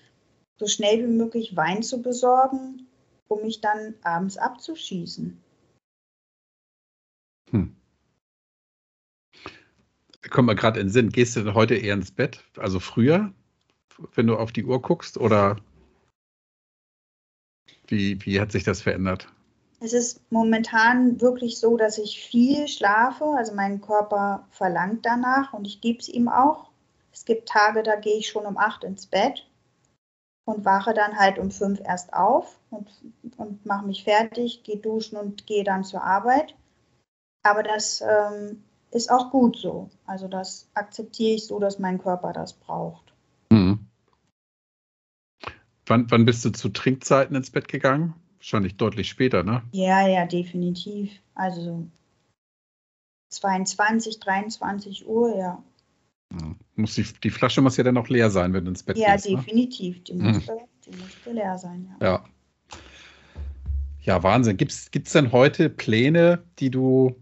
so 0.59 0.67
schnell 0.67 0.99
wie 0.99 1.11
möglich 1.11 1.55
Wein 1.55 1.81
zu 1.81 2.01
besorgen, 2.01 2.87
um 3.29 3.41
mich 3.41 3.61
dann 3.61 3.95
abends 4.03 4.37
abzuschießen. 4.37 5.41
Hm. 7.51 7.80
Kommt 10.29 10.45
mal 10.45 10.55
gerade 10.55 10.79
in 10.79 10.87
den 10.87 10.93
Sinn, 10.93 11.09
gehst 11.09 11.35
du 11.35 11.53
heute 11.53 11.75
eher 11.75 11.95
ins 11.95 12.11
Bett, 12.11 12.43
also 12.57 12.79
früher, 12.79 13.33
wenn 14.13 14.27
du 14.27 14.37
auf 14.37 14.51
die 14.51 14.65
Uhr 14.65 14.81
guckst, 14.81 15.17
oder 15.17 15.57
wie, 17.87 18.23
wie 18.25 18.39
hat 18.39 18.51
sich 18.51 18.63
das 18.63 18.81
verändert? 18.81 19.27
Es 19.79 19.93
ist 19.93 20.21
momentan 20.31 21.19
wirklich 21.21 21.59
so, 21.59 21.75
dass 21.75 21.97
ich 21.97 22.23
viel 22.23 22.67
schlafe, 22.67 23.25
also 23.35 23.55
mein 23.55 23.81
Körper 23.81 24.47
verlangt 24.51 25.05
danach 25.05 25.53
und 25.53 25.65
ich 25.65 25.81
gebe 25.81 25.99
es 25.99 26.07
ihm 26.07 26.29
auch. 26.29 26.69
Es 27.11 27.25
gibt 27.25 27.49
Tage, 27.49 27.81
da 27.81 27.95
gehe 27.95 28.17
ich 28.17 28.29
schon 28.29 28.45
um 28.45 28.57
acht 28.57 28.83
ins 28.83 29.07
Bett 29.07 29.47
und 30.45 30.65
wache 30.65 30.93
dann 30.93 31.17
halt 31.17 31.39
um 31.39 31.49
fünf 31.49 31.81
erst 31.81 32.13
auf 32.13 32.59
und, 32.69 32.89
und 33.37 33.65
mache 33.65 33.87
mich 33.87 34.03
fertig, 34.03 34.63
gehe 34.63 34.77
duschen 34.77 35.17
und 35.17 35.47
gehe 35.47 35.63
dann 35.63 35.83
zur 35.83 36.03
Arbeit. 36.03 36.55
Aber 37.43 37.63
das 37.63 38.01
ähm, 38.01 38.63
ist 38.91 39.09
auch 39.09 39.31
gut 39.31 39.57
so. 39.57 39.89
Also 40.05 40.27
das 40.27 40.69
akzeptiere 40.73 41.35
ich 41.35 41.47
so, 41.47 41.59
dass 41.59 41.79
mein 41.79 41.97
Körper 41.97 42.33
das 42.33 42.53
braucht. 42.53 43.13
Mhm. 43.49 43.87
Wann, 45.85 46.09
wann 46.11 46.25
bist 46.25 46.45
du 46.45 46.51
zu 46.51 46.69
Trinkzeiten 46.69 47.35
ins 47.35 47.51
Bett 47.51 47.67
gegangen? 47.67 48.13
Wahrscheinlich 48.37 48.77
deutlich 48.77 49.09
später, 49.09 49.43
ne? 49.43 49.61
Ja, 49.71 50.07
ja, 50.07 50.25
definitiv. 50.25 51.11
Also 51.35 51.87
22, 53.29 54.19
23 54.19 55.07
Uhr, 55.07 55.37
ja. 55.37 55.63
Hm. 56.33 56.55
Muss 56.75 56.95
die, 56.95 57.05
die 57.23 57.29
Flasche 57.29 57.61
muss 57.61 57.77
ja 57.77 57.83
dann 57.83 57.97
auch 57.97 58.07
leer 58.07 58.29
sein, 58.29 58.53
wenn 58.53 58.65
du 58.65 58.71
ins 58.71 58.83
Bett 58.83 58.97
ja, 58.97 59.13
gehst. 59.13 59.27
Ja, 59.27 59.37
definitiv. 59.37 59.97
Ne? 59.97 60.03
Die, 60.03 60.13
musste, 60.13 60.53
hm. 60.53 60.59
die 60.85 60.97
musste 60.97 61.31
leer 61.31 61.57
sein, 61.57 61.93
ja. 61.99 62.07
Ja, 62.07 62.25
ja 64.01 64.23
Wahnsinn. 64.23 64.57
Gibt 64.57 64.71
es 64.71 65.11
denn 65.11 65.31
heute 65.31 65.69
Pläne, 65.69 66.43
die 66.59 66.71
du 66.71 67.15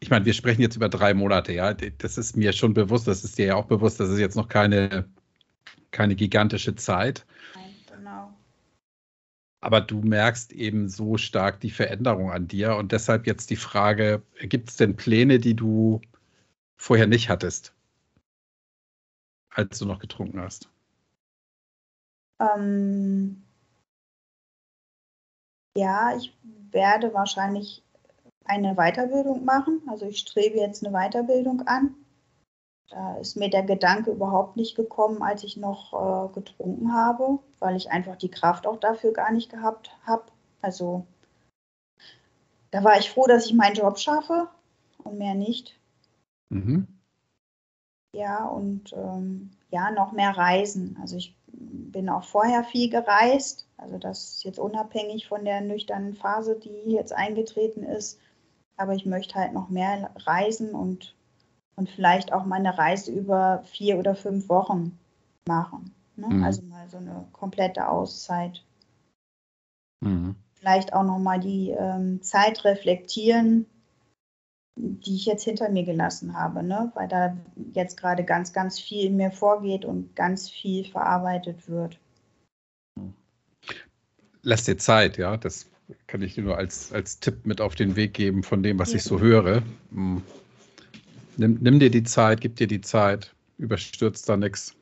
ich 0.00 0.10
meine, 0.10 0.24
wir 0.24 0.34
sprechen 0.34 0.62
jetzt 0.62 0.76
über 0.76 0.88
drei 0.88 1.14
Monate, 1.14 1.52
ja. 1.52 1.74
Das 1.74 2.18
ist 2.18 2.36
mir 2.36 2.52
schon 2.52 2.74
bewusst, 2.74 3.06
das 3.06 3.24
ist 3.24 3.38
dir 3.38 3.46
ja 3.46 3.54
auch 3.56 3.66
bewusst, 3.66 4.00
das 4.00 4.10
ist 4.10 4.18
jetzt 4.18 4.36
noch 4.36 4.48
keine, 4.48 5.08
keine 5.90 6.14
gigantische 6.14 6.74
Zeit. 6.74 7.26
Genau. 7.90 8.32
Aber 9.60 9.80
du 9.80 10.00
merkst 10.00 10.52
eben 10.52 10.88
so 10.88 11.16
stark 11.16 11.60
die 11.60 11.70
Veränderung 11.70 12.30
an 12.30 12.46
dir 12.46 12.76
und 12.76 12.92
deshalb 12.92 13.26
jetzt 13.26 13.50
die 13.50 13.56
Frage, 13.56 14.22
gibt 14.40 14.70
es 14.70 14.76
denn 14.76 14.96
Pläne, 14.96 15.38
die 15.38 15.54
du 15.54 16.00
vorher 16.76 17.06
nicht 17.06 17.28
hattest? 17.28 17.74
als 19.58 19.78
du 19.78 19.86
noch 19.86 19.98
getrunken 19.98 20.40
hast? 20.40 20.70
Ähm, 22.40 23.42
ja, 25.76 26.16
ich 26.16 26.32
werde 26.70 27.12
wahrscheinlich 27.12 27.82
eine 28.48 28.74
Weiterbildung 28.74 29.44
machen. 29.44 29.82
Also 29.88 30.06
ich 30.06 30.18
strebe 30.18 30.58
jetzt 30.58 30.84
eine 30.84 30.96
Weiterbildung 30.96 31.62
an. 31.66 31.94
Da 32.90 33.16
ist 33.18 33.36
mir 33.36 33.50
der 33.50 33.64
Gedanke 33.64 34.10
überhaupt 34.10 34.56
nicht 34.56 34.74
gekommen, 34.74 35.22
als 35.22 35.44
ich 35.44 35.56
noch 35.56 35.92
äh, 35.92 36.32
getrunken 36.32 36.92
habe, 36.92 37.38
weil 37.58 37.76
ich 37.76 37.90
einfach 37.90 38.16
die 38.16 38.30
Kraft 38.30 38.66
auch 38.66 38.78
dafür 38.78 39.12
gar 39.12 39.30
nicht 39.30 39.50
gehabt 39.50 39.90
habe. 40.06 40.24
Also 40.62 41.06
da 42.70 42.82
war 42.84 42.98
ich 42.98 43.10
froh, 43.10 43.26
dass 43.26 43.46
ich 43.46 43.54
meinen 43.54 43.74
Job 43.74 43.98
schaffe 43.98 44.48
und 45.04 45.18
mehr 45.18 45.34
nicht. 45.34 45.78
Mhm. 46.48 46.86
Ja, 48.14 48.46
und 48.46 48.92
ähm, 48.94 49.50
ja, 49.70 49.90
noch 49.90 50.12
mehr 50.12 50.30
reisen. 50.30 50.96
Also 51.00 51.16
ich 51.16 51.36
bin 51.46 52.08
auch 52.08 52.24
vorher 52.24 52.64
viel 52.64 52.88
gereist. 52.88 53.68
Also 53.76 53.98
das 53.98 54.36
ist 54.36 54.44
jetzt 54.44 54.58
unabhängig 54.58 55.28
von 55.28 55.44
der 55.44 55.60
nüchternen 55.60 56.14
Phase, 56.14 56.58
die 56.58 56.92
jetzt 56.92 57.12
eingetreten 57.12 57.82
ist. 57.82 58.18
Aber 58.78 58.94
ich 58.94 59.04
möchte 59.04 59.34
halt 59.34 59.52
noch 59.52 59.68
mehr 59.68 60.10
reisen 60.16 60.70
und, 60.70 61.14
und 61.76 61.90
vielleicht 61.90 62.32
auch 62.32 62.46
meine 62.46 62.78
Reise 62.78 63.12
über 63.12 63.62
vier 63.64 63.98
oder 63.98 64.14
fünf 64.14 64.48
Wochen 64.48 64.98
machen. 65.46 65.94
Ne? 66.16 66.28
Mhm. 66.28 66.44
Also 66.44 66.62
mal 66.62 66.88
so 66.88 66.96
eine 66.96 67.26
komplette 67.32 67.88
Auszeit. 67.88 68.64
Mhm. 70.00 70.36
Vielleicht 70.54 70.92
auch 70.92 71.04
noch 71.04 71.18
mal 71.18 71.38
die 71.38 71.70
ähm, 71.70 72.22
Zeit 72.22 72.64
reflektieren, 72.64 73.66
die 74.76 75.16
ich 75.16 75.26
jetzt 75.26 75.44
hinter 75.44 75.68
mir 75.68 75.84
gelassen 75.84 76.36
habe, 76.36 76.62
ne? 76.62 76.90
weil 76.94 77.08
da 77.08 77.36
jetzt 77.74 77.96
gerade 77.96 78.24
ganz, 78.24 78.52
ganz 78.52 78.78
viel 78.78 79.06
in 79.06 79.16
mir 79.16 79.32
vorgeht 79.32 79.84
und 79.84 80.14
ganz 80.14 80.48
viel 80.48 80.84
verarbeitet 80.84 81.68
wird. 81.68 81.98
Lass 84.42 84.64
dir 84.64 84.78
Zeit, 84.78 85.18
ja. 85.18 85.36
Das 85.36 85.68
kann 86.06 86.22
ich 86.22 86.34
dir 86.34 86.44
nur 86.44 86.56
als, 86.56 86.92
als 86.92 87.20
Tipp 87.20 87.46
mit 87.46 87.60
auf 87.60 87.74
den 87.74 87.96
Weg 87.96 88.14
geben 88.14 88.42
von 88.42 88.62
dem, 88.62 88.78
was 88.78 88.90
ja. 88.90 88.96
ich 88.96 89.04
so 89.04 89.20
höre. 89.20 89.62
Hm. 89.90 90.22
Nimm, 91.36 91.58
nimm 91.60 91.78
dir 91.78 91.90
die 91.90 92.02
Zeit, 92.02 92.40
gib 92.40 92.56
dir 92.56 92.66
die 92.66 92.80
Zeit, 92.80 93.34
überstürzt 93.58 94.28
da 94.28 94.36
nichts. 94.36 94.74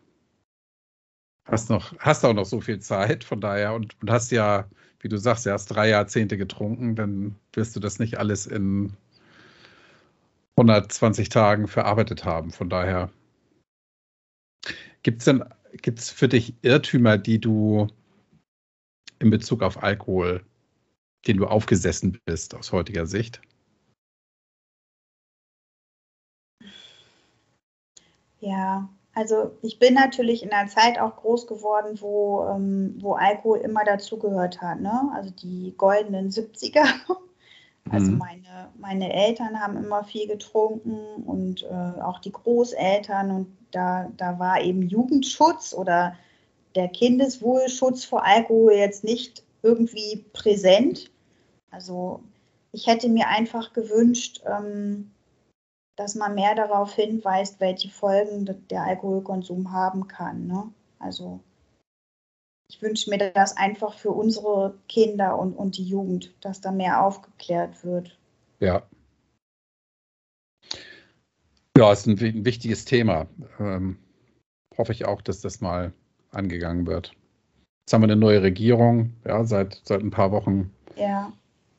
Hast, 1.45 1.71
noch, 1.71 1.97
hast 1.99 2.25
auch 2.25 2.33
noch 2.33 2.47
so 2.47 2.61
viel 2.61 2.81
Zeit, 2.81 3.23
von 3.23 3.41
daher, 3.41 3.75
und, 3.75 3.95
und 4.01 4.11
hast 4.11 4.33
ja, 4.33 4.69
wie 5.01 5.09
du 5.09 5.17
sagst, 5.17 5.47
ja, 5.47 5.53
hast 5.53 5.67
drei 5.67 5.89
Jahrzehnte 5.91 6.37
getrunken, 6.37 6.97
dann 6.97 7.37
wirst 7.53 7.77
du 7.77 7.81
das 7.81 7.99
nicht 7.99 8.19
alles 8.19 8.47
in 8.47 8.93
120 10.57 11.29
Tagen 11.29 11.69
verarbeitet 11.69 12.25
haben. 12.25 12.51
Von 12.51 12.69
daher 12.69 13.11
gibt 15.03 15.19
es 15.19 15.27
denn 15.27 15.45
gibt's 15.83 16.11
für 16.11 16.29
dich 16.29 16.55
Irrtümer, 16.63 17.19
die 17.19 17.39
du 17.39 17.89
in 19.19 19.31
Bezug 19.31 19.63
auf 19.63 19.83
Alkohol, 19.83 20.43
den 21.27 21.37
du 21.39 21.47
aufgesessen 21.47 22.20
bist 22.24 22.55
aus 22.55 22.72
heutiger 22.72 23.07
Sicht? 23.07 23.41
Ja, 28.41 28.89
also 29.14 29.57
ich 29.62 29.79
bin 29.79 29.95
natürlich 29.95 30.43
in 30.43 30.53
einer 30.53 30.68
Zeit 30.68 31.01
auch 31.01 31.16
groß 31.16 31.47
geworden, 31.47 31.99
wo, 32.01 32.47
ähm, 32.51 32.97
wo 33.01 33.14
Alkohol 33.14 33.59
immer 33.59 33.85
dazugehört 33.85 34.61
hat. 34.61 34.81
Ne? 34.81 35.11
Also 35.14 35.31
die 35.31 35.74
goldenen 35.77 36.31
70er. 36.31 36.85
Also 37.89 38.11
mhm. 38.11 38.18
meine, 38.18 38.68
meine 38.79 39.12
Eltern 39.12 39.61
haben 39.61 39.77
immer 39.77 40.03
viel 40.03 40.27
getrunken 40.27 41.22
und 41.24 41.62
äh, 41.62 42.01
auch 42.01 42.18
die 42.18 42.33
Großeltern 42.33 43.31
und 43.31 43.57
da, 43.70 44.11
da 44.16 44.41
war 44.41 44.61
eben 44.61 44.83
Jugendschutz 44.83 45.72
oder 45.72 46.16
der 46.74 46.89
Kindeswohlschutz 46.89 48.05
vor 48.05 48.24
Alkohol 48.24 48.72
jetzt 48.72 49.05
nicht 49.05 49.45
irgendwie 49.62 50.24
präsent. 50.33 51.12
Also 51.71 52.23
ich 52.73 52.87
hätte 52.87 53.09
mir 53.09 53.29
einfach 53.29 53.73
gewünscht, 53.73 54.43
ähm, 54.47 55.11
dass 55.97 56.14
man 56.14 56.35
mehr 56.35 56.55
darauf 56.55 56.95
hinweist, 56.95 57.61
welche 57.61 57.89
Folgen 57.89 58.45
der 58.69 58.83
Alkoholkonsum 58.83 59.73
haben 59.73 60.09
kann. 60.09 60.47
Ne? 60.47 60.69
Also 60.99 61.41
ich 62.69 62.83
wünsche 62.83 63.11
mir 63.11 63.19
das 63.33 63.57
einfach 63.57 63.95
für 63.95 64.11
unsere 64.11 64.75
Kinder 64.89 65.39
und, 65.39 65.55
und 65.55 65.77
die 65.79 65.85
Jugend, 65.85 66.35
dass 66.41 66.61
da 66.61 66.73
mehr 66.73 67.03
aufgeklärt 67.03 67.85
wird. 67.85 68.19
Ja. 68.61 68.83
Ja, 71.77 71.93
ist 71.93 72.07
ein, 72.07 72.19
ein 72.19 72.45
wichtiges 72.45 72.85
Thema. 72.85 73.27
Ähm, 73.61 73.99
hoffe 74.77 74.93
ich 74.93 75.07
auch, 75.07 75.23
dass 75.23 75.41
das 75.41 75.61
mal 75.61 75.93
angegangen 76.31 76.87
wird. 76.87 77.12
Jetzt 77.85 77.93
haben 77.93 78.03
wir 78.03 78.07
eine 78.07 78.17
neue 78.17 78.43
Regierung, 78.43 79.12
ja, 79.25 79.45
seit, 79.45 79.81
seit 79.85 80.01
ein 80.01 80.11
paar 80.11 80.33
Wochen. 80.33 80.73
Ja. 80.97 81.33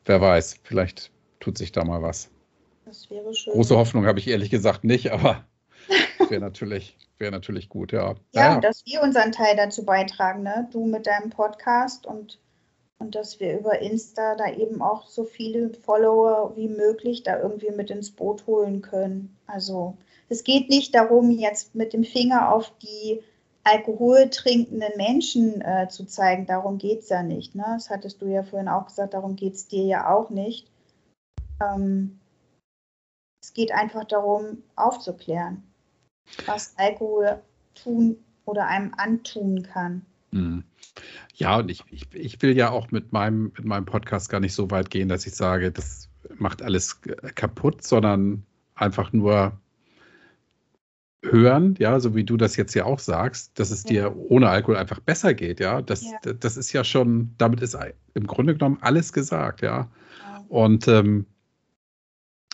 Wer 0.08 0.22
weiß, 0.22 0.60
vielleicht 0.62 1.10
tut 1.38 1.58
sich 1.58 1.70
da 1.70 1.84
mal 1.84 2.00
was. 2.00 2.30
Das 2.86 3.10
wäre 3.10 3.34
schön. 3.34 3.52
Große 3.52 3.76
Hoffnung 3.76 4.06
habe 4.06 4.18
ich 4.18 4.28
ehrlich 4.28 4.48
gesagt 4.50 4.82
nicht, 4.82 5.12
aber 5.12 5.44
wäre 6.30 6.40
natürlich 6.40 6.96
wäre 7.18 7.32
natürlich 7.32 7.68
gut, 7.68 7.92
ja. 7.92 8.14
Ja, 8.32 8.54
ja. 8.54 8.60
dass 8.60 8.84
wir 8.86 9.02
unseren 9.02 9.32
Teil 9.32 9.56
dazu 9.56 9.84
beitragen, 9.84 10.42
ne? 10.42 10.68
Du 10.72 10.86
mit 10.86 11.06
deinem 11.06 11.30
Podcast 11.30 12.06
und, 12.06 12.38
und 12.98 13.14
dass 13.14 13.40
wir 13.40 13.58
über 13.58 13.80
Insta 13.80 14.34
da 14.36 14.50
eben 14.52 14.80
auch 14.80 15.06
so 15.06 15.24
viele 15.24 15.74
Follower 15.74 16.56
wie 16.56 16.68
möglich 16.68 17.22
da 17.22 17.38
irgendwie 17.38 17.70
mit 17.70 17.90
ins 17.90 18.10
Boot 18.10 18.46
holen 18.46 18.80
können. 18.80 19.36
Also 19.46 19.96
es 20.28 20.44
geht 20.44 20.68
nicht 20.68 20.94
darum, 20.94 21.30
jetzt 21.30 21.74
mit 21.74 21.92
dem 21.92 22.04
Finger 22.04 22.52
auf 22.52 22.72
die 22.78 23.20
alkoholtrinkenden 23.72 24.96
Menschen 24.96 25.60
äh, 25.60 25.88
zu 25.88 26.04
zeigen. 26.06 26.46
Darum 26.46 26.78
geht 26.78 27.00
es 27.00 27.08
ja 27.08 27.22
nicht. 27.22 27.54
Ne? 27.54 27.64
Das 27.74 27.90
hattest 27.90 28.22
du 28.22 28.26
ja 28.26 28.42
vorhin 28.42 28.68
auch 28.68 28.86
gesagt, 28.86 29.14
darum 29.14 29.36
geht 29.36 29.54
es 29.54 29.68
dir 29.68 29.84
ja 29.84 30.10
auch 30.10 30.30
nicht. 30.30 30.70
Ähm, 31.62 32.18
es 33.42 33.52
geht 33.52 33.72
einfach 33.72 34.04
darum, 34.04 34.62
aufzuklären 34.76 35.62
was 36.46 36.74
Alkohol 36.76 37.40
tun 37.74 38.16
oder 38.44 38.66
einem 38.66 38.92
antun 38.96 39.62
kann. 39.62 40.04
Mhm. 40.30 40.64
Ja, 41.34 41.58
und 41.58 41.70
ich, 41.70 41.84
ich, 41.90 42.12
ich 42.12 42.42
will 42.42 42.56
ja 42.56 42.70
auch 42.70 42.90
mit 42.90 43.12
meinem, 43.12 43.52
mit 43.56 43.64
meinem 43.64 43.84
Podcast 43.84 44.28
gar 44.28 44.40
nicht 44.40 44.54
so 44.54 44.70
weit 44.70 44.90
gehen, 44.90 45.08
dass 45.08 45.26
ich 45.26 45.34
sage, 45.34 45.70
das 45.70 46.08
macht 46.36 46.62
alles 46.62 47.00
kaputt, 47.34 47.82
sondern 47.82 48.44
einfach 48.74 49.12
nur 49.12 49.58
hören, 51.22 51.74
ja, 51.78 51.98
so 51.98 52.14
wie 52.14 52.24
du 52.24 52.36
das 52.36 52.56
jetzt 52.56 52.74
ja 52.74 52.84
auch 52.84 53.00
sagst, 53.00 53.58
dass 53.58 53.70
es 53.70 53.82
ja. 53.84 53.88
dir 53.88 54.16
ohne 54.16 54.48
Alkohol 54.48 54.76
einfach 54.76 55.00
besser 55.00 55.34
geht, 55.34 55.60
ja. 55.60 55.82
Das, 55.82 56.02
ja. 56.02 56.32
das 56.32 56.56
ist 56.56 56.72
ja 56.72 56.84
schon, 56.84 57.34
damit 57.38 57.60
ist 57.60 57.76
im 58.14 58.26
Grunde 58.26 58.54
genommen 58.54 58.78
alles 58.80 59.12
gesagt, 59.12 59.62
ja. 59.62 59.88
ja. 60.22 60.44
Und 60.48 60.86
ähm, 60.86 61.26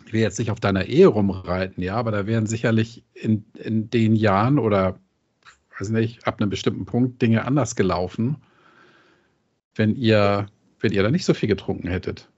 ich 0.06 0.12
will 0.12 0.20
jetzt 0.20 0.38
nicht 0.38 0.50
auf 0.50 0.60
deiner 0.60 0.86
Ehe 0.86 1.06
rumreiten, 1.06 1.82
ja, 1.82 1.96
aber 1.96 2.10
da 2.10 2.26
wären 2.26 2.46
sicherlich 2.46 3.04
in, 3.12 3.44
in 3.54 3.90
den 3.90 4.16
Jahren 4.16 4.58
oder 4.58 4.98
weiß 5.78 5.90
nicht, 5.90 6.26
ab 6.26 6.40
einem 6.40 6.50
bestimmten 6.50 6.84
Punkt 6.84 7.20
Dinge 7.20 7.44
anders 7.44 7.76
gelaufen, 7.76 8.36
wenn 9.74 9.96
ihr, 9.96 10.46
wenn 10.80 10.92
ihr 10.92 11.02
da 11.02 11.10
nicht 11.10 11.24
so 11.24 11.34
viel 11.34 11.48
getrunken 11.48 11.88
hättet. 11.88 12.28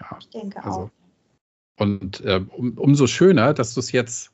Ja, 0.00 0.18
ich 0.18 0.28
denke 0.30 0.62
also, 0.64 0.80
auch. 0.80 0.90
Und 1.78 2.20
äh, 2.22 2.40
um, 2.50 2.76
umso 2.76 3.06
schöner, 3.06 3.54
dass 3.54 3.74
du 3.74 3.80
es 3.80 3.92
jetzt 3.92 4.32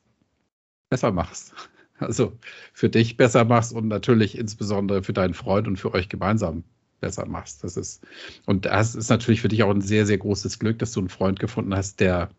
besser 0.89 1.11
machst. 1.11 1.53
Also 1.99 2.37
für 2.73 2.89
dich 2.89 3.17
besser 3.17 3.43
machst 3.43 3.73
und 3.73 3.87
natürlich 3.87 4.37
insbesondere 4.37 5.03
für 5.03 5.13
deinen 5.13 5.33
Freund 5.33 5.67
und 5.67 5.77
für 5.77 5.93
euch 5.93 6.09
gemeinsam 6.09 6.63
besser 6.99 7.25
machst. 7.25 7.63
Das 7.63 7.77
ist, 7.77 8.05
und 8.45 8.65
das 8.65 8.95
ist 8.95 9.09
natürlich 9.09 9.41
für 9.41 9.47
dich 9.47 9.63
auch 9.63 9.71
ein 9.71 9.81
sehr, 9.81 10.05
sehr 10.05 10.17
großes 10.17 10.59
Glück, 10.59 10.79
dass 10.79 10.91
du 10.91 10.99
einen 10.99 11.09
Freund 11.09 11.39
gefunden 11.39 11.75
hast, 11.75 11.99
der, 11.99 12.29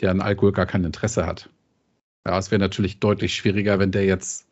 der 0.00 0.10
an 0.10 0.20
Alkohol 0.20 0.52
gar 0.52 0.66
kein 0.66 0.84
Interesse 0.84 1.26
hat. 1.26 1.50
Ja, 2.26 2.38
es 2.38 2.50
wäre 2.50 2.60
natürlich 2.60 3.00
deutlich 3.00 3.34
schwieriger, 3.34 3.78
wenn 3.78 3.92
der 3.92 4.04
jetzt 4.04 4.46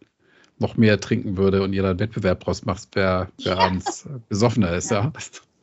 noch 0.59 0.77
mehr 0.77 1.01
trinken 1.01 1.37
würde 1.37 1.63
und 1.63 1.73
ihr 1.73 1.83
dann 1.83 1.99
Wettbewerb 1.99 2.41
draus 2.41 2.65
macht, 2.65 2.89
wer, 2.93 3.31
wer 3.39 3.55
ja. 3.55 3.59
abends 3.59 4.09
besoffener 4.29 4.75
ist, 4.75 4.91
ja. 4.91 5.05
ja. 5.05 5.13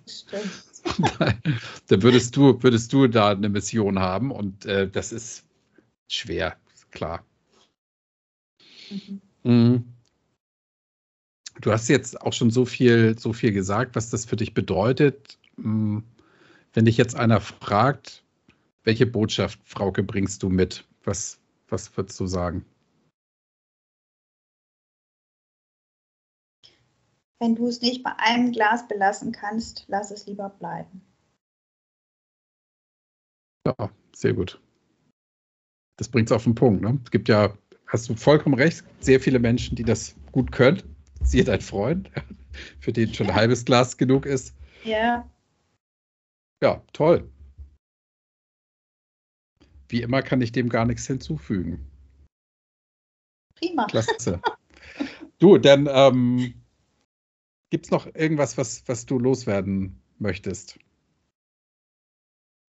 Stimmt. 0.08 0.64
dann 1.88 2.02
würdest 2.02 2.36
du, 2.36 2.62
würdest 2.64 2.94
du 2.94 3.08
da 3.08 3.32
eine 3.32 3.50
Mission 3.50 4.00
haben 4.00 4.32
und 4.32 4.66
äh, 4.66 4.90
das 4.90 5.12
ist 5.12 5.46
schwer, 6.08 6.56
klar. 6.92 7.24
Mhm. 9.44 9.94
Du 11.62 11.72
hast 11.72 11.88
jetzt 11.88 12.22
auch 12.22 12.34
schon 12.34 12.52
so 12.52 12.66
viel, 12.66 13.18
so 13.18 13.34
viel 13.34 13.52
gesagt, 13.52 13.96
was 13.96 14.10
das 14.10 14.26
für 14.26 14.36
dich 14.36 14.54
bedeutet. 14.54 15.40
Mhm. 15.58 16.04
Wenn 16.74 16.86
dich 16.86 16.98
jetzt 16.98 17.16
einer 17.16 17.42
fragt, 17.42 18.24
welche 18.84 19.08
Botschaft, 19.08 19.60
Frauke, 19.64 20.04
bringst 20.04 20.44
du 20.44 20.50
mit? 20.50 20.86
Was, 21.04 21.40
was 21.68 21.96
würdest 21.98 22.20
du 22.20 22.28
sagen? 22.28 22.66
Wenn 27.40 27.56
du 27.56 27.68
es 27.68 27.82
nicht 27.82 28.04
bei 28.04 28.16
einem 28.18 28.52
Glas 28.52 28.88
belassen 28.88 29.32
kannst, 29.32 29.86
lass 29.88 30.12
es 30.12 30.26
lieber 30.26 30.50
bleiben. 30.50 31.02
Ja, 33.66 33.92
sehr 34.14 34.34
gut. 34.34 34.60
Das 35.98 36.10
bringt 36.10 36.30
es 36.30 36.32
auf 36.32 36.44
den 36.44 36.56
Punkt. 36.56 36.82
Ne? 36.82 37.00
Es 37.04 37.12
gibt 37.12 37.28
ja 37.28 37.58
hast 37.88 38.10
du 38.10 38.16
vollkommen 38.16 38.56
recht, 38.56 38.84
sehr 39.00 39.20
viele 39.20 39.40
Menschen, 39.40 39.76
die 39.76 39.84
das 39.84 40.16
gut 40.32 40.52
können. 40.52 40.84
Siehe 41.24 41.44
dein 41.44 41.62
Freund, 41.62 42.12
für 42.80 42.94
den 42.94 43.14
schon 43.14 43.28
ein 43.28 43.36
halbes 43.36 43.66
Glas 43.66 43.98
genug 43.98 44.26
ist. 44.26 44.54
Ja. 44.84 45.30
Ja, 46.62 46.84
toll. 46.94 47.30
Wie 49.90 50.02
immer 50.02 50.22
kann 50.22 50.42
ich 50.42 50.52
dem 50.52 50.70
gar 50.70 50.86
nichts 50.86 51.08
hinzufügen. 51.08 51.90
Prima. 53.56 53.86
Klasse. 53.86 54.42
du, 55.40 55.58
dann 55.58 55.88
ähm, 55.90 56.54
gibt 57.70 57.86
es 57.86 57.92
noch 57.92 58.06
irgendwas, 58.14 58.58
was, 58.58 58.88
was 58.88 59.06
du 59.06 59.18
loswerden 59.18 60.02
möchtest? 60.20 60.78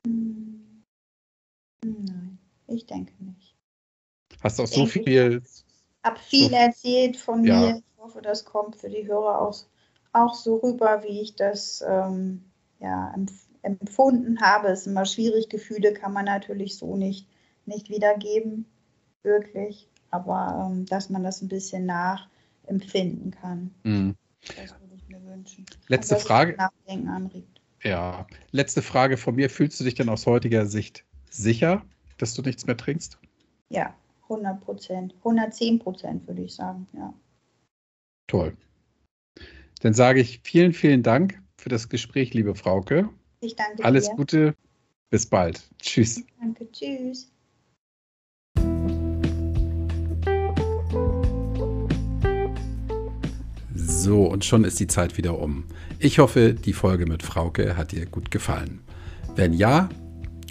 Hm. 0.07 0.85
Nein, 1.85 2.39
ich 2.69 2.87
denke 2.87 3.13
nicht. 3.23 3.38
Hast 4.43 4.61
auch 4.61 4.67
so 4.67 4.87
viel. 4.87 5.43
Ich 5.45 5.65
habe 6.05 6.19
viel 6.21 6.51
so, 6.51 6.55
erzählt 6.55 7.17
von 7.17 7.45
ja. 7.45 7.61
mir. 7.61 7.77
Ich 7.77 8.03
hoffe, 8.03 8.23
das 8.23 8.45
kommt 8.45 8.77
für 8.77 8.89
die 8.89 9.07
Hörer 9.07 9.41
auch, 9.41 9.57
auch 10.13 10.35
so 10.35 10.57
rüber, 10.57 11.03
wie 11.03 11.21
ich 11.21 11.35
das 11.35 11.85
ähm, 11.87 12.45
ja, 12.81 13.15
empfunden 13.63 14.41
habe. 14.41 14.69
Es 14.69 14.83
ist 14.83 14.87
immer 14.87 15.05
schwierig. 15.05 15.49
Gefühle 15.49 15.93
kann 15.93 16.13
man 16.13 16.25
natürlich 16.25 16.77
so 16.77 16.97
nicht, 16.97 17.27
nicht 17.67 17.91
wiedergeben, 17.91 18.67
wirklich. 19.23 19.89
Aber 20.11 20.71
ähm, 20.71 20.87
dass 20.87 21.11
man 21.11 21.25
das 21.25 21.43
ein 21.43 21.49
bisschen 21.49 21.87
nachempfinden 21.87 23.33
kann. 23.33 23.75
Mhm. 23.83 24.17
Das 24.57 24.81
würde 24.81 24.95
ich 24.95 25.09
mir 25.09 25.23
wünschen. 25.25 25.67
Letzte 25.89 26.15
also, 26.15 26.27
Frage. 26.27 26.57
Nachdenken 26.57 27.09
anregt. 27.09 27.61
Ja, 27.83 28.27
letzte 28.53 28.83
Frage 28.83 29.17
von 29.17 29.35
mir. 29.35 29.51
Fühlst 29.51 29.79
du 29.81 29.85
dich 29.85 29.95
denn 29.95 30.09
aus 30.09 30.27
heutiger 30.27 30.67
Sicht 30.67 31.05
sicher, 31.31 31.85
dass 32.17 32.35
du 32.35 32.43
nichts 32.43 32.67
mehr 32.67 32.77
trinkst? 32.77 33.19
Ja, 33.69 33.95
100 34.29 34.61
Prozent, 34.61 35.15
110 35.19 35.79
Prozent 35.79 36.27
würde 36.27 36.43
ich 36.43 36.55
sagen, 36.55 36.87
ja. 36.93 37.13
Toll. 38.27 38.57
Dann 39.81 39.95
sage 39.95 40.21
ich 40.21 40.41
vielen, 40.43 40.73
vielen 40.73 41.03
Dank 41.03 41.41
für 41.57 41.69
das 41.69 41.89
Gespräch, 41.89 42.35
liebe 42.35 42.55
Frauke. 42.55 43.09
Ich 43.41 43.57
danke 43.57 43.85
Alles 43.85 44.09
dir. 44.09 44.17
Gute, 44.17 44.55
bis 45.11 45.27
bald. 45.27 45.63
Tschüss. 45.79 46.25
Danke, 46.41 46.71
tschüss. 46.73 47.31
So, 53.75 54.25
und 54.25 54.45
schon 54.45 54.65
ist 54.65 54.81
die 54.81 54.87
Zeit 54.87 55.17
wieder 55.17 55.39
um. 55.39 55.65
Ich 55.99 56.19
hoffe, 56.19 56.55
die 56.55 56.73
Folge 56.73 57.07
mit 57.07 57.23
Frauke 57.23 57.77
hat 57.77 57.93
dir 57.93 58.07
gut 58.07 58.31
gefallen. 58.31 58.81
Wenn 59.35 59.53
ja, 59.53 59.89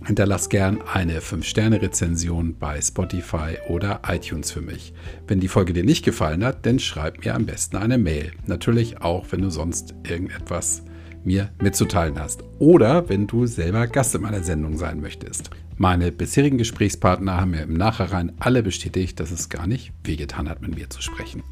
Hinterlass 0.05 0.49
gern 0.49 0.79
eine 0.81 1.19
5-Sterne-Rezension 1.19 2.57
bei 2.57 2.79
Spotify 2.81 3.57
oder 3.67 4.01
iTunes 4.07 4.51
für 4.51 4.61
mich. 4.61 4.93
Wenn 5.27 5.39
die 5.39 5.47
Folge 5.47 5.73
dir 5.73 5.83
nicht 5.83 6.05
gefallen 6.05 6.45
hat, 6.45 6.65
dann 6.65 6.79
schreib 6.79 7.25
mir 7.25 7.35
am 7.35 7.45
besten 7.45 7.77
eine 7.77 7.97
Mail. 7.97 8.31
Natürlich 8.45 9.01
auch, 9.01 9.25
wenn 9.31 9.41
du 9.41 9.49
sonst 9.49 9.95
irgendetwas 10.07 10.83
mir 11.23 11.49
mitzuteilen 11.61 12.19
hast. 12.19 12.43
Oder 12.59 13.09
wenn 13.09 13.27
du 13.27 13.47
selber 13.47 13.87
Gast 13.87 14.15
in 14.15 14.21
meiner 14.21 14.43
Sendung 14.43 14.77
sein 14.77 15.01
möchtest. 15.01 15.49
Meine 15.75 16.11
bisherigen 16.11 16.57
Gesprächspartner 16.57 17.39
haben 17.39 17.51
mir 17.51 17.63
im 17.63 17.73
Nachhinein 17.73 18.33
alle 18.39 18.63
bestätigt, 18.63 19.19
dass 19.19 19.31
es 19.31 19.49
gar 19.49 19.67
nicht 19.67 19.93
wehgetan 20.03 20.47
hat, 20.47 20.61
mit 20.61 20.75
mir 20.75 20.89
zu 20.89 21.01
sprechen. 21.01 21.43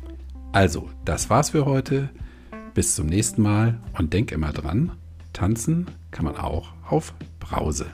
Also, 0.51 0.89
das 1.03 1.29
war's 1.29 1.49
für 1.49 1.65
heute. 1.65 2.09
Bis 2.73 2.95
zum 2.95 3.07
nächsten 3.07 3.41
Mal 3.41 3.79
und 3.97 4.13
denk 4.13 4.31
immer 4.31 4.53
dran, 4.53 4.91
tanzen 5.33 5.87
kann 6.11 6.25
man 6.25 6.37
auch 6.37 6.73
auf 6.89 7.13
Brause. 7.39 7.87